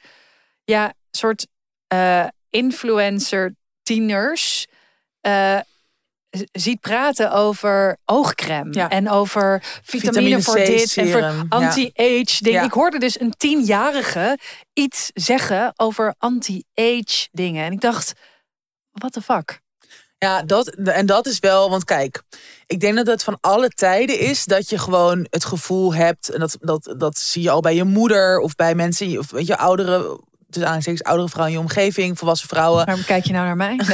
ja, 0.64 0.92
soort 1.10 1.46
eh, 1.90 2.26
influencer 2.50 3.54
tieners 3.82 4.66
eh, 5.20 5.58
ziet 6.52 6.80
praten 6.80 7.32
over 7.32 7.96
oogcrème. 8.04 8.74
Ja. 8.74 8.88
En 8.88 9.10
over 9.10 9.62
vitamine, 9.82 10.12
Vitamine 10.12 10.42
voor 10.42 10.54
C 10.54 10.66
dit. 10.66 10.80
En 10.80 10.88
serum, 10.88 11.36
voor 11.36 11.46
anti-age 11.48 12.42
ding. 12.42 12.54
Ja. 12.54 12.62
Ik 12.62 12.72
hoorde 12.72 12.98
dus 12.98 13.20
een 13.20 13.34
tienjarige 13.36 14.38
iets 14.72 15.10
zeggen 15.14 15.72
over 15.76 16.14
anti-age 16.18 17.28
dingen. 17.32 17.64
En 17.64 17.72
ik 17.72 17.80
dacht, 17.80 18.12
what 18.90 19.12
the 19.12 19.22
fuck? 19.22 19.60
Ja, 20.18 20.42
dat, 20.42 20.68
en 20.68 21.06
dat 21.06 21.26
is 21.26 21.38
wel, 21.38 21.70
want 21.70 21.84
kijk, 21.84 22.22
ik 22.66 22.80
denk 22.80 22.96
dat 22.96 23.06
het 23.06 23.24
van 23.24 23.38
alle 23.40 23.68
tijden 23.68 24.18
is 24.18 24.44
dat 24.44 24.68
je 24.68 24.78
gewoon 24.78 25.26
het 25.30 25.44
gevoel 25.44 25.94
hebt, 25.94 26.28
en 26.28 26.40
dat, 26.40 26.56
dat, 26.60 26.94
dat 26.96 27.18
zie 27.18 27.42
je 27.42 27.50
al 27.50 27.60
bij 27.60 27.74
je 27.74 27.84
moeder 27.84 28.38
of 28.38 28.54
bij 28.54 28.74
mensen, 28.74 29.18
of 29.18 29.30
weet 29.30 29.46
je, 29.46 29.56
oudere, 29.56 30.20
dus 30.50 30.62
aanstekens 30.62 31.02
oudere 31.02 31.28
vrouwen 31.28 31.54
in 31.56 31.60
je 31.62 31.66
omgeving, 31.68 32.18
volwassen 32.18 32.48
vrouwen. 32.48 32.84
Waarom 32.86 33.04
kijk 33.04 33.24
je 33.24 33.32
nou 33.32 33.44
naar 33.46 33.56
mij? 33.56 33.80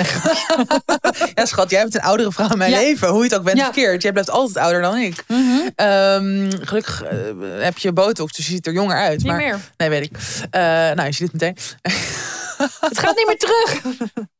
Ja, 1.34 1.44
schat, 1.44 1.70
jij 1.70 1.82
bent 1.82 1.94
een 1.94 2.00
oudere 2.00 2.32
vrouw 2.32 2.50
in 2.50 2.58
mijn 2.58 2.70
Ja. 2.70 2.76
leven, 2.78 3.08
hoe 3.08 3.18
je 3.18 3.24
het 3.24 3.34
ook 3.38 3.44
bent 3.44 3.58
Ja. 3.58 3.64
verkeerd. 3.64 4.02
Jij 4.02 4.12
blijft 4.12 4.30
altijd 4.30 4.56
ouder 4.64 4.80
dan 4.82 4.96
ik. 4.96 5.24
Ehm, 5.74 6.50
gelukkig 6.60 7.02
eh, 7.02 7.16
heb 7.58 7.78
je 7.78 7.92
botox, 7.92 8.32
dus 8.32 8.46
je 8.46 8.52
ziet 8.52 8.66
er 8.66 8.72
jonger 8.72 8.96
uit. 8.96 9.16
Niet 9.18 9.26
maar, 9.26 9.36
meer. 9.36 9.58
Nee, 9.76 9.88
weet 9.88 10.04
ik. 10.04 10.16
Eh, 10.50 10.60
nou, 10.62 11.02
je 11.04 11.12
ziet 11.12 11.32
het 11.32 11.40
meteen. 11.40 11.56
Het 12.80 12.98
gaat 12.98 13.16
niet 13.16 13.26
meer 13.26 13.38
terug. 13.38 13.80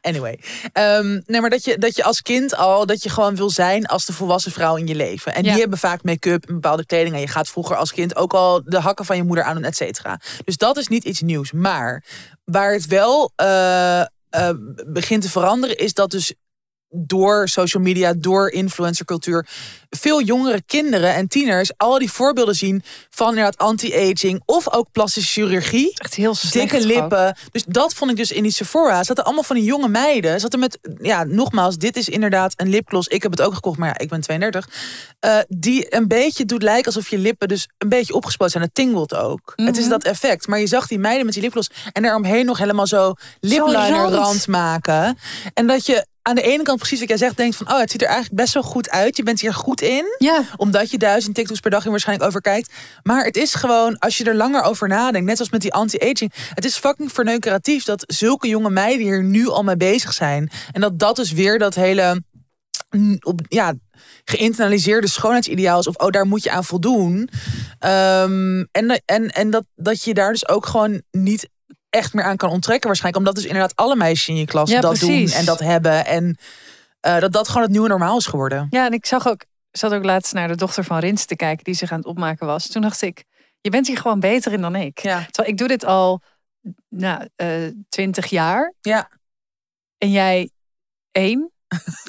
Anyway. 0.00 0.38
Ehm, 0.72 1.20
nee, 1.26 1.40
maar 1.40 1.50
dat 1.50 1.64
je, 1.64 1.78
dat 1.78 1.96
je 1.96 2.04
als 2.04 2.22
kind 2.22 2.56
al, 2.56 2.86
dat 2.86 3.02
je 3.02 3.08
gewoon 3.08 3.36
wil 3.36 3.50
zijn 3.50 3.86
als 3.86 4.06
de 4.06 4.12
volwassen 4.12 4.52
vrouw 4.52 4.76
in 4.76 4.86
je 4.86 4.94
leven. 4.94 5.34
En 5.34 5.44
Ja. 5.44 5.50
die 5.50 5.60
hebben 5.60 5.78
vaak 5.78 6.02
make-up 6.02 6.46
en 6.48 6.54
bepaalde 6.54 6.86
kleding. 6.86 7.14
En 7.14 7.20
je 7.20 7.28
gaat 7.28 7.48
vroeger 7.48 7.76
als 7.76 7.92
kind 7.92 8.16
ook 8.16 8.32
al 8.34 8.62
de 8.64 8.80
hakken 8.80 9.04
van 9.04 9.16
je 9.16 9.22
moeder 9.22 9.44
aan, 9.44 9.64
et 9.64 9.76
cetera. 9.76 10.20
Dus 10.44 10.56
dat 10.56 10.76
is 10.76 10.88
niet 10.88 11.04
iets 11.04 11.20
nieuws. 11.20 11.52
Maar 11.52 12.04
waar 12.44 12.72
het 12.72 12.86
wel 12.86 13.32
eh, 13.36 14.00
eh, 14.00 14.06
begint 14.86 15.22
te 15.22 15.30
veranderen, 15.30 15.76
is 15.76 15.94
dat 15.94 16.10
dus 16.10 16.34
door 16.90 17.48
social 17.48 17.82
media, 17.82 18.12
door 18.16 18.50
influencercultuur, 18.50 19.46
veel 19.90 20.22
jongere 20.22 20.62
kinderen 20.66 21.14
en 21.14 21.28
tieners 21.28 21.70
al 21.76 21.98
die 21.98 22.10
voorbeelden 22.12 22.54
zien 22.54 22.82
van 23.10 23.28
inderdaad 23.28 23.58
anti-aging 23.58 24.42
of 24.44 24.72
ook 24.74 24.86
plastische 24.92 25.40
chirurgie 25.40 25.92
Echt 25.94 26.14
heel 26.14 26.34
slecht. 26.34 26.54
dikke 26.54 26.76
ook. 26.76 26.82
lippen. 27.00 27.36
Dus 27.50 27.64
dat 27.68 27.94
vond 27.94 28.10
ik 28.10 28.16
dus 28.16 28.30
in 28.32 28.42
die 28.42 28.52
Sephora. 28.52 29.02
Zaten 29.04 29.24
allemaal 29.24 29.42
van 29.42 29.56
die 29.56 29.64
jonge 29.64 29.88
meiden. 29.88 30.40
Zaten 30.40 30.58
met, 30.58 30.78
ja, 31.02 31.24
nogmaals, 31.24 31.76
dit 31.76 31.96
is 31.96 32.08
inderdaad 32.08 32.52
een 32.56 32.68
lipgloss. 32.68 33.08
Ik 33.08 33.22
heb 33.22 33.30
het 33.30 33.40
ook 33.40 33.54
gekocht, 33.54 33.78
maar 33.78 33.88
ja, 33.88 33.98
ik 33.98 34.08
ben 34.08 34.20
32. 34.20 34.68
Eh, 35.18 35.38
die 35.48 35.94
een 35.96 36.08
beetje 36.08 36.44
doet 36.44 36.62
lijken 36.62 36.86
alsof 36.86 37.08
je 37.08 37.18
lippen 37.18 37.48
dus 37.48 37.68
een 37.78 37.88
beetje 37.88 38.14
opgespoten 38.14 38.52
zijn. 38.52 38.64
Het 38.64 38.74
tingelt 38.74 39.14
ook. 39.14 39.52
Het 39.56 39.76
is 39.76 39.82
Mhm. 39.82 39.90
dat 39.90 40.04
effect. 40.04 40.46
Maar 40.46 40.60
je 40.60 40.66
zag 40.66 40.86
die 40.86 40.98
meiden 40.98 41.24
met 41.24 41.34
die 41.34 41.42
lipgloss 41.42 41.70
en 41.92 42.02
daaromheen 42.02 42.46
nog 42.46 42.58
helemaal 42.58 42.86
zo 42.86 43.12
lipliner 43.40 43.88
rand. 43.90 44.14
rand 44.14 44.46
maken. 44.46 45.18
En 45.54 45.66
dat 45.66 45.86
je 45.86 46.06
aan 46.28 46.34
de 46.34 46.42
ene 46.42 46.62
kant 46.62 46.78
precies 46.78 46.98
wat 46.98 47.08
jij 47.08 47.18
zegt, 47.18 47.36
denkt 47.36 47.56
van, 47.56 47.70
oh, 47.70 47.78
het 47.78 47.90
ziet 47.90 48.02
er 48.02 48.06
eigenlijk 48.06 48.36
best 48.36 48.54
wel 48.54 48.62
goed 48.62 48.90
uit. 48.90 49.16
Je 49.16 49.22
bent 49.22 49.40
hier 49.40 49.54
goed 49.54 49.80
in 49.80 50.04
Ja, 50.18 50.42
omdat 50.56 50.90
je 50.90 50.98
duizend 50.98 51.34
TikToks 51.34 51.60
per 51.60 51.70
dag 51.70 51.84
in 51.84 51.90
waarschijnlijk 51.90 52.28
over 52.28 52.40
kijkt. 52.40 52.72
Maar 53.02 53.24
het 53.24 53.36
is 53.36 53.54
gewoon, 53.54 53.98
als 53.98 54.16
je 54.16 54.24
er 54.24 54.34
langer 54.34 54.62
over 54.62 54.88
nadenkt, 54.88 55.26
net 55.26 55.38
als 55.38 55.50
met 55.50 55.60
die 55.60 55.72
anti-aging. 55.72 56.32
Het 56.54 56.64
is 56.64 56.76
fucking 56.76 57.12
verneukeratief 57.12 57.84
dat 57.84 58.04
zulke 58.06 58.48
jonge 58.48 58.70
meiden 58.70 59.06
hier 59.06 59.24
nu 59.24 59.48
al 59.48 59.62
mee 59.62 59.76
bezig 59.76 60.12
zijn. 60.12 60.50
En 60.72 60.80
dat 60.80 60.98
dat 60.98 61.16
dus 61.16 61.32
weer 61.32 61.58
dat 61.58 61.74
hele, 61.74 62.22
mm, 62.90 63.16
op, 63.20 63.40
ja, 63.48 63.74
geïnternaliseerde 64.24 65.08
schoonheidsideaal 65.08 65.78
is. 65.78 65.86
Of, 65.86 65.96
oh, 65.96 66.10
daar 66.10 66.26
moet 66.26 66.42
je 66.42 66.50
aan 66.50 66.64
voldoen. 66.64 67.28
Ehm, 67.78 68.64
en 68.72 69.02
en, 69.04 69.28
en 69.28 69.50
dat, 69.50 69.64
dat 69.74 70.04
je 70.04 70.14
daar 70.14 70.32
dus 70.32 70.48
ook 70.48 70.66
gewoon 70.66 71.02
niet 71.10 71.48
echt 71.90 72.12
meer 72.14 72.24
aan 72.24 72.36
kan 72.36 72.50
onttrekken 72.50 72.86
waarschijnlijk. 72.86 73.26
Omdat 73.26 73.42
dus 73.42 73.50
inderdaad 73.50 73.76
alle 73.76 73.96
meisjes 73.96 74.28
in 74.28 74.36
je 74.36 74.44
klas 74.44 74.70
Ja, 74.70 74.80
dat 74.80 74.98
precies. 74.98 75.30
doen 75.30 75.40
en 75.40 75.44
dat 75.46 75.60
hebben. 75.60 76.06
En 76.06 76.36
eh, 77.00 77.18
dat 77.18 77.32
dat 77.32 77.48
gewoon 77.48 77.62
het 77.62 77.70
nieuwe 77.70 77.88
normaal 77.88 78.18
is 78.18 78.26
geworden. 78.26 78.66
ja, 78.70 78.86
en 78.86 78.92
ik 78.92 79.06
zag 79.06 79.28
ook, 79.28 79.44
zat 79.70 79.92
ook 79.92 80.04
laatst 80.04 80.32
naar 80.32 80.48
de 80.48 80.56
dochter 80.56 80.84
van 80.84 80.98
Rins 80.98 81.24
te 81.24 81.36
kijken 81.36 81.64
die 81.64 81.74
zich 81.74 81.92
aan 81.92 81.98
het 81.98 82.06
opmaken 82.06 82.46
was. 82.46 82.66
Toen 82.66 82.82
dacht 82.82 83.02
ik, 83.02 83.24
je 83.60 83.70
bent 83.70 83.86
hier 83.86 83.98
gewoon 83.98 84.20
beter 84.20 84.52
in 84.52 84.60
dan 84.60 84.74
ik. 84.74 84.98
Ja. 84.98 85.24
Terwijl 85.24 85.48
ik 85.48 85.58
doe 85.58 85.68
dit 85.68 85.84
al, 85.84 86.22
nou, 86.88 87.28
twintig 87.88 88.26
jaar. 88.26 88.74
Ja. 88.80 89.08
En 89.98 90.10
jij 90.10 90.50
één 91.12 91.52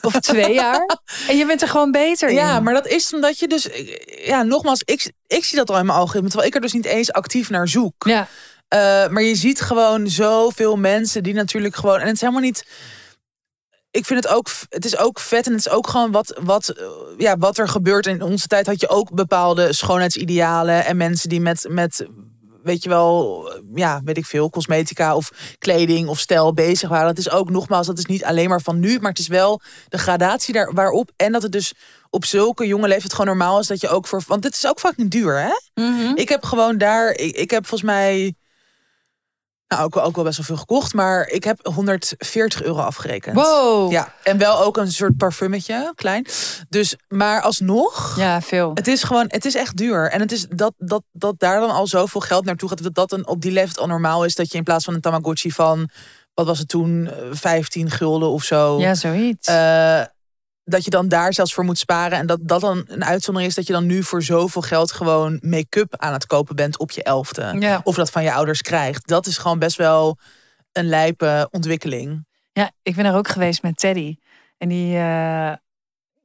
of 0.02 0.20
twee 0.20 0.54
jaar. 0.54 0.86
En 1.28 1.38
je 1.38 1.46
bent 1.46 1.62
er 1.62 1.68
gewoon 1.68 1.92
beter 1.92 2.30
in. 2.30 2.36
Ja, 2.36 2.60
maar 2.60 2.74
dat 2.74 2.88
is 2.88 3.14
omdat 3.14 3.40
je 3.40 3.48
dus... 3.48 3.70
Ja, 4.06 4.44
nogmaals, 4.44 4.82
ik, 4.86 5.12
ik 5.28 5.46
zie 5.46 5.58
dat 5.58 5.70
al 5.70 5.78
in 5.78 5.86
mijn 5.86 5.98
algoritme. 5.98 6.30
Terwijl 6.30 6.50
ik 6.50 6.56
er 6.56 6.62
dus 6.62 6.74
niet 6.74 6.86
eens 6.86 7.12
actief 7.12 7.50
naar 7.50 7.68
zoek. 7.68 8.04
Ja, 8.08 8.28
Eh, 8.70 9.08
maar 9.08 9.22
je 9.22 9.36
ziet 9.36 9.62
gewoon 9.62 10.10
zoveel 10.10 10.78
mensen 10.78 11.24
die 11.24 11.34
natuurlijk 11.34 11.76
gewoon... 11.76 12.00
En 12.00 12.06
het 12.06 12.16
is 12.16 12.22
helemaal 12.22 12.42
niet... 12.42 12.66
Ik 13.92 14.06
vind 14.06 14.24
het 14.24 14.34
ook... 14.34 14.50
Het 14.70 14.86
is 14.86 14.98
ook 14.98 15.20
vet 15.20 15.46
en 15.46 15.52
het 15.52 15.66
is 15.66 15.72
ook 15.72 15.88
gewoon 15.88 16.12
wat, 16.12 16.40
wat, 16.44 16.70
eh, 16.70 16.86
ja, 17.18 17.38
wat 17.38 17.58
er 17.58 17.68
gebeurt. 17.68 18.06
In 18.06 18.22
onze 18.22 18.48
tijd 18.48 18.66
had 18.66 18.82
je 18.82 18.90
ook 18.90 19.14
bepaalde 19.14 19.74
schoonheidsidealen. 19.74 20.86
En 20.86 20.98
mensen 20.98 21.30
die 21.30 21.42
met... 21.42 21.66
met 21.70 22.08
weet 22.64 22.84
je 22.84 22.90
wel, 22.90 23.44
ja, 23.76 24.02
weet 24.04 24.18
ik 24.18 24.26
veel, 24.26 24.50
cosmetica 24.50 25.16
of 25.16 25.32
kleding 25.58 26.08
of 26.08 26.20
stijl 26.20 26.54
bezig 26.54 26.90
waren. 26.90 27.08
Het 27.08 27.18
is 27.18 27.30
ook 27.30 27.50
nogmaals, 27.50 27.88
dat 27.88 27.98
is 27.98 28.06
niet 28.06 28.24
alleen 28.24 28.50
maar 28.50 28.62
van 28.62 28.80
nu, 28.80 29.00
maar 29.00 29.10
het 29.10 29.20
is 29.20 29.28
wel 29.28 29.62
de 29.88 29.98
gradatie 29.98 30.54
daar 30.54 30.74
waarop. 30.74 31.12
En 31.16 31.32
dat 31.32 31.42
het 31.42 31.52
dus 31.52 31.74
op 32.10 32.26
zulke 32.26 32.68
jonge 32.68 32.88
leeftijd 32.88 33.12
gewoon 33.12 33.38
normaal 33.38 33.60
is 33.60 33.68
dat 33.68 33.82
je 33.82 33.90
ook 33.90 34.08
voor. 34.08 34.24
Want 34.28 34.42
dit 34.42 34.54
is 34.54 34.68
ook 34.68 34.80
fucking 34.80 35.12
duur, 35.12 35.42
hè? 35.42 35.84
Mhm. 35.84 36.16
Ik 36.16 36.30
heb 36.30 36.44
gewoon 36.44 36.78
daar, 36.78 37.12
ik, 37.12 37.36
ik 37.36 37.52
heb 37.52 37.68
volgens 37.68 37.92
mij. 37.92 38.34
Nou, 39.76 39.84
ook, 39.84 39.94
wel- 39.94 40.04
ook 40.04 40.16
wel 40.16 40.24
best 40.26 40.38
wel 40.38 40.46
veel 40.46 40.58
gekocht, 40.58 40.94
maar 40.94 41.28
ik 41.28 41.44
heb 41.44 41.60
140 41.74 42.64
euro 42.64 42.80
afgerekend. 42.80 43.36
Wow. 43.36 43.92
Ja, 43.92 44.14
en 44.24 44.38
wel 44.38 44.60
ook 44.64 44.78
een 44.78 44.92
soort 44.92 45.18
parfumetje, 45.18 45.92
klein. 45.96 46.26
Dus, 46.70 46.96
maar 47.08 47.42
alsnog, 47.42 48.16
Ja, 48.18 48.42
veel. 48.42 48.72
het 48.74 48.88
is 48.88 49.04
gewoon, 49.04 49.26
het 49.28 49.46
is 49.46 49.56
echt 49.56 49.78
duur. 49.78 50.10
En 50.12 50.20
het 50.20 50.32
is 50.32 50.46
dat, 50.50 50.74
dat, 50.78 51.04
dat 51.12 51.40
daar 51.40 51.60
dan 51.60 51.70
al 51.72 51.88
zoveel 51.88 52.22
geld 52.22 52.46
naartoe 52.46 52.70
gaat, 52.70 52.84
dat 52.84 52.94
dat 52.96 53.10
dan 53.10 53.28
op 53.28 53.42
die 53.42 53.52
leeftijd 53.52 53.80
al 53.80 53.88
normaal 53.88 54.26
is 54.26 54.36
dat 54.36 54.52
je 54.52 54.58
in 54.58 54.64
plaats 54.64 54.86
van 54.86 54.94
een 54.94 55.02
Tamagotchi 55.02 55.52
van, 55.52 55.90
wat 56.34 56.46
was 56.46 56.60
het 56.60 56.68
toen, 56.68 57.08
eh, 57.08 57.14
15 57.32 57.90
gulden 57.92 58.30
of 58.30 58.44
zo. 58.44 58.80
Ja, 58.80 58.96
zoiets. 58.96 59.48
eh, 59.48 60.02
dat 60.70 60.84
je 60.84 60.90
dan 60.90 61.08
daar 61.08 61.34
zelfs 61.34 61.54
voor 61.54 61.64
moet 61.64 61.78
sparen. 61.78 62.18
En 62.18 62.26
dat 62.28 62.40
dat 62.42 62.62
dan 62.62 62.84
een 62.88 63.06
uitzondering 63.06 63.52
is 63.52 63.58
dat 63.58 63.68
je 63.68 63.74
dan 63.74 63.86
nu 63.86 64.04
voor 64.04 64.24
zoveel 64.24 64.62
geld 64.62 64.92
gewoon 64.92 65.40
make-up 65.42 65.96
aan 65.98 66.14
het 66.14 66.26
kopen 66.26 66.56
bent 66.56 66.78
op 66.80 66.92
je 66.92 67.04
elfde. 67.04 67.56
Ja. 67.60 67.82
Of 67.84 67.96
dat 67.96 68.10
van 68.12 68.24
je 68.24 68.34
ouders 68.34 68.62
krijgt. 68.62 69.08
Dat 69.08 69.26
is 69.26 69.38
gewoon 69.38 69.60
best 69.60 69.78
wel 69.78 70.18
een 70.72 70.86
lijpe 70.88 71.48
ontwikkeling. 71.52 72.26
Ja, 72.54 72.72
ik 72.84 72.96
ben 72.96 73.06
er 73.06 73.16
ook 73.16 73.28
geweest 73.28 73.62
met 73.62 73.78
Teddy. 73.78 74.16
En 74.58 74.70
die, 74.70 74.96
eh, 74.96 75.54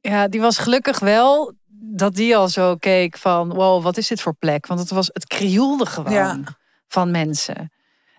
ja, 0.01 0.27
die 0.29 0.41
was 0.41 0.57
gelukkig 0.57 0.99
wel 0.99 1.53
dat 1.77 2.15
die 2.15 2.37
al 2.37 2.47
zo 2.49 2.75
keek 2.75 3.17
van... 3.17 3.53
wow, 3.53 3.83
wat 3.83 3.97
is 3.97 4.07
dit 4.07 4.21
voor 4.21 4.33
plek? 4.35 4.67
Want 4.67 4.79
het, 4.79 4.89
was, 4.89 5.09
het 5.13 5.25
krioelde 5.27 5.85
gewoon 5.85 6.13
Ja. 6.13 6.39
van 6.87 7.11
mensen. 7.11 7.71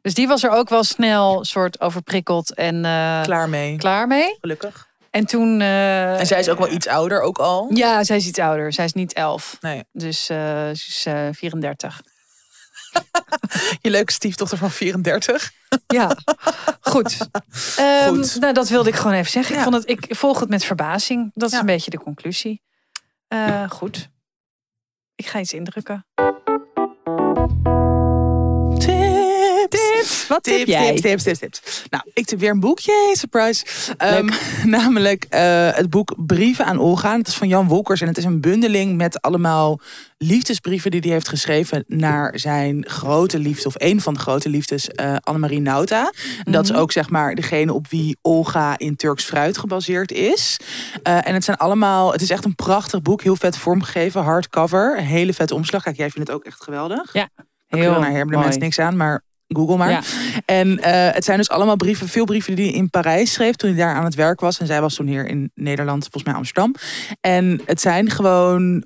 Dus 0.02 0.14
die 0.14 0.28
was 0.28 0.42
er 0.42 0.50
ook 0.50 0.68
wel 0.68 0.84
snel 0.84 1.44
soort 1.44 1.80
overprikkeld 1.80 2.54
en 2.54 2.74
eh, 2.84 3.22
Klaar 3.22 3.48
mee. 3.48 3.76
klaar 3.76 4.06
mee. 4.06 4.36
Gelukkig. 4.40 4.88
En 5.16 5.26
toen... 5.26 5.60
eh, 5.60 6.18
En 6.20 6.26
zij 6.26 6.38
is 6.38 6.48
ook 6.48 6.58
wel 6.58 6.70
iets 6.72 6.86
ouder 6.86 7.20
ook 7.20 7.38
al. 7.38 7.70
Ja, 7.74 8.04
zij 8.04 8.16
is 8.16 8.26
iets 8.26 8.38
ouder. 8.38 8.72
Zij 8.72 8.84
is 8.84 8.92
niet 8.92 9.12
elf. 9.12 9.56
Nee. 9.60 9.84
Dus 9.92 10.28
eh, 10.28 10.36
ze 10.66 10.70
is 10.72 11.04
eh 11.06 11.28
34. 11.32 12.00
Je 13.82 13.90
leuke 13.90 14.12
stiefdochter 14.12 14.58
van 14.58 14.70
34. 14.70 15.52
Ja, 15.86 16.16
goed. 16.80 17.16
Ehm, 17.76 18.08
Goed. 18.14 18.36
Nou, 18.40 18.52
dat 18.52 18.68
wilde 18.68 18.88
ik 18.88 18.94
gewoon 18.94 19.12
even 19.16 19.30
zeggen. 19.30 19.52
Ja. 19.54 19.58
Ik, 19.60 19.66
vond 19.70 19.82
het, 19.82 19.90
ik 19.90 20.16
volg 20.16 20.40
het 20.40 20.48
met 20.48 20.64
verbazing. 20.64 21.30
Dat 21.34 21.48
is 21.48 21.54
Ja. 21.54 21.60
een 21.60 21.66
beetje 21.66 21.90
de 21.90 21.98
conclusie. 21.98 22.62
Eh, 23.28 23.70
goed. 23.70 24.08
Ik 25.14 25.26
ga 25.26 25.38
iets 25.38 25.52
indrukken. 25.52 26.06
Wat 30.28 30.42
tip 30.42 30.56
Tips, 30.56 30.70
jij? 30.70 30.86
tips, 30.86 31.00
tips, 31.00 31.22
tips, 31.22 31.38
tips. 31.38 31.84
Nou, 31.90 32.04
ik 32.12 32.26
tip 32.26 32.38
weer 32.38 32.50
een 32.50 32.60
boek. 32.60 32.78
Yay, 32.78 33.14
surprise. 33.14 33.64
Ehm, 33.96 34.28
namelijk 34.78 35.26
eh, 35.28 35.68
het 35.72 35.90
boek 35.90 36.14
Brieven 36.26 36.64
aan 36.64 36.78
Olga. 36.78 37.16
Het 37.16 37.28
is 37.28 37.34
van 37.34 37.48
Jan 37.48 37.68
Wolkers 37.68 38.00
en 38.00 38.06
het 38.06 38.18
is 38.18 38.24
een 38.24 38.40
bundeling 38.40 38.96
met 38.96 39.20
allemaal 39.22 39.80
liefdesbrieven 40.18 40.90
die 40.90 41.00
hij 41.00 41.10
heeft 41.10 41.28
geschreven 41.28 41.84
naar 41.88 42.38
zijn 42.38 42.84
grote 42.88 43.38
liefde, 43.38 43.66
of 43.68 43.74
een 43.76 44.00
van 44.00 44.14
de 44.14 44.20
grote 44.20 44.48
liefdes, 44.48 44.88
eh 44.88 45.16
Annemarie 45.20 45.60
Nauta. 45.60 46.12
En 46.44 46.52
Dat 46.52 46.64
is 46.64 46.70
Mhm. 46.70 46.80
ook 46.80 46.92
zeg 46.92 47.10
maar 47.10 47.34
degene 47.34 47.72
op 47.72 47.88
wie 47.88 48.16
Olga 48.22 48.78
in 48.78 48.96
Turks 48.96 49.24
fruit 49.24 49.58
gebaseerd 49.58 50.12
is. 50.12 50.60
Eh, 51.02 51.28
en 51.28 51.34
het 51.34 51.44
zijn 51.44 51.56
allemaal, 51.56 52.12
het 52.12 52.22
is 52.22 52.30
echt 52.30 52.44
een 52.44 52.54
prachtig 52.54 53.02
boek, 53.02 53.22
heel 53.22 53.36
vet 53.36 53.58
vormgegeven, 53.58 54.22
hardcover, 54.22 54.96
hele 55.00 55.34
vette 55.34 55.54
omslag. 55.54 55.82
Kijk, 55.82 55.96
jij 55.96 56.10
vindt 56.10 56.28
het 56.28 56.36
ook 56.36 56.44
echt 56.44 56.62
geweldig. 56.62 57.12
Ja, 57.12 57.28
Heel 57.66 58.00
naar 58.00 58.10
hebben 58.10 58.36
de 58.36 58.42
mensen 58.42 58.60
niks 58.60 58.78
aan, 58.78 58.96
maar 58.96 59.22
Google 59.48 59.76
maar. 59.76 59.90
Ja. 59.90 60.02
En 60.44 60.78
eh, 60.78 61.14
het 61.14 61.24
zijn 61.24 61.38
dus 61.38 61.48
allemaal 61.48 61.76
brieven, 61.76 62.08
veel 62.08 62.24
brieven 62.24 62.54
die 62.54 62.66
hij 62.66 62.74
in 62.74 62.90
Parijs 62.90 63.32
schreef 63.32 63.54
toen 63.56 63.70
hij 63.70 63.78
daar 63.78 63.94
aan 63.94 64.04
het 64.04 64.14
werk 64.14 64.40
was. 64.40 64.58
En 64.58 64.66
zij 64.66 64.80
was 64.80 64.94
toen 64.94 65.06
hier 65.06 65.26
in 65.26 65.50
Nederland, 65.54 66.02
volgens 66.02 66.24
mij 66.24 66.34
Amsterdam. 66.34 66.74
En 67.20 67.60
het 67.64 67.80
zijn 67.80 68.10
gewoon. 68.10 68.84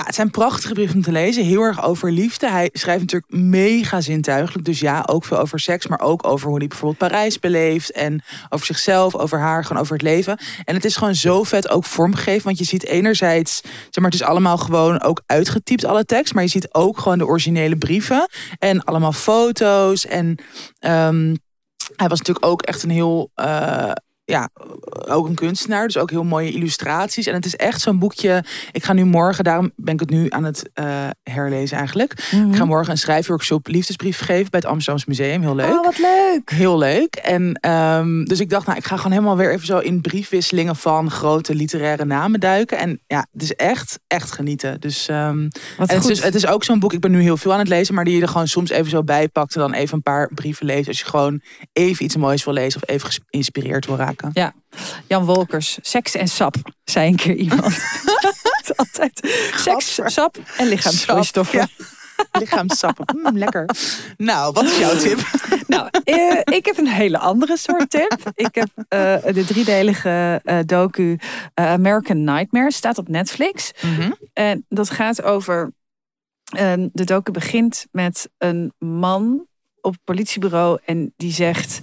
Ja, 0.00 0.06
het 0.06 0.14
zijn 0.14 0.30
prachtige 0.30 0.72
brieven 0.72 0.96
om 0.96 1.02
te 1.02 1.12
lezen. 1.12 1.44
Heel 1.44 1.62
erg 1.62 1.84
over 1.84 2.12
liefde. 2.12 2.50
Hij 2.50 2.70
schrijft 2.72 3.00
natuurlijk 3.00 3.32
mega 3.32 4.00
zintuigelijk. 4.00 4.64
Dus 4.64 4.80
ja, 4.80 5.02
ook 5.06 5.24
veel 5.24 5.38
over 5.38 5.60
seks. 5.60 5.86
Maar 5.86 6.00
ook 6.00 6.26
over 6.26 6.48
hoe 6.48 6.58
hij 6.58 6.66
bijvoorbeeld 6.66 7.10
Parijs 7.10 7.38
beleeft. 7.38 7.90
En 7.92 8.22
over 8.48 8.66
zichzelf, 8.66 9.14
over 9.14 9.38
haar, 9.38 9.64
gewoon 9.64 9.82
over 9.82 9.94
het 9.94 10.02
leven. 10.02 10.38
En 10.64 10.74
het 10.74 10.84
is 10.84 10.96
gewoon 10.96 11.14
zo 11.14 11.42
vet 11.42 11.68
ook 11.68 11.84
vormgegeven. 11.84 12.44
Want 12.44 12.58
je 12.58 12.64
ziet 12.64 12.84
enerzijds, 12.84 13.60
zeg 13.62 13.94
maar, 13.94 14.10
het 14.10 14.20
is 14.20 14.22
allemaal 14.26 14.58
gewoon 14.58 15.02
ook 15.02 15.22
uitgetypt, 15.26 15.84
alle 15.84 16.04
tekst. 16.04 16.34
Maar 16.34 16.42
je 16.42 16.48
ziet 16.48 16.74
ook 16.74 16.98
gewoon 16.98 17.18
de 17.18 17.26
originele 17.26 17.76
brieven. 17.76 18.28
En 18.58 18.84
allemaal 18.84 19.12
foto's. 19.12 20.06
En 20.06 20.38
ehm, 20.78 21.34
hij 21.96 22.08
was 22.08 22.18
natuurlijk 22.18 22.46
ook 22.46 22.62
echt 22.62 22.82
een 22.82 22.90
heel. 22.90 23.30
eh, 23.34 23.92
ja, 24.30 24.48
ook 25.08 25.26
een 25.28 25.34
kunstenaar. 25.34 25.86
Dus 25.86 25.96
ook 25.96 26.10
heel 26.10 26.24
mooie 26.24 26.50
illustraties. 26.50 27.26
En 27.26 27.34
het 27.34 27.44
is 27.44 27.56
echt 27.56 27.80
zo'n 27.80 27.98
boekje. 27.98 28.44
Ik 28.72 28.84
ga 28.84 28.92
nu 28.92 29.04
morgen, 29.04 29.44
daarom 29.44 29.72
ben 29.76 29.94
ik 29.94 30.00
het 30.00 30.10
nu 30.10 30.26
aan 30.28 30.44
het 30.44 30.70
eh, 30.74 31.08
herlezen 31.22 31.78
eigenlijk. 31.78 32.12
Ik 32.12 32.56
ga 32.56 32.64
morgen 32.64 32.90
een 32.90 32.98
schrijfworkshop 32.98 33.66
liefdesbrief 33.66 34.18
geven 34.18 34.50
bij 34.50 34.60
het 34.60 34.68
Amsterdamse 34.68 35.08
Museum. 35.08 35.40
Heel 35.40 35.54
leuk. 35.54 35.70
Oh, 35.72 35.84
wat 35.84 35.98
leuk. 35.98 36.50
Heel 36.50 36.78
leuk. 36.78 37.14
En 37.14 37.54
ehm, 37.60 38.24
dus 38.24 38.40
ik 38.40 38.50
dacht, 38.50 38.66
nou, 38.66 38.78
ik 38.78 38.84
ga 38.84 38.96
gewoon 38.96 39.12
helemaal 39.12 39.36
weer 39.36 39.52
even 39.52 39.66
zo 39.66 39.78
in 39.78 40.00
briefwisselingen 40.00 40.76
van 40.76 41.10
grote 41.10 41.54
literaire 41.54 42.04
namen 42.04 42.40
duiken. 42.40 42.78
En 42.78 43.00
ja, 43.06 43.26
het 43.32 43.42
is 43.42 43.54
echt, 43.54 43.98
echt 44.06 44.32
genieten. 44.32 44.80
Dus, 44.80 45.06
Wat 45.06 45.16
en 45.16 45.50
het, 45.76 45.90
is, 45.90 46.06
dus- 46.06 46.22
het 46.22 46.34
is 46.34 46.46
ook 46.46 46.64
zo'n 46.64 46.78
boek, 46.78 46.92
ik 46.92 47.00
ben 47.00 47.10
nu 47.10 47.22
heel 47.22 47.36
veel 47.36 47.52
aan 47.52 47.58
het 47.58 47.68
lezen, 47.68 47.94
maar 47.94 48.04
die 48.04 48.16
je 48.16 48.22
er 48.22 48.28
gewoon 48.28 48.48
soms 48.48 48.70
even 48.70 48.90
zo 48.90 49.02
bij 49.02 49.28
pakt 49.28 49.54
en 49.54 49.60
dan 49.60 49.72
even 49.72 49.96
een 49.96 50.02
paar 50.02 50.30
brieven 50.34 50.66
leest. 50.66 50.88
Als 50.88 50.98
je 50.98 51.04
gewoon 51.04 51.40
even 51.72 52.04
iets 52.04 52.16
moois 52.16 52.44
wil 52.44 52.54
lezen 52.54 52.82
of 52.82 52.88
even 52.88 53.10
geïnspireerd 53.10 53.86
wil 53.86 53.96
raken. 53.96 54.19
Jan 55.06 55.24
Wolkers, 55.24 55.78
seks 55.82 56.14
en 56.14 56.28
sap, 56.28 56.54
zei 56.84 57.08
een 57.08 57.16
keer 57.16 57.34
iemand. 57.34 57.64
Altijd 58.76 59.20
seks, 59.54 59.62
Gadver. 59.62 60.10
sap 60.10 60.36
en 60.56 60.66
lichaamsvloeistoffen. 60.68 61.58
Sap, 61.60 61.86
Lichaamsappen, 62.40 63.18
Mm, 63.22 63.38
lekker. 63.38 63.68
Nou, 64.16 64.52
wat 64.52 64.64
is 64.64 64.78
jouw 64.78 64.96
tip? 64.96 65.18
Nou, 65.66 65.88
eh, 66.04 66.40
ik 66.44 66.64
heb 66.66 66.78
een 66.78 66.88
hele 66.88 67.18
andere 67.18 67.56
soort 67.56 67.90
tip. 67.90 68.30
Ik 68.34 68.54
heb 68.54 68.68
eh, 68.88 69.32
de 69.34 69.44
driedelige 69.44 70.40
eh, 70.44 70.58
docu 70.66 71.18
American 71.54 72.24
Nightmare, 72.24 72.72
staat 72.72 72.98
op 72.98 73.08
Netflix. 73.08 73.70
Mhm. 73.82 74.10
En 74.32 74.64
dat 74.68 74.90
gaat 74.90 75.22
over. 75.22 75.72
eh, 76.44 76.72
de 76.92 77.04
docu 77.04 77.30
begint 77.32 77.86
met 77.92 78.28
een 78.38 78.72
man 78.78 79.46
op 79.80 79.92
het 79.92 80.04
politiebureau 80.04 80.78
en 80.84 81.12
die 81.16 81.32
zegt. 81.32 81.80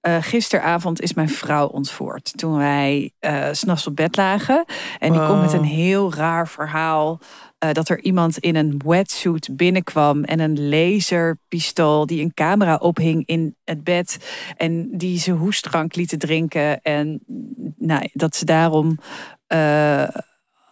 Eh, 0.00 0.16
gisteravond 0.20 1.00
is 1.00 1.14
mijn 1.14 1.28
vrouw 1.28 1.66
ontvoerd. 1.66 2.32
Toen 2.38 2.56
wij 2.56 3.12
s 3.52 3.58
s'nachts 3.58 3.86
op 3.86 3.96
bed 3.96 4.16
lagen. 4.16 4.64
En 4.98 5.12
die 5.12 5.26
komt 5.26 5.40
met 5.40 5.52
een 5.52 5.58
Wow. 5.58 5.68
heel 5.70 6.14
raar 6.14 6.48
verhaal. 6.48 7.20
eh, 7.58 7.72
dat 7.72 7.88
er 7.88 8.00
iemand 8.02 8.38
in 8.38 8.56
een 8.56 8.80
wetsuit 8.84 9.48
binnenkwam. 9.56 10.24
En 10.24 10.40
een 10.40 10.68
laserpistool 10.68 12.06
die 12.06 12.22
een 12.22 12.34
camera 12.34 12.74
ophing 12.76 13.26
in 13.26 13.56
het 13.64 13.84
bed. 13.84 14.18
En 14.56 14.88
die 14.98 15.18
ze 15.18 15.30
hoestdrank 15.32 15.94
lieten 15.94 16.18
drinken. 16.18 16.80
En 16.82 17.20
nou, 17.76 18.08
dat 18.12 18.36
ze 18.36 18.44
daarom 18.44 18.98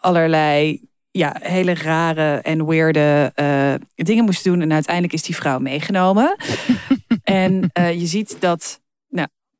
allerlei 0.00 0.86
ja, 1.10 1.36
hele 1.40 1.74
rare 1.74 2.34
en 2.36 2.66
weirde 2.66 3.32
dingen 3.94 4.24
moest 4.24 4.44
doen. 4.44 4.60
En 4.60 4.72
uiteindelijk 4.72 5.14
is 5.14 5.22
die 5.22 5.36
vrouw 5.36 5.58
meegenomen. 5.58 6.36
en 7.22 7.70
je 7.74 8.06
ziet 8.06 8.36
dat, 8.40 8.80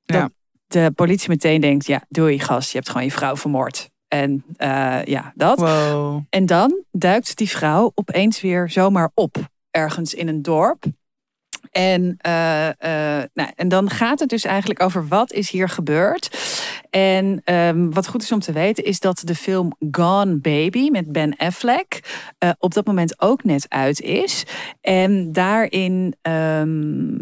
dat 0.08 0.20
Ja. 0.20 0.30
de 0.66 0.90
politie 0.94 1.28
meteen 1.28 1.60
denkt... 1.60 1.86
ja, 1.86 2.04
doei 2.08 2.38
gast, 2.40 2.70
je 2.70 2.76
hebt 2.76 2.88
gewoon 2.88 3.06
je 3.06 3.12
vrouw 3.12 3.36
vermoord. 3.36 3.90
En 4.08 4.44
eh, 4.56 5.04
ja, 5.04 5.32
dat. 5.34 5.58
Wow. 5.58 6.22
En 6.30 6.46
dan 6.46 6.84
duikt 6.90 7.36
die 7.36 7.48
vrouw 7.48 7.92
opeens 7.94 8.40
weer 8.40 8.70
zomaar 8.70 9.10
op. 9.14 9.36
Ergens 9.70 10.14
in 10.14 10.28
een 10.28 10.42
dorp. 10.42 10.84
En, 11.70 12.16
eh, 12.18 12.68
eh, 12.68 13.24
nou, 13.34 13.50
en 13.54 13.68
dan 13.68 13.90
gaat 13.90 14.20
het 14.20 14.28
dus 14.28 14.44
eigenlijk 14.44 14.82
over 14.82 15.08
wat 15.08 15.32
is 15.32 15.50
hier 15.50 15.68
gebeurd. 15.68 16.38
En 16.90 17.40
ehm, 17.44 17.90
wat 17.90 18.08
goed 18.08 18.22
is 18.22 18.32
om 18.32 18.40
te 18.40 18.52
weten 18.52 18.84
is 18.84 19.00
dat 19.00 19.22
de 19.24 19.34
film 19.34 19.72
Gone 19.90 20.38
Baby 20.38 20.88
met 20.90 21.12
Ben 21.12 21.36
Affleck 21.36 22.00
op 22.58 22.74
dat 22.74 22.86
moment 22.86 23.20
ook 23.20 23.44
net 23.44 23.66
uit 23.68 24.00
is. 24.00 24.44
En 24.80 25.32
daarin, 25.32 26.14
ehm, 26.22 27.16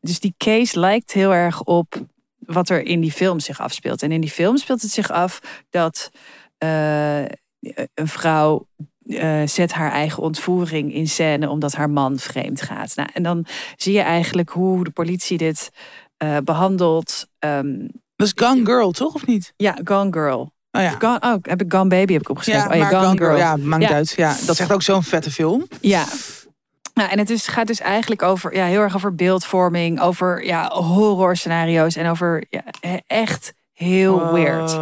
dus 0.00 0.20
die 0.20 0.34
case 0.36 0.80
lijkt 0.80 1.12
heel 1.12 1.34
erg 1.34 1.62
op 1.62 2.06
wat 2.52 2.68
er 2.68 2.86
in 2.86 3.00
die 3.00 3.12
film 3.12 3.40
zich 3.40 3.60
afspeelt. 3.60 4.02
En 4.02 4.12
in 4.12 4.20
die 4.20 4.30
film 4.30 4.56
speelt 4.56 4.82
het 4.82 4.90
zich 4.90 5.10
af 5.10 5.40
dat 5.70 6.10
eh, 6.58 7.20
een 7.94 8.08
vrouw 8.08 8.66
eh, 9.06 9.42
zet 9.46 9.72
haar 9.72 9.92
eigen 9.92 10.22
ontvoering 10.22 10.94
in 10.94 11.08
scène 11.08 11.48
omdat 11.48 11.72
haar 11.74 11.90
man 11.90 12.18
vreemd 12.18 12.62
gaat. 12.62 12.96
Nou, 12.96 13.08
en 13.12 13.22
dan 13.22 13.46
zie 13.76 13.92
je 13.92 14.00
eigenlijk 14.00 14.50
hoe 14.50 14.84
de 14.84 14.90
politie 14.90 15.38
dit 15.38 15.70
eh, 16.16 16.36
behandelt. 16.44 17.26
Ehm, 17.38 17.78
Dat 18.16 18.26
is 18.26 18.32
Gone 18.46 18.64
Girl, 18.64 18.90
toch? 18.90 19.14
Of 19.14 19.26
niet? 19.26 19.52
ja, 19.56 19.78
Gone 19.84 20.12
Girl. 20.12 20.52
Oh 20.72 20.82
ja. 20.82 20.90
Gone, 20.98 21.20
oh, 21.20 21.34
heb 21.42 21.62
ik 21.62 21.72
Gone 21.72 21.88
Baby 21.88 22.12
heb 22.12 22.20
ik 22.22 22.28
opgeschreven. 22.28 22.62
Ja, 22.62 22.68
oh, 22.68 22.76
ja, 22.76 22.90
maar 22.90 23.04
Gone, 23.04 23.16
Girl. 23.16 23.36
Ja, 23.36 23.56
maakt 23.56 23.82
Ja. 23.82 23.90
uit. 23.90 24.12
Ja, 24.16 24.28
dat 24.40 24.48
is 24.48 24.60
echt 24.60 24.72
ook 24.72 24.82
zo'n 24.82 25.02
vette 25.02 25.30
film. 25.30 25.66
Ja. 25.80 26.04
Nou, 27.00 27.12
en 27.12 27.18
het 27.18 27.30
is, 27.30 27.46
gaat 27.46 27.66
dus 27.66 27.80
eigenlijk 27.80 28.22
over, 28.22 28.54
ja, 28.54 28.64
heel 28.66 28.80
erg 28.80 28.94
over 28.94 29.14
beeldvorming, 29.14 30.00
over 30.00 30.44
ja, 30.44 30.68
horrorscenario's 30.72 31.96
en 31.96 32.06
over 32.10 32.44
ja, 32.50 32.62
echt 33.06 33.52
heel 33.72 34.32
weird. 34.32 34.76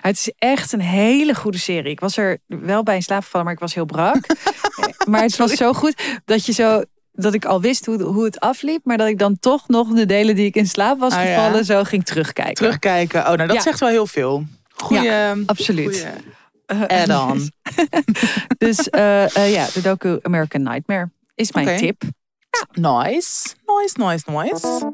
Het 0.00 0.16
is 0.16 0.32
echt 0.38 0.72
een 0.72 0.80
hele 0.80 1.34
goede 1.34 1.58
serie. 1.58 1.90
Ik 1.90 2.00
was 2.00 2.16
er 2.16 2.38
wel 2.46 2.82
bij 2.82 2.94
in 2.94 3.02
slaap 3.02 3.22
gevallen, 3.22 3.46
maar 3.46 3.54
ik 3.54 3.60
was 3.60 3.74
heel 3.74 3.84
brak. 3.84 4.26
maar 5.10 5.22
het 5.22 5.36
was 5.36 5.52
zo 5.52 5.72
goed 5.72 6.20
dat 6.24 6.46
je 6.46 6.52
zo 6.52 6.82
dat 7.12 7.34
ik 7.34 7.44
al 7.44 7.60
wist 7.60 7.86
hoe, 7.86 8.02
hoe 8.02 8.24
het 8.24 8.40
afliep, 8.40 8.80
maar 8.84 8.98
dat 8.98 9.08
ik 9.08 9.18
dan 9.18 9.38
toch 9.38 9.68
nog 9.68 9.88
de 9.88 10.06
delen 10.06 10.34
die 10.34 10.46
ik 10.46 10.56
in 10.56 10.66
slaap 10.68 10.98
was 10.98 11.12
Ah, 11.12 11.24
ja. 11.24 11.34
gevallen 11.34 11.64
zo 11.64 11.84
ging 11.84 12.04
terugkijken. 12.04 12.54
Terugkijken. 12.54 13.20
Oh, 13.20 13.26
nou 13.26 13.46
dat 13.46 13.56
Ja. 13.56 13.60
zegt 13.62 13.80
wel 13.80 13.88
heel 13.88 14.06
veel. 14.06 14.44
Goeie, 14.74 15.10
Absoluut. 15.46 16.06
goeie 16.66 16.88
add-on. 16.88 17.50
Dus 18.58 18.90
eh, 18.90 19.36
eh, 19.36 19.52
ja, 19.52 19.66
de 19.74 19.80
docu 19.80 20.18
American 20.22 20.62
Nightmare 20.62 21.10
is 21.34 21.52
mijn 21.52 21.76
tip. 21.76 22.02
Nice. 22.72 23.54
Nice, 23.66 23.98
nice, 23.98 24.30
nice. 24.30 24.90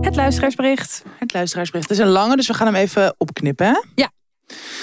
Het 0.00 0.16
luisteraarsbericht. 0.16 1.02
Het 1.18 1.32
luisteraarsbericht. 1.32 1.88
Het 1.88 1.98
is 1.98 2.04
een 2.04 2.12
lange, 2.12 2.36
dus 2.36 2.46
we 2.46 2.54
gaan 2.54 2.66
hem 2.66 2.76
even 2.76 3.14
opknippen. 3.18 3.66
Hè? 3.66 3.80
Ja. 3.94 4.10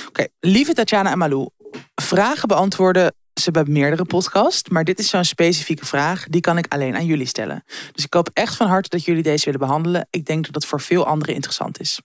Oké, 0.08 0.28
lieve 0.40 0.74
Tatjana 0.74 1.12
en 1.12 1.18
Malou. 1.18 1.50
Vragen 1.96 2.48
beantwoorden 2.48 3.14
ze 3.34 3.52
bij 3.52 3.64
meerdere 3.68 4.06
podcasts. 4.06 4.70
Maar 4.70 4.84
dit 4.84 5.00
is 5.00 5.10
zo'n 5.10 5.24
specifieke 5.24 5.86
vraag. 5.86 6.28
Die 6.28 6.42
kan 6.42 6.58
ik 6.58 6.74
alleen 6.74 6.96
aan 6.96 7.06
jullie 7.06 7.26
stellen. 7.26 7.64
Dus 7.92 8.06
ik 8.06 8.14
hoop 8.14 8.30
echt 8.34 8.56
van 8.56 8.68
harte 8.68 8.90
dat 8.90 9.06
jullie 9.06 9.24
deze 9.24 9.46
willen 9.46 9.60
behandelen. 9.60 10.08
Ik 10.10 10.26
denk 10.26 10.46
dat 10.46 10.56
het 10.56 10.66
voor 10.66 10.82
veel 10.82 11.06
anderen 11.06 11.36
interessant 11.36 11.80
is. 11.80 12.02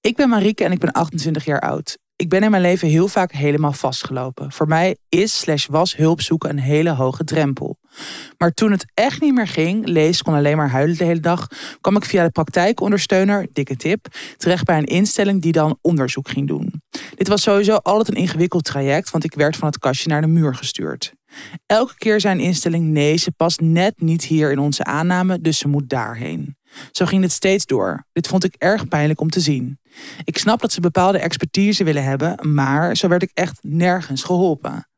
Ik 0.00 0.16
ben 0.16 0.28
Marieke 0.28 0.64
en 0.64 0.72
ik 0.72 0.78
ben 0.78 0.92
28 0.92 1.44
jaar 1.44 1.60
oud. 1.60 1.98
Ik 2.20 2.28
ben 2.28 2.42
in 2.42 2.50
mijn 2.50 2.62
leven 2.62 2.88
heel 2.88 3.08
vaak 3.08 3.32
helemaal 3.32 3.72
vastgelopen. 3.72 4.52
Voor 4.52 4.68
mij 4.68 4.96
is 5.08 5.38
slash 5.38 5.66
was 5.66 5.96
hulp 5.96 6.20
zoeken 6.20 6.50
een 6.50 6.58
hele 6.58 6.90
hoge 6.90 7.24
drempel. 7.24 7.78
Maar 8.38 8.52
toen 8.52 8.70
het 8.70 8.90
echt 8.94 9.20
niet 9.20 9.34
meer 9.34 9.46
ging, 9.46 9.86
lees, 9.86 10.22
kon 10.22 10.34
alleen 10.34 10.56
maar 10.56 10.70
huilen 10.70 10.96
de 10.96 11.04
hele 11.04 11.20
dag, 11.20 11.46
kwam 11.80 11.96
ik 11.96 12.04
via 12.04 12.24
de 12.24 12.30
praktijkondersteuner, 12.30 13.46
dikke 13.52 13.76
tip, 13.76 14.06
terecht 14.36 14.64
bij 14.64 14.78
een 14.78 14.84
instelling 14.84 15.42
die 15.42 15.52
dan 15.52 15.78
onderzoek 15.80 16.28
ging 16.28 16.48
doen. 16.48 16.82
Dit 17.14 17.28
was 17.28 17.42
sowieso 17.42 17.74
altijd 17.74 18.08
een 18.08 18.22
ingewikkeld 18.22 18.64
traject, 18.64 19.10
want 19.10 19.24
ik 19.24 19.34
werd 19.34 19.56
van 19.56 19.68
het 19.68 19.78
kastje 19.78 20.08
naar 20.08 20.20
de 20.20 20.26
muur 20.26 20.54
gestuurd. 20.54 21.12
Elke 21.66 21.94
keer 21.96 22.20
zijn 22.20 22.40
instelling 22.40 22.84
nee, 22.84 23.16
ze 23.16 23.32
past 23.32 23.60
net 23.60 24.00
niet 24.00 24.24
hier 24.24 24.50
in 24.50 24.58
onze 24.58 24.84
aanname, 24.84 25.40
dus 25.40 25.58
ze 25.58 25.68
moet 25.68 25.88
daarheen. 25.88 26.56
Zo 26.92 27.04
ging 27.04 27.22
het 27.22 27.32
steeds 27.32 27.66
door. 27.66 28.06
Dit 28.12 28.28
vond 28.28 28.44
ik 28.44 28.54
erg 28.58 28.88
pijnlijk 28.88 29.20
om 29.20 29.30
te 29.30 29.40
zien. 29.40 29.78
Ik 30.24 30.38
snap 30.38 30.60
dat 30.60 30.72
ze 30.72 30.80
bepaalde 30.80 31.18
expertise 31.18 31.84
willen 31.84 32.04
hebben, 32.04 32.52
maar 32.52 32.96
zo 32.96 33.08
werd 33.08 33.22
ik 33.22 33.30
echt 33.34 33.58
nergens 33.62 34.22
geholpen. 34.22 34.88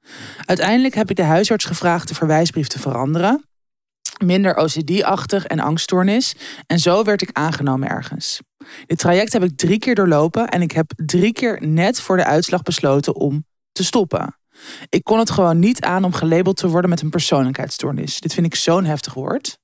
Uiteindelijk 0.45 0.95
heb 0.95 1.11
ik 1.11 1.17
de 1.17 1.23
huisarts 1.23 1.65
gevraagd 1.65 2.09
de 2.09 2.15
verwijsbrief 2.15 2.67
te 2.67 2.79
veranderen. 2.79 3.45
Minder 4.25 4.57
OCD-achtig 4.57 5.47
en 5.47 5.59
angststoornis. 5.59 6.35
En 6.67 6.79
zo 6.79 7.05
werd 7.05 7.23
ik 7.23 7.31
aangenomen 7.33 7.89
ergens. 7.89 8.41
Dit 8.87 8.99
traject 8.99 9.33
heb 9.33 9.43
ik 9.43 9.57
drie 9.57 9.79
keer 9.79 9.95
doorlopen 9.95 10.49
en 10.49 10.63
ik 10.63 10.73
heb 10.73 10.93
drie 10.97 11.33
keer 11.33 11.67
net 11.67 12.01
voor 12.01 12.17
de 12.17 12.25
uitslag 12.25 12.63
besloten 12.63 13.15
om 13.15 13.45
te 13.73 13.85
stoppen. 13.85 14.37
Ik 14.89 15.05
kon 15.05 15.19
het 15.19 15.31
gewoon 15.31 15.59
niet 15.59 15.81
aan 15.81 16.05
om 16.05 16.13
gelabeld 16.13 16.57
te 16.57 16.69
worden 16.69 16.91
met 16.91 17.01
een 17.01 17.11
persoonlijkheidsstoornis. 17.11 18.21
Dit 18.21 18.35
vind 18.35 18.47
ik 18.47 18.55
zo'n 18.55 18.85
heftig 18.85 19.15
woord. 19.15 19.59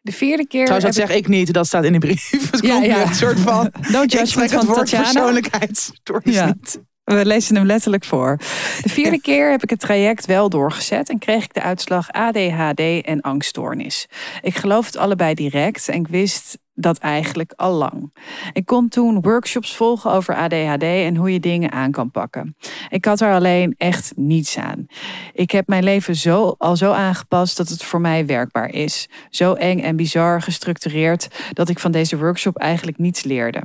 De 0.00 0.12
vierde 0.12 0.46
keer. 0.46 0.64
Trouwens, 0.64 0.96
dat 0.96 1.06
zeg 1.08 1.16
ik 1.16 1.28
niet, 1.28 1.52
dat 1.52 1.66
staat 1.66 1.84
in 1.84 1.92
de 1.92 1.98
brief. 1.98 2.30
Het 2.50 2.60
Ja, 2.62 2.74
komt 2.74 2.86
ja. 2.86 3.06
een 3.06 3.14
soort 3.14 3.40
van. 3.40 3.72
No 3.92 4.02
Ik 4.02 4.10
judgment 4.10 4.28
spreek 4.28 4.48
van 4.48 4.58
het 4.58 4.68
woord 4.68 4.90
persoonlijkheidsstoornis 4.90 6.34
Ja. 6.34 6.46
niet. 6.46 6.80
We 7.04 7.26
lezen 7.26 7.56
hem 7.56 7.66
letterlijk 7.66 8.04
voor. 8.04 8.36
De 8.82 8.88
vierde 8.88 9.20
keer 9.20 9.50
heb 9.50 9.62
ik 9.62 9.70
het 9.70 9.80
traject 9.80 10.26
wel 10.26 10.48
doorgezet 10.48 11.08
en 11.08 11.18
kreeg 11.18 11.44
ik 11.44 11.54
de 11.54 11.62
uitslag 11.62 12.10
ADHD 12.10 12.80
en 13.04 13.20
angststoornis. 13.20 14.06
Ik 14.42 14.56
geloof 14.56 14.86
het 14.86 14.96
allebei 14.96 15.34
direct 15.34 15.88
en 15.88 15.94
ik 15.94 16.08
wist 16.08 16.58
dat 16.80 16.98
eigenlijk 16.98 17.52
al 17.56 17.72
lang. 17.72 18.12
Ik 18.52 18.66
kon 18.66 18.88
toen 18.88 19.20
workshops 19.20 19.76
volgen 19.76 20.10
over 20.10 20.34
ADHD 20.34 20.82
en 20.82 21.16
hoe 21.16 21.32
je 21.32 21.40
dingen 21.40 21.72
aan 21.72 21.90
kan 21.90 22.10
pakken. 22.10 22.56
Ik 22.88 23.04
had 23.04 23.20
er 23.20 23.32
alleen 23.32 23.74
echt 23.76 24.12
niets 24.16 24.58
aan. 24.58 24.86
Ik 25.32 25.50
heb 25.50 25.66
mijn 25.66 25.84
leven 25.84 26.16
zo, 26.16 26.54
al 26.58 26.76
zo 26.76 26.92
aangepast 26.92 27.56
dat 27.56 27.68
het 27.68 27.82
voor 27.82 28.00
mij 28.00 28.26
werkbaar 28.26 28.70
is. 28.70 29.08
Zo 29.30 29.52
eng 29.52 29.80
en 29.80 29.96
bizar 29.96 30.42
gestructureerd 30.42 31.28
dat 31.52 31.68
ik 31.68 31.78
van 31.78 31.92
deze 31.92 32.18
workshop 32.18 32.56
eigenlijk 32.56 32.98
niets 32.98 33.22
leerde. 33.22 33.62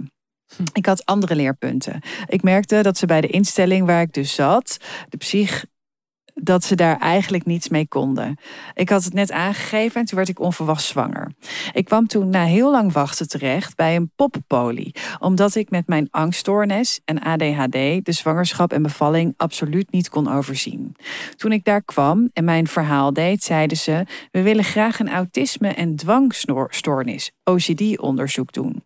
Ik 0.73 0.85
had 0.85 1.05
andere 1.05 1.35
leerpunten. 1.35 2.01
Ik 2.25 2.43
merkte 2.43 2.81
dat 2.81 2.97
ze 2.97 3.05
bij 3.05 3.21
de 3.21 3.27
instelling 3.27 3.85
waar 3.85 4.01
ik 4.01 4.13
dus 4.13 4.35
zat, 4.35 4.77
de 5.09 5.17
psych, 5.17 5.65
dat 6.33 6.63
ze 6.63 6.75
daar 6.75 6.97
eigenlijk 6.99 7.45
niets 7.45 7.69
mee 7.69 7.87
konden. 7.87 8.37
Ik 8.73 8.89
had 8.89 9.03
het 9.03 9.13
net 9.13 9.31
aangegeven 9.31 9.99
en 9.99 10.05
toen 10.05 10.17
werd 10.17 10.29
ik 10.29 10.39
onverwachts 10.39 10.87
zwanger. 10.87 11.31
Ik 11.73 11.85
kwam 11.85 12.07
toen 12.07 12.29
na 12.29 12.43
heel 12.43 12.71
lang 12.71 12.93
wachten 12.93 13.27
terecht 13.27 13.75
bij 13.75 13.95
een 13.95 14.11
poppenpolie, 14.15 14.95
omdat 15.19 15.55
ik 15.55 15.69
met 15.69 15.87
mijn 15.87 16.07
angststoornis 16.11 16.99
en 17.05 17.19
ADHD 17.19 17.71
de 18.05 18.11
zwangerschap 18.11 18.73
en 18.73 18.81
bevalling 18.81 19.33
absoluut 19.37 19.91
niet 19.91 20.09
kon 20.09 20.33
overzien. 20.33 20.95
Toen 21.35 21.51
ik 21.51 21.63
daar 21.63 21.83
kwam 21.83 22.29
en 22.33 22.43
mijn 22.43 22.67
verhaal 22.67 23.13
deed, 23.13 23.43
zeiden 23.43 23.77
ze: 23.77 24.05
We 24.31 24.41
willen 24.41 24.63
graag 24.63 24.99
een 24.99 25.11
autisme- 25.11 25.67
en 25.67 25.95
dwangstoornis, 25.95 27.31
OCD-onderzoek 27.43 28.53
doen. 28.53 28.83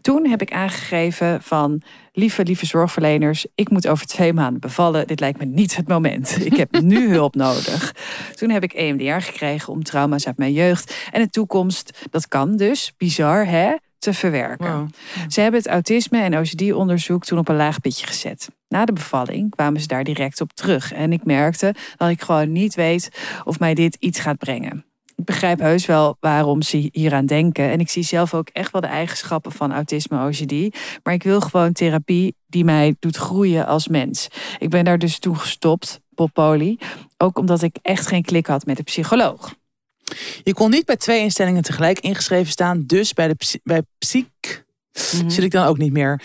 Toen 0.00 0.26
heb 0.26 0.42
ik 0.42 0.52
aangegeven 0.52 1.42
van 1.42 1.82
lieve, 2.12 2.44
lieve 2.44 2.66
zorgverleners, 2.66 3.46
ik 3.54 3.70
moet 3.70 3.88
over 3.88 4.06
twee 4.06 4.32
maanden 4.32 4.60
bevallen. 4.60 5.06
Dit 5.06 5.20
lijkt 5.20 5.38
me 5.38 5.44
niet 5.44 5.76
het 5.76 5.88
moment. 5.88 6.44
Ik 6.44 6.56
heb 6.56 6.80
nu 6.80 7.08
hulp 7.14 7.34
nodig. 7.34 7.94
Toen 8.34 8.50
heb 8.50 8.62
ik 8.62 8.72
EMDR 8.72 9.20
gekregen 9.20 9.72
om 9.72 9.82
trauma's 9.82 10.26
uit 10.26 10.36
mijn 10.38 10.52
jeugd 10.52 11.08
en 11.10 11.22
de 11.22 11.30
toekomst. 11.30 12.06
Dat 12.10 12.28
kan 12.28 12.56
dus, 12.56 12.92
bizar 12.96 13.46
hè, 13.46 13.74
te 13.98 14.12
verwerken. 14.12 14.72
Wow. 14.72 14.88
Ze 15.28 15.40
hebben 15.40 15.60
het 15.60 15.68
autisme 15.68 16.18
en 16.18 16.38
OCD-onderzoek 16.38 17.24
toen 17.24 17.38
op 17.38 17.48
een 17.48 17.56
laag 17.56 17.80
pitje 17.80 18.06
gezet. 18.06 18.48
Na 18.68 18.84
de 18.84 18.92
bevalling 18.92 19.50
kwamen 19.50 19.80
ze 19.80 19.86
daar 19.86 20.04
direct 20.04 20.40
op 20.40 20.52
terug. 20.52 20.92
En 20.92 21.12
ik 21.12 21.24
merkte 21.24 21.74
dat 21.96 22.10
ik 22.10 22.22
gewoon 22.22 22.52
niet 22.52 22.74
weet 22.74 23.10
of 23.44 23.58
mij 23.58 23.74
dit 23.74 23.96
iets 24.00 24.20
gaat 24.20 24.38
brengen. 24.38 24.87
Ik 25.18 25.24
begrijp 25.24 25.58
heus 25.58 25.86
wel 25.86 26.16
waarom 26.20 26.62
ze 26.62 26.88
hieraan 26.92 27.26
denken. 27.26 27.70
En 27.70 27.80
ik 27.80 27.90
zie 27.90 28.02
zelf 28.02 28.34
ook 28.34 28.48
echt 28.48 28.72
wel 28.72 28.80
de 28.80 28.86
eigenschappen 28.86 29.52
van 29.52 29.72
autisme 29.72 30.26
OCD. 30.26 30.76
Maar 31.02 31.14
ik 31.14 31.22
wil 31.22 31.40
gewoon 31.40 31.72
therapie 31.72 32.36
die 32.46 32.64
mij 32.64 32.96
doet 32.98 33.16
groeien 33.16 33.66
als 33.66 33.88
mens. 33.88 34.28
Ik 34.58 34.70
ben 34.70 34.84
daar 34.84 34.98
dus 34.98 35.18
toen 35.18 35.36
gestopt, 35.38 36.00
Bob 36.10 36.32
Poli. 36.32 36.78
Ook 37.16 37.38
omdat 37.38 37.62
ik 37.62 37.76
echt 37.82 38.06
geen 38.06 38.22
klik 38.22 38.46
had 38.46 38.66
met 38.66 38.76
de 38.76 38.82
psycholoog. 38.82 39.54
Je 40.42 40.54
kon 40.54 40.70
niet 40.70 40.84
bij 40.84 40.96
twee 40.96 41.20
instellingen 41.22 41.62
tegelijk 41.62 41.98
ingeschreven 42.00 42.50
staan. 42.52 42.84
Dus 42.86 43.12
bij, 43.12 43.28
de 43.28 43.34
psy- 43.34 43.60
bij 43.62 43.82
Psych 43.98 44.26
Mhm. 45.12 45.28
zit 45.28 45.44
ik 45.44 45.50
dan 45.50 45.66
ook 45.66 45.78
niet 45.78 45.92
meer. 45.92 46.22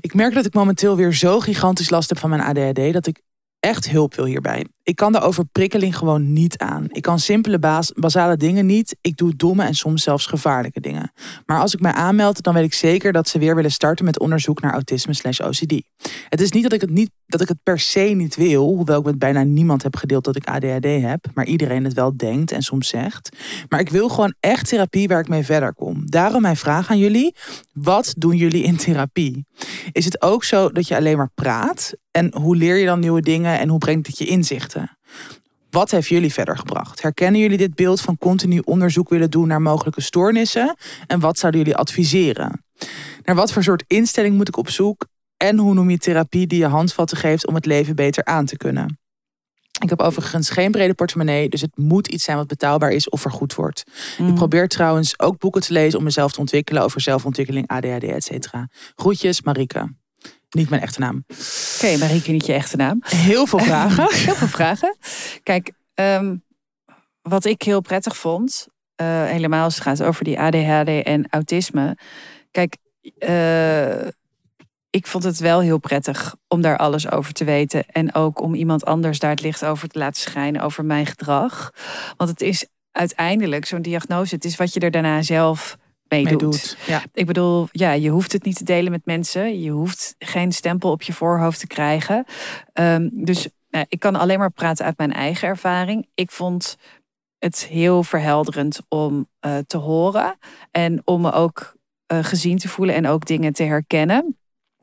Ik 0.00 0.14
merk 0.14 0.34
dat 0.34 0.46
ik 0.46 0.54
momenteel 0.54 0.96
weer 0.96 1.14
zo 1.14 1.40
gigantisch 1.40 1.90
last 1.90 2.08
heb 2.08 2.18
van 2.18 2.30
mijn 2.30 2.42
ADHD... 2.42 2.92
dat 2.92 3.06
ik 3.06 3.20
echt 3.60 3.90
hulp 3.90 4.14
wil 4.14 4.24
hierbij. 4.24 4.66
Ik 4.86 4.96
kan 4.96 5.12
de 5.12 5.20
overprikkeling 5.20 5.96
gewoon 5.96 6.32
niet 6.32 6.58
aan. 6.58 6.86
Ik 6.88 7.02
kan 7.02 7.18
simpele 7.18 7.58
basale 7.94 8.36
dingen 8.36 8.66
niet. 8.66 8.96
Ik 9.00 9.16
doe 9.16 9.36
domme 9.36 9.64
en 9.64 9.74
soms 9.74 10.02
zelfs 10.02 10.26
gevaarlijke 10.26 10.80
dingen. 10.80 11.12
Maar 11.46 11.60
als 11.60 11.74
ik 11.74 11.80
mij 11.80 11.92
aanmeld, 11.92 12.42
dan 12.42 12.54
weet 12.54 12.64
ik 12.64 12.74
zeker 12.74 13.12
dat 13.12 13.28
ze 13.28 13.38
weer 13.38 13.54
willen 13.54 13.70
starten 13.70 14.04
met 14.04 14.18
onderzoek 14.18 14.60
naar 14.60 14.72
autisme 14.72 15.14
slash 15.14 15.40
OCD. 15.40 15.82
Het 16.28 16.40
is 16.40 16.50
niet 16.50 16.62
dat 16.62 16.72
ik 16.72 16.80
het 16.80 16.90
niet 16.90 17.10
dat 17.26 17.40
ik 17.40 17.48
het 17.48 17.62
per 17.62 17.78
se 17.78 18.00
niet 18.00 18.36
wil, 18.36 18.64
hoewel 18.64 18.98
ik 18.98 19.04
met 19.04 19.18
bijna 19.18 19.42
niemand 19.42 19.82
heb 19.82 19.96
gedeeld 19.96 20.24
dat 20.24 20.36
ik 20.36 20.48
ADHD 20.48 20.84
heb, 20.84 21.26
maar 21.34 21.46
iedereen 21.46 21.84
het 21.84 21.92
wel 21.92 22.16
denkt 22.16 22.52
en 22.52 22.62
soms 22.62 22.88
zegt. 22.88 23.36
Maar 23.68 23.80
ik 23.80 23.88
wil 23.88 24.08
gewoon 24.08 24.34
echt 24.40 24.68
therapie 24.68 25.08
waar 25.08 25.20
ik 25.20 25.28
mee 25.28 25.44
verder 25.44 25.74
kom. 25.74 26.10
Daarom 26.10 26.42
mijn 26.42 26.56
vraag 26.56 26.90
aan 26.90 26.98
jullie: 26.98 27.34
wat 27.72 28.14
doen 28.18 28.36
jullie 28.36 28.62
in 28.62 28.76
therapie? 28.76 29.46
Is 29.92 30.04
het 30.04 30.22
ook 30.22 30.44
zo 30.44 30.70
dat 30.70 30.88
je 30.88 30.96
alleen 30.96 31.16
maar 31.16 31.30
praat? 31.34 31.94
En 32.10 32.34
hoe 32.34 32.56
leer 32.56 32.76
je 32.76 32.86
dan 32.86 33.00
nieuwe 33.00 33.20
dingen 33.20 33.58
en 33.58 33.68
hoe 33.68 33.78
brengt 33.78 34.06
het 34.06 34.18
je 34.18 34.24
inzichten? 34.24 34.75
Wat 35.70 35.90
heeft 35.90 36.08
jullie 36.08 36.32
verder 36.32 36.58
gebracht? 36.58 37.02
Herkennen 37.02 37.40
jullie 37.40 37.58
dit 37.58 37.74
beeld 37.74 38.00
van 38.00 38.18
continu 38.18 38.58
onderzoek 38.64 39.08
willen 39.08 39.30
doen 39.30 39.48
naar 39.48 39.62
mogelijke 39.62 40.00
stoornissen? 40.00 40.76
En 41.06 41.20
wat 41.20 41.38
zouden 41.38 41.60
jullie 41.60 41.76
adviseren? 41.76 42.64
Naar 43.24 43.36
wat 43.36 43.52
voor 43.52 43.62
soort 43.62 43.84
instelling 43.86 44.36
moet 44.36 44.48
ik 44.48 44.56
op 44.56 44.70
zoek? 44.70 45.06
En 45.36 45.58
hoe 45.58 45.74
noem 45.74 45.90
je 45.90 45.98
therapie 45.98 46.46
die 46.46 46.58
je 46.58 46.66
handvatten 46.66 47.16
geeft 47.16 47.46
om 47.46 47.54
het 47.54 47.66
leven 47.66 47.96
beter 47.96 48.24
aan 48.24 48.46
te 48.46 48.56
kunnen? 48.56 48.98
Ik 49.82 49.88
heb 49.88 50.00
overigens 50.00 50.50
geen 50.50 50.70
brede 50.70 50.94
portemonnee, 50.94 51.48
dus 51.48 51.60
het 51.60 51.76
moet 51.76 52.08
iets 52.08 52.24
zijn 52.24 52.36
wat 52.36 52.46
betaalbaar 52.46 52.90
is 52.90 53.08
of 53.08 53.20
vergoed 53.20 53.54
wordt. 53.54 53.84
Mm. 54.18 54.28
Ik 54.28 54.34
probeer 54.34 54.68
trouwens 54.68 55.18
ook 55.18 55.38
boeken 55.38 55.60
te 55.60 55.72
lezen 55.72 55.98
om 55.98 56.04
mezelf 56.04 56.32
te 56.32 56.40
ontwikkelen 56.40 56.82
over 56.82 57.00
zelfontwikkeling, 57.00 57.68
ADHD, 57.68 58.04
et 58.04 58.24
cetera. 58.24 58.68
Groetjes, 58.94 59.42
Marike. 59.42 59.88
Niet 60.50 60.70
mijn 60.70 60.82
echte 60.82 61.00
naam. 61.00 61.24
Oké, 61.74 61.96
Marieke, 61.96 62.30
niet 62.30 62.46
je 62.46 62.52
echte 62.52 62.76
naam. 62.76 62.98
Heel 63.06 63.46
veel 63.46 63.58
vragen. 63.58 64.14
Heel 64.24 64.34
veel 64.34 64.46
vragen. 64.46 64.96
Kijk, 65.42 65.72
ehm, 65.94 66.36
wat 67.22 67.44
ik 67.44 67.62
heel 67.62 67.80
prettig 67.80 68.16
vond, 68.16 68.66
eh, 68.94 69.24
helemaal 69.24 69.64
als 69.64 69.74
het 69.74 69.82
gaat 69.82 70.02
over 70.02 70.24
die 70.24 70.40
ADHD 70.40 71.02
en 71.02 71.26
autisme. 71.30 71.96
Kijk, 72.50 72.76
eh, 73.18 74.06
ik 74.90 75.06
vond 75.06 75.24
het 75.24 75.38
wel 75.38 75.60
heel 75.60 75.78
prettig 75.78 76.34
om 76.48 76.60
daar 76.60 76.76
alles 76.76 77.10
over 77.10 77.32
te 77.32 77.44
weten. 77.44 77.86
En 77.86 78.14
ook 78.14 78.40
om 78.40 78.54
iemand 78.54 78.84
anders 78.84 79.18
daar 79.18 79.30
het 79.30 79.42
licht 79.42 79.64
over 79.64 79.88
te 79.88 79.98
laten 79.98 80.22
schijnen 80.22 80.62
over 80.62 80.84
mijn 80.84 81.06
gedrag. 81.06 81.72
Want 82.16 82.30
het 82.30 82.40
is 82.40 82.66
uiteindelijk 82.92 83.66
zo'n 83.66 83.82
diagnose, 83.82 84.34
het 84.34 84.44
is 84.44 84.56
wat 84.56 84.74
je 84.74 84.80
er 84.80 84.90
daarna 84.90 85.22
zelf 85.22 85.76
mee, 86.08 86.22
Mee 86.24 86.32
doet. 86.36 86.40
doet. 86.40 86.76
Ja. 86.86 87.02
Ik 87.12 87.26
bedoel, 87.26 87.68
ja, 87.72 87.92
je 87.92 88.08
hoeft 88.10 88.32
het 88.32 88.44
niet 88.44 88.56
te 88.56 88.64
delen 88.64 88.92
met 88.92 89.04
mensen. 89.06 89.60
Je 89.60 89.70
hoeft 89.70 90.14
geen 90.18 90.52
stempel 90.52 90.90
op 90.90 91.02
je 91.02 91.12
voorhoofd 91.12 91.60
te 91.60 91.66
krijgen. 91.66 92.24
Ehm, 92.72 93.08
dus 93.12 93.48
nou, 93.70 93.84
ik 93.88 94.00
kan 94.00 94.16
alleen 94.16 94.38
maar 94.38 94.50
praten 94.50 94.84
uit 94.84 94.98
mijn 94.98 95.12
eigen 95.12 95.48
ervaring. 95.48 96.08
Ik 96.14 96.30
vond 96.30 96.76
het 97.38 97.66
heel 97.66 98.02
verhelderend 98.02 98.80
om 98.88 99.28
eh, 99.40 99.58
te 99.66 99.76
horen. 99.76 100.38
En 100.70 101.02
om 101.04 101.20
me 101.20 101.32
ook 101.32 101.74
eh, 102.06 102.24
gezien 102.24 102.58
te 102.58 102.68
voelen 102.68 102.94
en 102.94 103.06
ook 103.06 103.26
dingen 103.26 103.52
te 103.52 103.62
herkennen. 103.62 104.36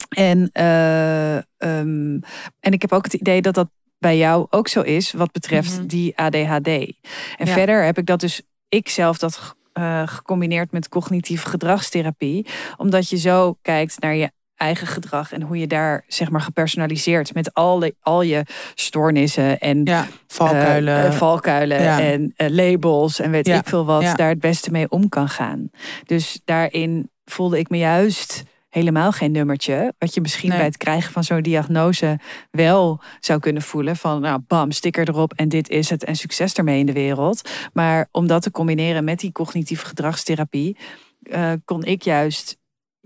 En, 0.10 0.50
eh, 0.52 1.36
ehm, 1.38 2.20
en 2.60 2.72
ik 2.72 2.82
heb 2.82 2.92
ook 2.92 3.04
het 3.04 3.14
idee 3.14 3.42
dat 3.42 3.54
dat 3.54 3.70
bij 3.98 4.18
jou 4.18 4.48
ook 4.50 4.68
zo 4.68 4.82
is 4.82 5.12
wat 5.12 5.32
betreft 5.32 5.78
Mhm. 5.78 5.88
die 5.88 6.18
ADHD. 6.18 6.68
En 6.68 7.46
Ja. 7.46 7.54
verder 7.54 7.84
heb 7.84 7.98
ik 7.98 8.06
dat 8.06 8.20
dus 8.20 8.42
ik 8.70 8.90
zelf 8.90 9.18
dat 9.18 9.56
eh, 9.74 10.02
gecombineerd 10.06 10.72
met 10.72 10.90
cognitieve 10.90 11.50
gedragstherapie. 11.50 12.48
Omdat 12.78 13.10
je 13.10 13.18
zo 13.18 13.58
kijkt 13.62 14.00
naar 14.00 14.16
je 14.16 14.32
eigen 14.56 14.88
gedrag 14.88 15.32
en 15.32 15.42
hoe 15.42 15.58
je 15.58 15.68
daar 15.68 16.04
zeg 16.08 16.30
maar 16.30 16.42
gepersonaliseerd 16.42 17.34
met 17.34 17.54
al, 17.54 17.92
al 18.02 18.22
je 18.22 18.46
stoornissen 18.76 19.60
en 19.60 19.82
ja, 19.84 20.08
valkuilen, 20.28 21.06
uh, 21.06 21.12
valkuilen 21.12 21.82
Ja. 21.82 22.00
en 22.00 22.34
eh, 22.36 22.50
labels 22.50 23.20
en 23.20 23.32
weet 23.32 23.48
Ja, 23.48 23.58
ik 23.58 23.68
veel 23.68 23.86
wat, 23.86 24.18
daar 24.18 24.30
het 24.30 24.40
beste 24.40 24.72
mee 24.72 24.90
om 24.90 25.10
kan 25.10 25.30
gaan. 25.30 25.70
Dus 26.06 26.42
daarin 26.46 27.10
voelde 27.26 27.60
ik 27.60 27.70
me 27.70 27.78
juist 27.78 28.44
helemaal 28.74 29.12
geen 29.12 29.32
nummertje. 29.32 29.94
Wat 29.98 30.14
je 30.14 30.22
misschien 30.22 30.50
Nee. 30.50 30.58
bij 30.58 30.68
het 30.68 30.78
krijgen 30.78 31.12
van 31.14 31.24
zo'n 31.24 31.42
diagnose 31.42 32.20
wel 32.52 33.02
zou 33.20 33.40
kunnen 33.40 33.62
voelen. 33.62 33.96
Van 33.96 34.22
nou, 34.22 34.40
bam, 34.48 34.72
sticker 34.72 35.10
erop 35.10 35.34
en 35.34 35.50
dit 35.50 35.70
is 35.70 35.90
het 35.90 36.04
en 36.04 36.16
succes 36.16 36.54
ermee 36.54 36.80
in 36.80 36.86
de 36.86 36.94
wereld. 36.94 37.50
Maar 37.74 38.08
om 38.12 38.28
dat 38.28 38.42
te 38.42 38.52
combineren 38.52 39.04
met 39.04 39.20
die 39.20 39.32
cognitieve 39.32 39.86
gedragstherapie, 39.86 40.78
eh, 41.24 41.52
kon 41.66 41.84
ik 41.84 42.02
juist 42.02 42.58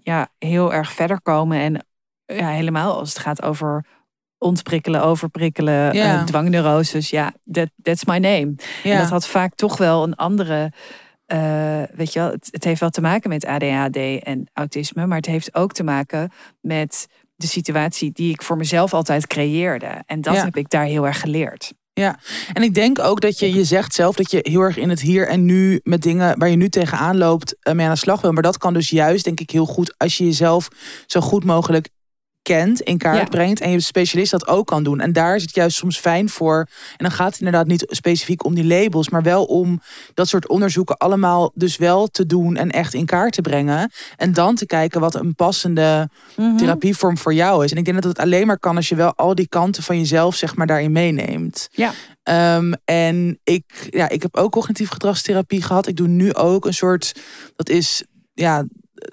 ja, 0.03 0.28
heel 0.39 0.74
erg 0.74 0.91
verder 0.91 1.22
komen. 1.22 1.57
En 1.59 1.86
ja, 2.38 2.49
helemaal 2.49 2.99
als 2.99 3.09
het 3.09 3.20
gaat 3.20 3.41
over 3.41 3.86
ontprikkelen, 4.38 5.03
overprikkelen, 5.03 5.93
Ja. 5.93 6.20
eh, 6.20 6.24
dwangneuroses. 6.24 7.09
Ja, 7.09 7.34
that, 7.51 7.70
that's 7.82 8.05
my 8.05 8.18
name. 8.18 8.55
ja. 8.84 8.91
En 8.91 8.97
dat 8.97 9.09
had 9.09 9.28
vaak 9.28 9.55
toch 9.55 9.78
wel 9.78 10.03
een 10.03 10.15
andere. 10.15 10.72
Eh, 11.28 11.82
weet 11.95 12.13
je 12.13 12.19
wel, 12.19 12.32
het, 12.32 12.47
het 12.51 12.63
heeft 12.63 12.80
wel 12.80 12.89
te 12.89 13.01
maken 13.01 13.30
met 13.30 13.45
ADHD 13.45 13.97
en 14.23 14.49
autisme, 14.53 15.05
maar 15.07 15.17
het 15.17 15.25
heeft 15.25 15.55
ook 15.55 15.73
te 15.73 15.84
maken 15.84 16.32
met 16.61 17.07
de 17.36 17.47
situatie 17.47 18.11
die 18.11 18.32
ik 18.34 18.41
voor 18.41 18.57
mezelf 18.57 18.93
altijd 18.93 19.28
creëerde. 19.28 20.03
En 20.05 20.21
dat 20.21 20.36
Ja. 20.36 20.43
heb 20.43 20.57
ik 20.57 20.69
daar 20.69 20.86
heel 20.86 21.05
erg 21.07 21.19
geleerd. 21.19 21.73
En 22.53 22.63
ik 22.63 22.73
denk 22.73 22.99
ook 22.99 23.21
dat 23.21 23.39
je, 23.39 23.53
je 23.53 23.63
zegt 23.63 23.93
zelf 23.93 24.15
dat 24.15 24.32
je 24.32 24.39
heel 24.41 24.61
erg 24.61 24.78
in 24.78 24.89
het 24.89 25.01
hier 25.01 25.28
en 25.28 25.45
nu 25.45 25.80
met 25.84 26.01
dingen 26.01 26.39
waar 26.39 26.49
je 26.49 26.55
nu 26.55 26.69
tegenaan 26.69 27.17
loopt 27.17 27.55
eh, 27.59 27.73
mee 27.73 27.86
aan 27.86 27.91
de 27.91 27.97
slag 27.97 28.21
wil. 28.21 28.32
Maar 28.32 28.43
dat 28.43 28.57
kan 28.57 28.73
dus 28.73 28.89
juist, 28.89 29.23
denk 29.23 29.39
ik, 29.39 29.49
heel 29.51 29.65
goed 29.65 29.93
als 29.97 30.17
je 30.17 30.23
jezelf 30.25 30.67
zo 31.05 31.19
goed 31.21 31.43
mogelijk 31.43 31.89
kent, 32.48 32.82
in 32.82 32.98
kaart 32.98 33.18
Ja. 33.18 33.24
brengt 33.24 33.60
en 33.62 33.72
je 33.72 33.80
specialist 33.80 34.32
dat 34.32 34.48
ook 34.48 34.68
kan 34.68 34.84
doen. 34.84 35.00
En 35.00 35.14
daar 35.14 35.36
is 35.36 35.41
het 35.41 35.56
juist 35.56 35.78
soms 35.78 36.00
fijn 36.00 36.30
voor. 36.30 36.68
En 36.89 36.95
dan 36.98 37.12
gaat 37.12 37.28
het 37.32 37.38
inderdaad 37.39 37.68
niet 37.68 37.86
specifiek 37.89 38.45
om 38.45 38.56
die 38.56 38.66
labels, 38.66 39.10
maar 39.10 39.24
wel 39.24 39.45
om 39.45 39.82
dat 40.14 40.28
soort 40.28 40.48
onderzoeken 40.48 40.98
allemaal 40.98 41.52
dus 41.54 41.78
wel 41.78 42.08
te 42.08 42.26
doen 42.26 42.56
en 42.56 42.70
echt 42.72 42.93
in 42.93 43.06
kaart 43.06 43.34
te 43.34 43.41
brengen. 43.41 43.91
En 44.16 44.34
dan 44.34 44.56
te 44.56 44.66
kijken 44.66 45.00
wat 45.02 45.16
een 45.16 45.36
passende 45.36 46.10
Mhm. 46.36 46.58
therapievorm 46.58 47.18
voor 47.18 47.34
jou 47.34 47.64
is. 47.64 47.72
En 47.72 47.78
ik 47.78 47.86
denk 47.86 48.02
dat 48.02 48.12
het 48.12 48.20
alleen 48.20 48.48
maar 48.48 48.60
kan 48.60 48.76
als 48.76 48.89
je 48.89 48.95
wel 48.95 49.14
al 49.16 49.36
die 49.36 49.48
kanten 49.48 49.84
van 49.84 49.98
jezelf 49.98 50.36
zeg 50.36 50.56
maar 50.56 50.68
daarin 50.68 50.91
meeneemt. 50.91 51.68
Ja. 51.72 51.93
Ehm, 52.24 52.74
en 52.86 53.39
ik, 53.43 53.88
ja, 53.89 54.10
ik 54.10 54.22
heb 54.22 54.36
ook 54.36 54.52
cognitief 54.52 54.89
gedragstherapie 54.89 55.62
gehad. 55.62 55.88
Ik 55.88 55.95
doe 55.95 56.08
nu 56.08 56.34
ook 56.34 56.66
een 56.66 56.74
soort, 56.74 57.14
dat 57.56 57.70
is 57.70 58.04
ja, 58.34 58.66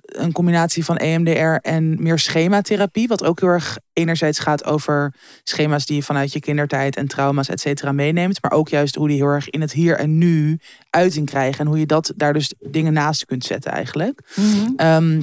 een 0.04 0.32
combinatie 0.32 0.84
van 0.84 0.96
EMDR 0.96 1.68
en 1.68 2.02
meer 2.02 2.18
schematherapie. 2.18 3.08
Wat 3.08 3.24
ook 3.24 3.40
heel 3.40 3.48
erg 3.48 3.78
enerzijds 3.92 4.38
gaat 4.38 4.64
over 4.64 5.14
schema's 5.42 5.86
die 5.86 5.96
je 5.96 6.02
vanuit 6.02 6.32
je 6.32 6.40
kindertijd 6.40 6.96
en 6.96 7.08
trauma's, 7.08 7.48
et 7.48 7.60
cetera, 7.60 7.92
meeneemt. 7.92 8.42
Maar 8.42 8.52
ook 8.52 8.68
juist 8.68 8.94
hoe 8.94 9.08
die 9.08 9.16
heel 9.16 9.26
erg 9.26 9.50
in 9.50 9.60
het 9.60 9.72
hier 9.72 9.96
en 9.96 10.18
nu 10.18 10.58
uiting 10.90 11.26
krijgen. 11.26 11.60
En 11.60 11.66
hoe 11.66 11.78
je 11.78 11.86
dat 11.86 12.12
daar 12.16 12.32
dus 12.32 12.54
dingen 12.60 12.92
naast 12.92 13.24
kunt 13.24 13.44
zetten 13.44 13.72
eigenlijk. 13.72 14.20
Mhm. 14.36 14.72
Ehm, 14.76 15.20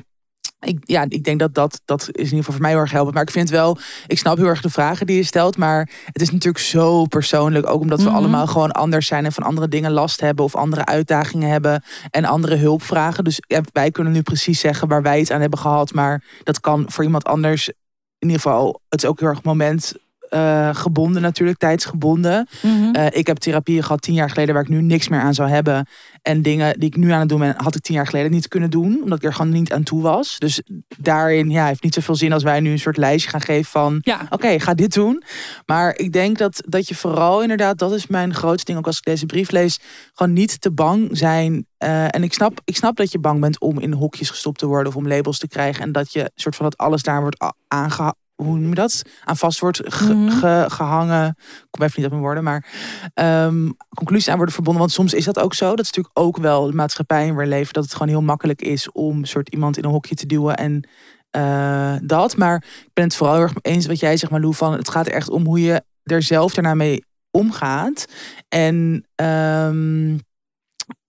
ik, 0.62 0.80
ja, 0.84 1.06
ik 1.08 1.24
denk 1.24 1.40
dat, 1.40 1.54
dat 1.54 1.82
dat 1.86 2.02
is 2.02 2.08
in 2.12 2.24
ieder 2.24 2.38
geval 2.38 2.54
voor 2.54 2.62
mij 2.62 2.72
heel 2.72 2.80
erg 2.80 2.92
helpend. 2.92 3.14
Maar 3.14 3.24
ik 3.24 3.32
vind 3.32 3.50
wel, 3.50 3.78
ik 4.08 4.18
snap 4.18 4.38
heel 4.38 4.46
erg 4.46 4.62
de 4.62 4.70
vragen 4.70 5.06
die 5.06 5.16
je 5.16 5.24
stelt. 5.24 5.58
Maar 5.58 5.90
het 6.06 6.22
is 6.22 6.32
natuurlijk 6.32 6.64
zo 6.64 7.06
persoonlijk. 7.06 7.68
Ook 7.70 7.82
omdat 7.82 8.00
we 8.02 8.06
Mhm. 8.08 8.16
allemaal 8.16 8.48
gewoon 8.48 8.72
anders 8.72 9.08
zijn 9.08 9.26
en 9.26 9.32
van 9.32 9.44
andere 9.44 9.68
dingen 9.68 9.92
last 9.92 10.22
hebben. 10.22 10.46
Of 10.46 10.56
andere 10.56 10.86
uitdagingen 10.86 11.50
hebben 11.50 11.84
en 12.10 12.26
andere 12.26 12.56
hulp 12.56 12.84
vragen. 12.84 13.24
Dus 13.24 13.40
ja, 13.48 13.62
wij 13.72 13.92
kunnen 13.92 14.14
nu 14.14 14.22
precies 14.22 14.60
zeggen 14.60 14.88
waar 14.88 15.02
wij 15.02 15.20
het 15.20 15.32
aan 15.32 15.42
hebben 15.42 15.60
gehad. 15.60 15.94
Maar 15.94 16.24
dat 16.44 16.60
kan 16.60 16.86
voor 16.88 17.04
iemand 17.04 17.26
anders 17.26 17.68
in 17.68 18.28
ieder 18.28 18.42
geval, 18.42 18.82
het 18.90 19.04
is 19.04 19.10
ook 19.10 19.20
heel 19.20 19.30
erg 19.30 19.44
moment 19.44 19.94
eh, 20.32 20.70
gebonden 20.76 21.22
natuurlijk, 21.22 21.58
tijdsgebonden. 21.58 22.48
Mhm. 22.62 22.92
Eh, 22.96 23.06
ik 23.20 23.28
heb 23.28 23.38
therapieën 23.38 23.84
gehad 23.84 24.02
tien 24.02 24.14
jaar 24.14 24.30
geleden 24.30 24.54
waar 24.54 24.64
ik 24.64 24.70
nu 24.70 24.82
niks 24.82 25.08
meer 25.08 25.20
aan 25.20 25.34
zou 25.34 25.50
hebben. 25.50 25.86
En 26.22 26.42
dingen 26.42 26.80
die 26.80 26.90
ik 26.90 26.96
nu 26.96 27.12
aan 27.12 27.20
het 27.20 27.30
doen 27.30 27.40
ben, 27.40 27.54
had 27.58 27.76
ik 27.76 27.82
tien 27.82 27.96
jaar 27.96 28.06
geleden 28.08 28.32
niet 28.32 28.48
kunnen 28.48 28.70
doen. 28.70 29.00
Omdat 29.04 29.18
ik 29.18 29.24
er 29.24 29.34
gewoon 29.34 29.52
niet 29.52 29.74
aan 29.74 29.84
toe 29.84 30.02
was. 30.02 30.36
Dus 30.38 30.62
daarin 30.98 31.50
ja, 31.50 31.66
heeft 31.66 31.84
niet 31.84 31.94
zoveel 31.94 32.16
zin 32.16 32.34
als 32.34 32.44
wij 32.44 32.60
nu 32.60 32.72
een 32.72 32.80
soort 32.80 32.98
lijstje 32.98 33.30
gaan 33.30 33.42
geven 33.42 33.72
van... 33.72 33.98
Ja, 34.02 34.26
Oké, 34.30 34.60
ga 34.60 34.74
dit 34.74 34.94
doen. 34.94 35.24
Maar 35.66 35.98
ik 35.98 36.12
denk 36.14 36.38
dat, 36.38 36.64
dat 36.68 36.88
je 36.88 36.96
vooral 36.96 37.42
inderdaad, 37.42 37.78
dat 37.78 37.92
is 37.94 38.08
mijn 38.08 38.34
grootste 38.34 38.66
ding, 38.66 38.78
ook 38.78 38.86
als 38.88 38.98
ik 38.98 39.04
deze 39.04 39.26
brief 39.26 39.52
lees, 39.52 39.80
gewoon 40.14 40.34
niet 40.34 40.62
te 40.62 40.72
bang 40.72 41.10
zijn. 41.12 41.66
Eh, 41.78 42.16
en 42.16 42.24
ik 42.24 42.34
snap, 42.34 42.62
ik 42.64 42.76
snap 42.76 42.96
dat 42.96 43.12
je 43.12 43.20
bang 43.20 43.40
bent 43.40 43.60
om 43.60 43.80
in 43.80 43.94
hokjes 43.94 44.30
gestopt 44.30 44.60
te 44.60 44.66
worden 44.66 44.88
of 44.88 44.96
om 44.96 45.08
labels 45.08 45.38
te 45.38 45.48
krijgen. 45.48 45.84
En 45.84 45.92
dat 45.92 46.14
je 46.14 46.32
soort 46.36 46.56
van 46.56 46.66
dat 46.66 46.78
alles 46.78 47.04
daar 47.04 47.22
wordt 47.22 47.44
a- 47.44 47.54
aangeha- 47.68 48.16
hoe 48.46 48.58
noem 48.60 48.70
je 48.70 48.76
dat? 48.76 49.02
Aan 49.24 49.38
vast 49.38 49.60
wordt 49.60 49.82
ge- 49.84 50.14
Mhm. 50.14 50.30
ge- 50.30 50.66
gehangen. 50.68 51.28
Ik 51.38 51.68
kom 51.70 51.84
even 51.84 51.94
niet 51.96 52.06
op 52.06 52.12
mijn 52.12 52.24
woorden, 52.24 52.44
maar 52.44 52.66
ehm, 53.14 53.70
conclusies 53.96 54.28
aan 54.28 54.36
worden 54.36 54.54
verbonden. 54.54 54.82
Want 54.82 54.94
soms 54.94 55.14
is 55.14 55.26
dat 55.26 55.40
ook 55.40 55.54
zo. 55.54 55.70
Dat 55.70 55.80
is 55.86 55.92
natuurlijk 55.92 56.20
ook 56.20 56.38
wel 56.38 56.66
de 56.66 56.74
maatschappij 56.74 57.26
in 57.28 57.34
waar 57.36 57.44
we 57.44 57.50
leven. 57.50 57.74
Dat 57.74 57.84
het 57.84 57.94
gewoon 57.94 58.08
heel 58.08 58.22
makkelijk 58.22 58.62
is 58.62 58.92
om 58.92 59.26
soort 59.26 59.50
iemand 59.50 59.78
in 59.78 59.84
een 59.84 59.90
hokje 59.92 60.16
te 60.16 60.26
duwen 60.26 60.58
en 60.58 60.88
eh, 61.30 61.96
dat. 62.04 62.38
Maar 62.38 62.56
ik 62.86 62.90
ben 62.94 63.04
het 63.04 63.16
vooral 63.16 63.36
heel 63.36 63.44
erg 63.44 63.54
eens 63.62 63.86
wat 63.86 64.00
jij 64.00 64.18
zegt, 64.18 64.32
Malou, 64.32 64.54
van 64.54 64.74
het 64.74 64.90
gaat 64.90 65.08
er 65.08 65.14
echt 65.14 65.30
om 65.30 65.46
hoe 65.46 65.62
je 65.62 65.84
er 66.04 66.24
zelf 66.24 66.54
daarna 66.54 66.74
mee 66.74 67.06
omgaat. 67.32 68.06
En 68.50 69.06
ehm, 69.16 70.18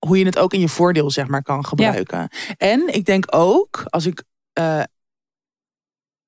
hoe 0.06 0.18
je 0.18 0.24
het 0.24 0.38
ook 0.38 0.52
in 0.52 0.60
je 0.60 0.68
voordeel, 0.68 1.10
zeg 1.10 1.26
maar, 1.26 1.42
kan 1.42 1.64
gebruiken. 1.66 2.28
En 2.56 2.94
ik 2.94 3.04
denk 3.04 3.24
ook, 3.28 3.82
als 3.88 4.06
ik. 4.06 4.22
eh, 4.52 4.82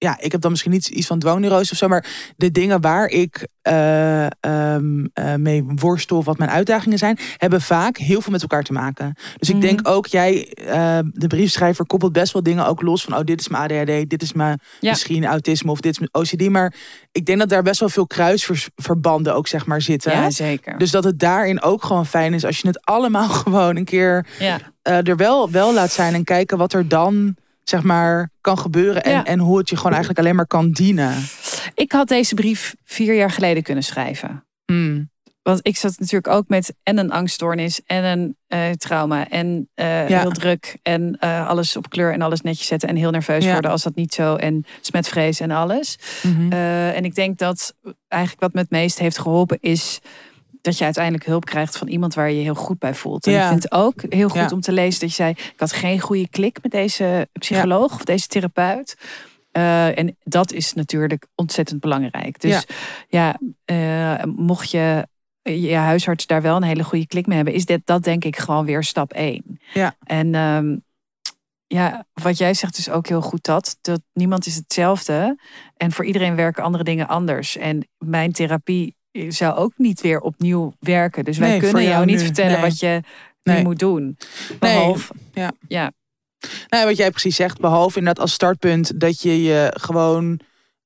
ja, 0.04 0.16
ik 0.20 0.32
heb 0.32 0.40
dan 0.40 0.50
misschien 0.50 0.72
niet 0.72 0.86
iets 0.88 1.06
van 1.06 1.18
dwangneurose 1.18 1.72
of 1.72 1.78
zo, 1.78 1.88
maar 1.88 2.06
de 2.36 2.50
dingen 2.50 2.80
waar 2.80 3.06
ik 3.06 3.48
eh, 3.62 4.26
ehm, 4.40 5.04
eh, 5.12 5.34
mee 5.34 5.64
worstel, 5.66 6.16
of 6.16 6.24
wat 6.24 6.38
mijn 6.38 6.50
uitdagingen 6.50 6.98
zijn, 6.98 7.18
hebben 7.36 7.60
vaak 7.60 7.96
heel 7.96 8.20
veel 8.20 8.32
met 8.32 8.42
elkaar 8.42 8.62
te 8.62 8.72
maken. 8.72 9.14
Dus 9.38 9.48
ik 9.48 9.54
Mhm. 9.54 9.64
denk 9.64 9.88
ook, 9.88 10.06
jij, 10.06 10.46
eh, 10.54 10.98
de 11.12 11.26
briefschrijver, 11.26 11.86
koppelt 11.86 12.12
best 12.12 12.32
wel 12.32 12.42
dingen 12.42 12.66
ook 12.66 12.82
los 12.82 13.04
van, 13.04 13.14
oh, 13.16 13.24
dit 13.24 13.40
is 13.40 13.48
mijn 13.48 13.62
ADHD, 13.62 14.10
dit 14.10 14.22
is 14.22 14.32
mijn 14.32 14.60
Ja. 14.80 14.90
misschien 14.90 15.24
autisme 15.24 15.70
of 15.70 15.80
dit 15.80 15.92
is 15.92 15.98
mijn 15.98 16.10
OCD. 16.12 16.48
Maar 16.50 16.74
ik 17.12 17.26
denk 17.26 17.38
dat 17.38 17.48
daar 17.48 17.62
best 17.62 17.80
wel 17.80 17.88
veel 17.88 18.06
kruisverbanden 18.06 19.34
ook, 19.34 19.46
zeg 19.46 19.66
maar, 19.66 19.82
zitten. 19.82 20.12
ja 20.12 20.30
zeker. 20.30 20.78
Dus 20.78 20.90
dat 20.90 21.04
het 21.04 21.18
daarin 21.18 21.62
ook 21.62 21.84
gewoon 21.84 22.06
fijn 22.06 22.34
is 22.34 22.44
als 22.44 22.58
je 22.58 22.66
het 22.68 22.84
allemaal 22.86 23.28
gewoon 23.44 23.76
een 23.76 23.84
keer 23.84 24.26
ja. 24.38 24.58
eh, 24.82 25.06
er 25.08 25.16
wel, 25.16 25.50
wel 25.50 25.74
laat 25.74 25.90
zijn 25.92 26.14
en 26.14 26.24
kijken 26.24 26.58
wat 26.58 26.72
er 26.72 26.88
dan 26.88 27.36
zeg 27.64 27.82
maar 27.82 28.30
kan 28.40 28.58
gebeuren 28.58 29.04
en, 29.04 29.10
Ja. 29.12 29.24
en 29.24 29.38
hoe 29.38 29.58
het 29.58 29.68
je 29.68 29.76
gewoon 29.76 29.92
eigenlijk 29.92 30.20
alleen 30.20 30.36
maar 30.36 30.46
kan 30.46 30.70
dienen. 30.70 31.14
Ik 31.74 31.92
had 31.92 32.08
deze 32.08 32.34
brief 32.34 32.74
vier 32.84 33.14
jaar 33.14 33.30
geleden 33.30 33.62
kunnen 33.62 33.84
schrijven. 33.84 34.44
Hmm. 34.64 35.12
Want 35.42 35.60
ik 35.62 35.76
zat 35.76 35.98
natuurlijk 35.98 36.34
ook 36.34 36.48
met 36.48 36.74
en 36.82 36.98
een 36.98 37.10
angststoornis 37.10 37.80
en 37.86 38.04
een 38.04 38.36
eh, 38.46 38.70
trauma 38.70 39.28
en 39.28 39.68
eh, 39.74 40.08
Ja. 40.08 40.20
heel 40.20 40.30
druk 40.30 40.76
en 40.82 41.16
eh, 41.20 41.48
alles 41.48 41.76
op 41.76 41.88
kleur 41.90 42.12
en 42.12 42.22
alles 42.22 42.40
netjes 42.40 42.66
zetten 42.66 42.88
en 42.88 42.96
heel 42.96 43.10
nerveus 43.10 43.44
Ja. 43.44 43.52
worden 43.52 43.70
als 43.70 43.82
dat 43.82 43.94
niet 43.94 44.14
zo 44.14 44.36
en 44.36 44.64
smetvrees 44.80 45.40
en 45.40 45.50
alles. 45.50 45.98
Mhm. 46.22 46.52
En 46.52 47.04
ik 47.04 47.14
denk 47.14 47.38
dat 47.38 47.74
eigenlijk 48.08 48.42
wat 48.42 48.52
me 48.52 48.60
het 48.60 48.70
meest 48.70 48.98
heeft 48.98 49.18
geholpen 49.18 49.58
is 49.60 50.00
dat 50.64 50.78
je 50.78 50.84
uiteindelijk 50.84 51.24
hulp 51.24 51.44
krijgt 51.44 51.76
van 51.76 51.88
iemand 51.88 52.14
waar 52.14 52.30
je 52.30 52.36
je 52.36 52.42
heel 52.42 52.54
goed 52.54 52.78
bij 52.78 52.94
voelt. 52.94 53.26
En 53.26 53.32
Ja. 53.32 53.42
ik 53.42 53.48
vind 53.48 53.62
het 53.62 53.72
ook 53.72 54.02
heel 54.08 54.28
goed 54.28 54.40
Ja. 54.40 54.48
om 54.52 54.60
te 54.60 54.72
lezen 54.72 55.00
dat 55.00 55.08
je 55.08 55.14
zei, 55.14 55.30
ik 55.30 55.54
had 55.56 55.72
geen 55.72 56.00
goede 56.00 56.28
klik 56.28 56.58
met 56.62 56.72
deze 56.72 57.28
psycholoog 57.32 57.94
of 57.94 58.04
deze 58.04 58.26
therapeut. 58.26 58.96
Eh, 59.52 59.98
en 59.98 60.16
dat 60.22 60.52
is 60.52 60.72
natuurlijk 60.72 61.26
ontzettend 61.34 61.80
belangrijk. 61.80 62.40
Dus 62.40 62.66
ja, 63.08 63.38
eh, 63.64 64.22
mocht 64.24 64.70
je 64.70 65.06
je 65.42 65.74
huisarts 65.74 66.26
daar 66.26 66.42
wel 66.42 66.56
een 66.56 66.62
hele 66.62 66.84
goede 66.84 67.06
klik 67.06 67.26
mee 67.26 67.36
hebben, 67.36 67.54
is 67.54 67.64
dit, 67.64 67.80
dat 67.84 68.04
denk 68.04 68.24
ik 68.24 68.36
gewoon 68.36 68.64
weer 68.64 68.82
stap 68.84 69.12
één. 69.12 69.60
Ja. 69.72 69.94
En 70.04 70.34
ehm, 70.34 70.76
ja, 71.66 72.06
wat 72.12 72.38
jij 72.38 72.54
zegt 72.54 72.78
is 72.78 72.90
ook 72.90 73.06
heel 73.06 73.20
goed 73.22 73.44
dat, 73.44 73.78
dat 73.80 74.00
niemand 74.12 74.46
is 74.46 74.54
hetzelfde. 74.54 75.38
En 75.76 75.92
voor 75.92 76.04
iedereen 76.04 76.36
werken 76.36 76.62
andere 76.62 76.84
dingen 76.84 77.08
anders. 77.08 77.56
En 77.56 77.88
mijn 77.98 78.32
therapie 78.32 78.96
zou 79.28 79.54
ook 79.56 79.72
niet 79.76 80.00
weer 80.00 80.20
opnieuw 80.20 80.74
werken. 80.80 81.24
Dus 81.24 81.38
wij 81.38 81.48
Nee, 81.48 81.58
kunnen 81.58 81.82
jou 81.82 81.94
jou 81.94 82.04
niet 82.06 82.18
nu. 82.18 82.24
vertellen 82.24 82.52
Nee. 82.52 82.60
wat 82.60 82.78
je 82.78 83.00
nu 83.42 83.62
moet 83.62 83.78
doen. 83.78 84.16
Behalve, 84.58 85.14
Nou, 86.68 86.86
wat 86.86 86.96
jij 86.96 87.10
precies 87.10 87.36
zegt, 87.36 87.60
behalve 87.60 87.98
inderdaad 87.98 88.22
als 88.22 88.32
startpunt 88.32 89.00
dat 89.00 89.22
je 89.22 89.42
je 89.42 89.72
gewoon 89.80 90.40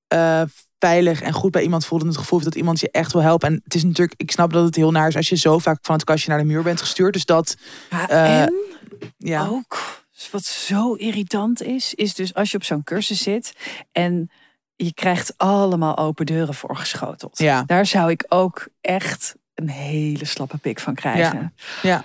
eh, 0.09 0.43
veilig 0.79 1.21
en 1.23 1.33
goed 1.33 1.51
bij 1.51 1.63
iemand 1.63 1.87
voelt 1.87 2.03
en 2.03 2.09
het 2.09 2.17
gevoel 2.17 2.39
heeft 2.39 2.51
dat 2.51 2.61
iemand 2.61 2.81
je 2.81 2.91
echt 2.91 3.13
wil 3.13 3.23
helpen. 3.23 3.49
En 3.49 3.61
het 3.65 3.75
is 3.75 3.85
natuurlijk, 3.85 4.21
ik 4.21 4.31
snap 4.31 4.53
dat 4.53 4.65
het 4.65 4.77
heel 4.77 4.91
naar 4.91 5.09
is 5.09 5.17
als 5.17 5.29
je 5.29 5.37
zo 5.37 5.59
vaak 5.59 5.79
van 5.83 5.95
het 5.95 6.05
kastje 6.05 6.31
naar 6.31 6.39
de 6.39 6.45
muur 6.45 6.63
bent 6.63 6.81
gestuurd. 6.81 7.13
Dus 7.13 7.25
dat, 7.25 7.57
Ja, 7.91 8.09
Eh, 8.09 8.43
en 8.43 8.55
ja. 9.17 9.47
ook 9.47 10.03
wat 10.31 10.45
zo 10.45 10.95
irritant 10.95 11.63
is, 11.63 11.95
is 11.95 12.15
dus 12.15 12.35
als 12.35 12.51
je 12.51 12.57
op 12.57 12.65
zo'n 12.65 12.85
cursus 12.85 13.23
zit 13.23 13.53
en 13.93 14.31
je 14.85 14.95
krijgt 14.95 15.33
allemaal 15.37 15.97
open 15.99 16.27
deuren 16.27 16.55
voorgeschoteld. 16.55 17.39
Ja. 17.39 17.63
Daar 17.67 17.87
zou 17.87 18.11
ik 18.11 18.25
ook 18.29 18.69
echt 18.81 19.35
een 19.55 19.69
hele 19.69 20.25
slappe 20.25 20.59
pik 20.59 20.81
van 20.81 20.95
krijgen. 20.95 21.53
Ja, 21.83 22.05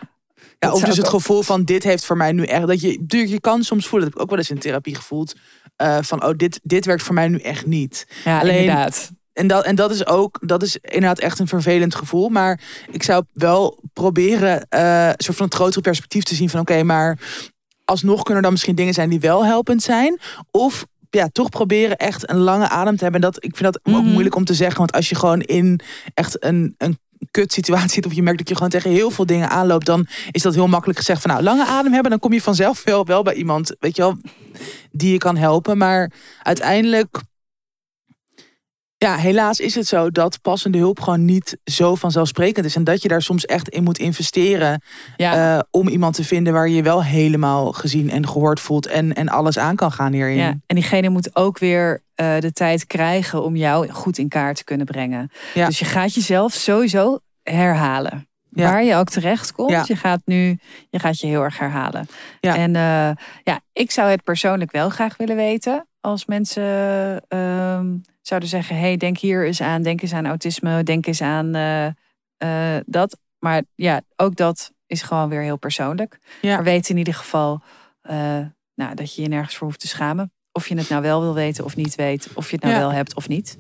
Ja, 0.60 0.72
of 0.72 0.78
zou 0.80 0.86
dus 0.86 0.98
het 0.98 1.06
ook- 1.06 1.12
gevoel 1.12 1.42
van 1.42 1.64
dit 1.64 1.84
heeft 1.84 2.06
voor 2.06 2.18
mij 2.18 2.32
nu 2.32 2.44
echt. 2.46 2.68
Dat 2.68 2.82
je, 2.82 3.00
je 3.08 3.40
kan 3.40 3.64
soms 3.64 3.88
voelen, 3.88 4.10
dat 4.10 4.14
heb 4.14 4.16
ik 4.18 4.22
ook 4.22 4.30
wel 4.30 4.38
eens 4.40 4.50
in 4.50 4.60
therapie 4.60 4.96
gevoeld. 4.96 5.36
eh, 5.76 5.98
van 6.02 6.24
oh, 6.26 6.34
dit, 6.38 6.60
dit 6.64 6.86
werkt 6.86 7.04
voor 7.04 7.14
mij 7.14 7.28
nu 7.28 7.38
echt 7.38 7.66
niet. 7.66 8.08
Ja, 8.24 8.40
Alleen- 8.40 8.60
inderdaad. 8.60 9.12
En 9.34 9.48
dat, 9.48 9.64
en 9.66 9.76
dat 9.76 9.92
is 9.92 10.06
ook, 10.08 10.40
dat 10.42 10.64
is 10.64 10.78
inderdaad 10.78 11.20
echt 11.20 11.40
een 11.40 11.48
vervelend 11.48 11.96
gevoel. 11.96 12.30
Maar 12.30 12.60
ik 12.92 13.04
zou 13.04 13.24
wel 13.34 13.80
proberen 13.94 14.66
een 14.70 15.14
soort 15.18 15.38
van 15.38 15.46
het 15.46 15.56
grotere 15.56 15.82
perspectief 15.82 16.24
te 16.24 16.36
zien 16.36 16.50
van 16.50 16.60
oké, 16.60 16.84
maar 16.84 17.18
alsnog 17.86 18.16
kunnen 18.18 18.36
er 18.36 18.42
dan 18.42 18.52
misschien 18.52 18.76
dingen 18.76 18.94
zijn 18.94 19.10
die 19.10 19.20
wel 19.20 19.46
helpend 19.46 19.82
zijn. 19.84 20.20
Of 20.52 20.86
ja, 21.14 21.30
toch 21.32 21.50
proberen 21.50 21.98
echt 21.98 22.30
een 22.30 22.38
lange 22.38 22.70
adem 22.70 22.96
te 22.98 23.04
hebben. 23.04 23.22
En 23.22 23.32
dat, 23.32 23.44
ik 23.44 23.56
vind 23.58 23.74
dat 23.74 23.80
ook 23.96 24.02
Mhm. 24.02 24.12
moeilijk 24.12 24.36
om 24.36 24.46
te 24.46 24.54
zeggen. 24.54 24.78
Want 24.78 24.92
als 24.92 25.10
je 25.10 25.16
gewoon 25.16 25.42
in 25.42 25.80
echt 26.14 26.44
een, 26.44 26.76
een 26.78 26.98
kut 27.32 27.54
situatie 27.54 27.90
zit. 27.90 28.06
Of 28.06 28.14
je 28.14 28.24
merkt 28.24 28.38
dat 28.40 28.50
je 28.50 28.56
gewoon 28.56 28.70
tegen 28.70 28.92
heel 28.92 29.12
veel 29.12 29.26
dingen 29.26 29.50
aanloopt. 29.50 29.86
Dan 29.86 30.08
is 30.32 30.42
dat 30.42 30.54
heel 30.54 30.68
makkelijk 30.68 30.98
gezegd 31.00 31.22
van 31.22 31.32
nou, 31.32 31.44
lange 31.44 31.66
adem 31.66 31.94
hebben. 31.94 32.12
Dan 32.12 32.20
kom 32.20 32.34
je 32.34 32.42
vanzelf 32.42 32.84
wel, 32.84 33.06
wel 33.06 33.24
bij 33.24 33.34
iemand, 33.34 33.76
weet 33.80 33.96
je 33.96 34.02
wel, 34.02 34.18
die 34.92 35.12
je 35.12 35.18
kan 35.18 35.38
helpen. 35.38 35.78
Maar 35.78 36.12
uiteindelijk 36.42 37.22
ja, 39.04 39.16
helaas 39.16 39.60
is 39.60 39.76
het 39.76 39.88
zo 39.88 40.10
dat 40.12 40.42
passende 40.42 40.78
hulp 40.78 41.00
gewoon 41.00 41.26
niet 41.26 41.58
zo 41.64 41.96
vanzelfsprekend 41.96 42.66
is. 42.66 42.76
En 42.76 42.84
dat 42.84 43.02
je 43.02 43.08
daar 43.08 43.22
soms 43.22 43.46
echt 43.46 43.70
in 43.70 43.84
moet 43.84 43.98
investeren. 43.98 44.82
Ja. 45.18 45.56
eh, 45.58 45.62
om 45.72 45.88
iemand 45.88 46.16
te 46.16 46.24
vinden 46.24 46.54
waar 46.54 46.68
je 46.70 46.76
je 46.76 46.84
wel 46.84 47.04
helemaal 47.04 47.72
gezien 47.72 48.10
en 48.10 48.28
gehoord 48.28 48.60
voelt. 48.60 48.88
En, 48.88 49.14
en 49.14 49.30
alles 49.30 49.58
aan 49.58 49.76
kan 49.76 49.92
gaan 49.92 50.14
hierin. 50.14 50.36
Ja, 50.38 50.48
en 50.66 50.76
diegene 50.76 51.10
moet 51.10 51.36
ook 51.36 51.60
weer 51.60 52.02
eh, 52.16 52.40
de 52.40 52.52
tijd 52.52 52.88
krijgen 52.88 53.44
om 53.44 53.56
jou 53.56 53.90
goed 53.90 54.18
in 54.18 54.28
kaart 54.28 54.56
te 54.56 54.64
kunnen 54.64 54.86
brengen. 54.86 55.32
Ja. 55.54 55.66
Dus 55.66 55.80
je 55.80 55.86
gaat 55.86 56.14
jezelf 56.14 56.54
sowieso 56.54 57.20
herhalen. 57.44 58.28
Ja. 58.50 58.70
Waar 58.72 58.84
je 58.84 58.96
ook 58.96 59.10
terecht 59.10 59.52
komt, 59.52 59.70
Ja. 59.70 59.84
je 59.88 59.96
gaat 59.96 60.22
nu, 60.26 60.58
je 60.90 61.00
gaat 61.00 61.20
je 61.20 61.28
heel 61.28 61.44
erg 61.44 61.58
herhalen. 61.58 62.08
En 62.40 62.76
eh, 62.76 63.12
ja, 63.44 63.60
ik 63.74 63.92
zou 63.92 64.10
het 64.10 64.24
persoonlijk 64.24 64.72
wel 64.72 64.90
graag 64.90 65.18
willen 65.18 65.36
weten. 65.36 65.88
Als 66.04 66.26
mensen 66.26 66.64
ehm, 67.28 67.96
zouden 68.22 68.50
zeggen, 68.50 68.78
hey, 68.80 68.98
denk 68.98 69.18
hier 69.18 69.46
eens 69.46 69.62
aan, 69.62 69.82
denk 69.82 70.02
eens 70.02 70.14
aan 70.14 70.26
autisme, 70.26 70.84
denk 70.84 71.06
eens 71.06 71.22
aan 71.22 71.56
eh, 71.56 71.86
eh, 72.38 72.82
dat. 72.86 73.18
Maar 73.40 73.64
ja, 73.76 74.02
ook 74.16 74.36
dat 74.36 74.72
is 74.88 75.02
gewoon 75.02 75.30
weer 75.30 75.42
heel 75.42 75.58
persoonlijk. 75.58 76.20
Ja. 76.42 76.56
Maar 76.56 76.64
weet 76.64 76.90
in 76.90 76.98
ieder 76.98 77.14
geval 77.14 77.62
eh, 78.02 78.40
nou, 78.76 78.96
dat 78.96 79.16
je 79.16 79.22
je 79.22 79.28
nergens 79.28 79.56
voor 79.56 79.68
hoeft 79.68 79.80
te 79.80 79.88
schamen. 79.88 80.32
Of 80.52 80.68
je 80.68 80.76
het 80.78 80.90
nou 80.90 81.02
wel 81.02 81.22
wil 81.22 81.34
weten 81.34 81.64
of 81.66 81.76
niet 81.76 81.96
weet. 81.96 82.28
Of 82.34 82.50
je 82.50 82.56
het 82.56 82.64
nou 82.66 82.76
Ja. 82.76 82.82
wel 82.82 82.92
hebt 82.92 83.16
of 83.16 83.28
niet. 83.28 83.58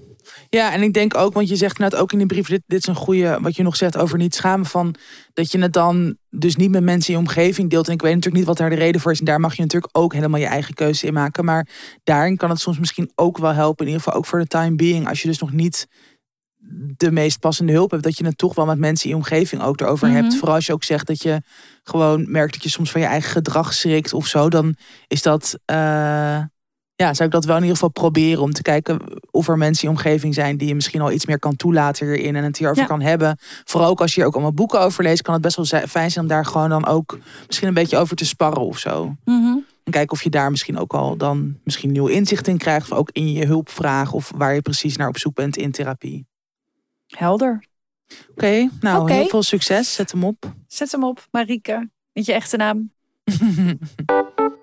Ja, 0.50 0.74
en 0.74 0.82
ik 0.82 0.94
denk 0.94 1.18
ook, 1.18 1.34
want 1.34 1.50
je 1.50 1.56
zegt 1.56 1.78
net 1.78 1.96
ook 1.96 2.12
in 2.12 2.18
die 2.18 2.28
brief, 2.28 2.48
dit, 2.48 2.62
dit 2.68 2.80
is 2.80 2.88
een 2.88 2.96
goede, 2.96 3.38
wat 3.42 3.56
je 3.56 3.64
nog 3.64 3.76
zegt 3.76 3.98
over 3.98 4.18
niet 4.18 4.36
schamen, 4.36 4.66
van 4.66 4.96
dat 5.34 5.52
je 5.52 5.60
het 5.60 5.74
dan 5.74 6.18
dus 6.30 6.56
niet 6.56 6.72
met 6.72 6.84
mensen 6.84 7.14
in 7.14 7.20
je 7.20 7.26
omgeving 7.28 7.70
deelt. 7.70 7.88
En 7.88 7.94
ik 7.94 8.02
weet 8.02 8.10
natuurlijk 8.16 8.38
niet 8.38 8.48
wat 8.48 8.58
daar 8.58 8.70
de 8.70 8.76
reden 8.76 9.02
voor 9.02 9.12
is. 9.12 9.20
En 9.20 9.26
daar 9.26 9.40
mag 9.40 9.56
je 9.56 9.62
natuurlijk 9.62 9.98
ook 9.98 10.14
helemaal 10.14 10.40
je 10.40 10.46
eigen 10.46 10.74
keuze 10.74 11.06
in 11.08 11.14
maken. 11.14 11.46
Maar 11.46 11.68
daarin 12.04 12.38
kan 12.38 12.50
het 12.50 12.60
soms 12.60 12.80
misschien 12.80 13.12
ook 13.16 13.38
wel 13.38 13.54
helpen, 13.54 13.86
in 13.86 13.92
ieder 13.92 14.04
geval 14.04 14.20
ook 14.20 14.26
voor 14.26 14.40
de 14.40 14.48
time 14.48 14.76
being, 14.76 15.08
als 15.08 15.22
je 15.22 15.28
dus 15.28 15.40
nog 15.40 15.52
niet 15.52 15.88
de 16.98 17.12
meest 17.12 17.40
passende 17.40 17.72
hulp 17.72 17.92
hebt, 17.92 18.04
dat 18.04 18.18
je 18.18 18.26
het 18.26 18.38
toch 18.38 18.56
wel 18.56 18.66
met 18.66 18.78
mensen 18.80 19.04
in 19.06 19.10
je 19.16 19.16
omgeving 19.22 19.62
ook 19.62 19.82
erover 19.82 20.08
Mhm. 20.08 20.16
hebt. 20.18 20.36
Vooral 20.36 20.56
als 20.56 20.66
je 20.66 20.74
ook 20.74 20.84
zegt 20.84 21.08
dat 21.08 21.22
je 21.22 21.42
gewoon 21.84 22.32
merkt 22.32 22.54
dat 22.54 22.64
je 22.64 22.70
soms 22.70 22.92
van 22.92 23.02
je 23.02 23.08
eigen 23.08 23.32
gedrag 23.32 23.74
schrikt 23.74 24.14
of 24.14 24.28
zo, 24.28 24.50
dan 24.50 24.76
is 25.08 25.22
dat. 25.22 25.58
eh, 25.66 26.40
ja, 26.96 27.14
zou 27.14 27.28
ik 27.30 27.34
dat 27.36 27.46
wel 27.46 27.56
in 27.56 27.62
ieder 27.62 27.76
geval 27.78 27.92
proberen 27.92 28.42
om 28.42 28.52
te 28.52 28.62
kijken 28.62 29.00
of 29.32 29.48
er 29.48 29.58
mensen 29.58 29.84
in 29.88 29.90
je 29.94 29.98
omgeving 29.98 30.34
zijn 30.34 30.58
die 30.58 30.68
je 30.68 30.76
misschien 30.76 31.02
al 31.02 31.12
iets 31.12 31.26
meer 31.26 31.40
kan 31.40 31.56
toelaten 31.56 32.08
hierin 32.08 32.36
en 32.36 32.44
het 32.44 32.58
hierover 32.58 32.82
Ja. 32.82 32.88
kan 32.88 33.02
hebben. 33.02 33.38
Vooral 33.64 33.90
ook 33.90 34.02
als 34.02 34.10
je 34.14 34.16
hier 34.20 34.26
ook 34.28 34.34
allemaal 34.34 34.54
boeken 34.54 34.80
over 34.80 35.04
leest, 35.04 35.22
kan 35.22 35.34
het 35.34 35.42
best 35.44 35.56
wel 35.56 35.66
fijn 35.88 36.12
zijn 36.12 36.24
om 36.26 36.30
daar 36.32 36.46
gewoon 36.46 36.70
dan 36.70 36.86
ook 36.86 37.18
misschien 37.48 37.68
een 37.68 37.74
beetje 37.74 37.98
over 37.98 38.16
te 38.16 38.26
sparren 38.26 38.62
of 38.62 38.78
zo. 38.78 39.16
En 39.84 39.92
kijken 39.92 40.12
of 40.12 40.24
je 40.24 40.30
daar 40.30 40.52
misschien 40.52 40.78
ook 40.78 40.94
al 40.94 41.18
dan 41.18 41.60
misschien 41.64 41.92
nieuw 41.92 42.08
inzicht 42.08 42.48
in 42.48 42.58
krijgt, 42.58 42.92
of 42.92 42.98
ook 42.98 43.10
in 43.12 43.32
je 43.32 43.46
hulpvraag 43.46 44.12
of 44.14 44.32
waar 44.36 44.54
je 44.54 44.62
precies 44.62 44.98
naar 44.98 45.08
op 45.08 45.18
zoek 45.18 45.36
bent 45.36 45.58
in 45.58 45.72
therapie. 45.72 46.26
Helder. 47.08 47.64
Oké, 48.32 48.70
nou 48.80 49.12
heel 49.12 49.28
veel 49.28 49.44
succes. 49.44 49.94
Zet 49.94 50.12
hem 50.12 50.24
op. 50.24 50.54
Zet 50.68 50.92
hem 50.92 51.04
op, 51.04 51.28
Marieke. 51.32 51.90
Met 52.14 52.26
je 52.26 52.34
echte 52.34 52.58
naam. 52.58 52.92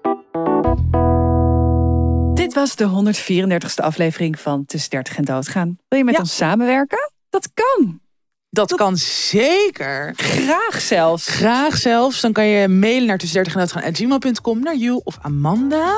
Dit 2.40 2.54
was 2.54 2.76
de 2.76 2.86
134ste 2.88 3.84
aflevering 3.84 4.40
van 4.40 4.64
Tussen 4.66 4.90
30 4.90 5.16
en 5.16 5.24
Doodgaan. 5.24 5.78
Wil 5.88 5.98
je 5.98 6.04
met 6.04 6.14
Ja. 6.14 6.20
ons 6.20 6.36
samenwerken? 6.36 7.12
Dat 7.30 7.48
kan. 7.54 8.00
Dat 8.50 8.74
kan 8.74 8.96
zeker. 8.96 10.12
Graag 10.16 10.80
zelfs. 10.80 11.28
Graag 11.28 11.76
zelfs. 11.76 12.20
Dan 12.20 12.32
kan 12.32 12.46
je 12.46 12.68
mailen 12.68 13.06
naar 13.06 13.18
tussen 13.18 13.42
30 13.44 13.82
en 13.82 13.94
gmail.com 13.94 14.60
naar 14.62 14.76
Jules 14.76 15.00
of 15.04 15.18
Amanda. 15.22 15.94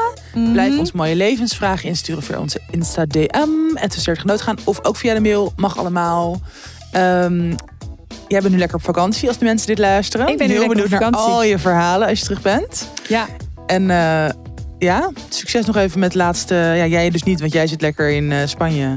Blijf 0.52 0.70
Mhm. 0.70 0.78
ons 0.78 0.92
mooie 0.92 1.14
levensvragen 1.16 1.88
insturen 1.88 2.22
via 2.22 2.38
onze 2.40 2.60
Insta 2.70 3.04
DM. 3.06 3.48
En 3.74 3.88
tussen 3.88 4.04
30 4.04 4.18
en 4.22 4.26
doodgaan. 4.26 4.56
Of 4.64 4.84
ook 4.84 4.96
via 4.96 5.14
de 5.14 5.20
mail. 5.20 5.52
Mag 5.56 5.78
allemaal. 5.78 6.40
Ehm, 6.92 7.48
jij 8.28 8.40
bent 8.40 8.50
nu 8.52 8.58
lekker 8.58 8.76
op 8.76 8.82
vakantie 8.84 9.28
als 9.28 9.38
de 9.38 9.44
mensen 9.44 9.66
dit 9.66 9.78
luisteren. 9.78 10.28
Ik 10.28 10.38
ben 10.38 10.48
nu 10.48 10.52
Heel 10.54 10.68
benieuwd 10.68 10.88
naar 10.88 11.00
vakantie. 11.02 11.32
al 11.32 11.42
je 11.42 11.58
verhalen 11.58 12.08
als 12.08 12.18
je 12.18 12.24
terug 12.24 12.42
bent. 12.42 12.88
Ja, 13.08 13.26
En 13.66 13.90
eh, 13.90 14.28
ja, 14.82 15.10
succes 15.28 15.66
nog 15.66 15.76
even 15.76 16.00
met 16.00 16.14
laatste. 16.14 16.54
Ja, 16.54 16.86
jij 16.86 17.10
dus 17.10 17.22
niet, 17.22 17.40
want 17.40 17.52
jij 17.52 17.66
zit 17.66 17.80
lekker 17.80 18.10
in 18.10 18.32
eh, 18.32 18.46
Spanje. 18.46 18.94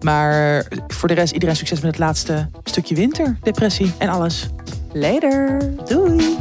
Maar 0.00 0.66
voor 0.88 1.08
de 1.08 1.14
rest, 1.14 1.32
iedereen 1.32 1.56
succes 1.56 1.80
met 1.80 1.90
het 1.90 1.98
laatste 1.98 2.48
stukje 2.64 2.94
winter, 2.94 3.38
depressie 3.42 3.92
en 3.98 4.08
alles. 4.08 4.48
Later. 4.92 5.58
Doei. 5.84 6.36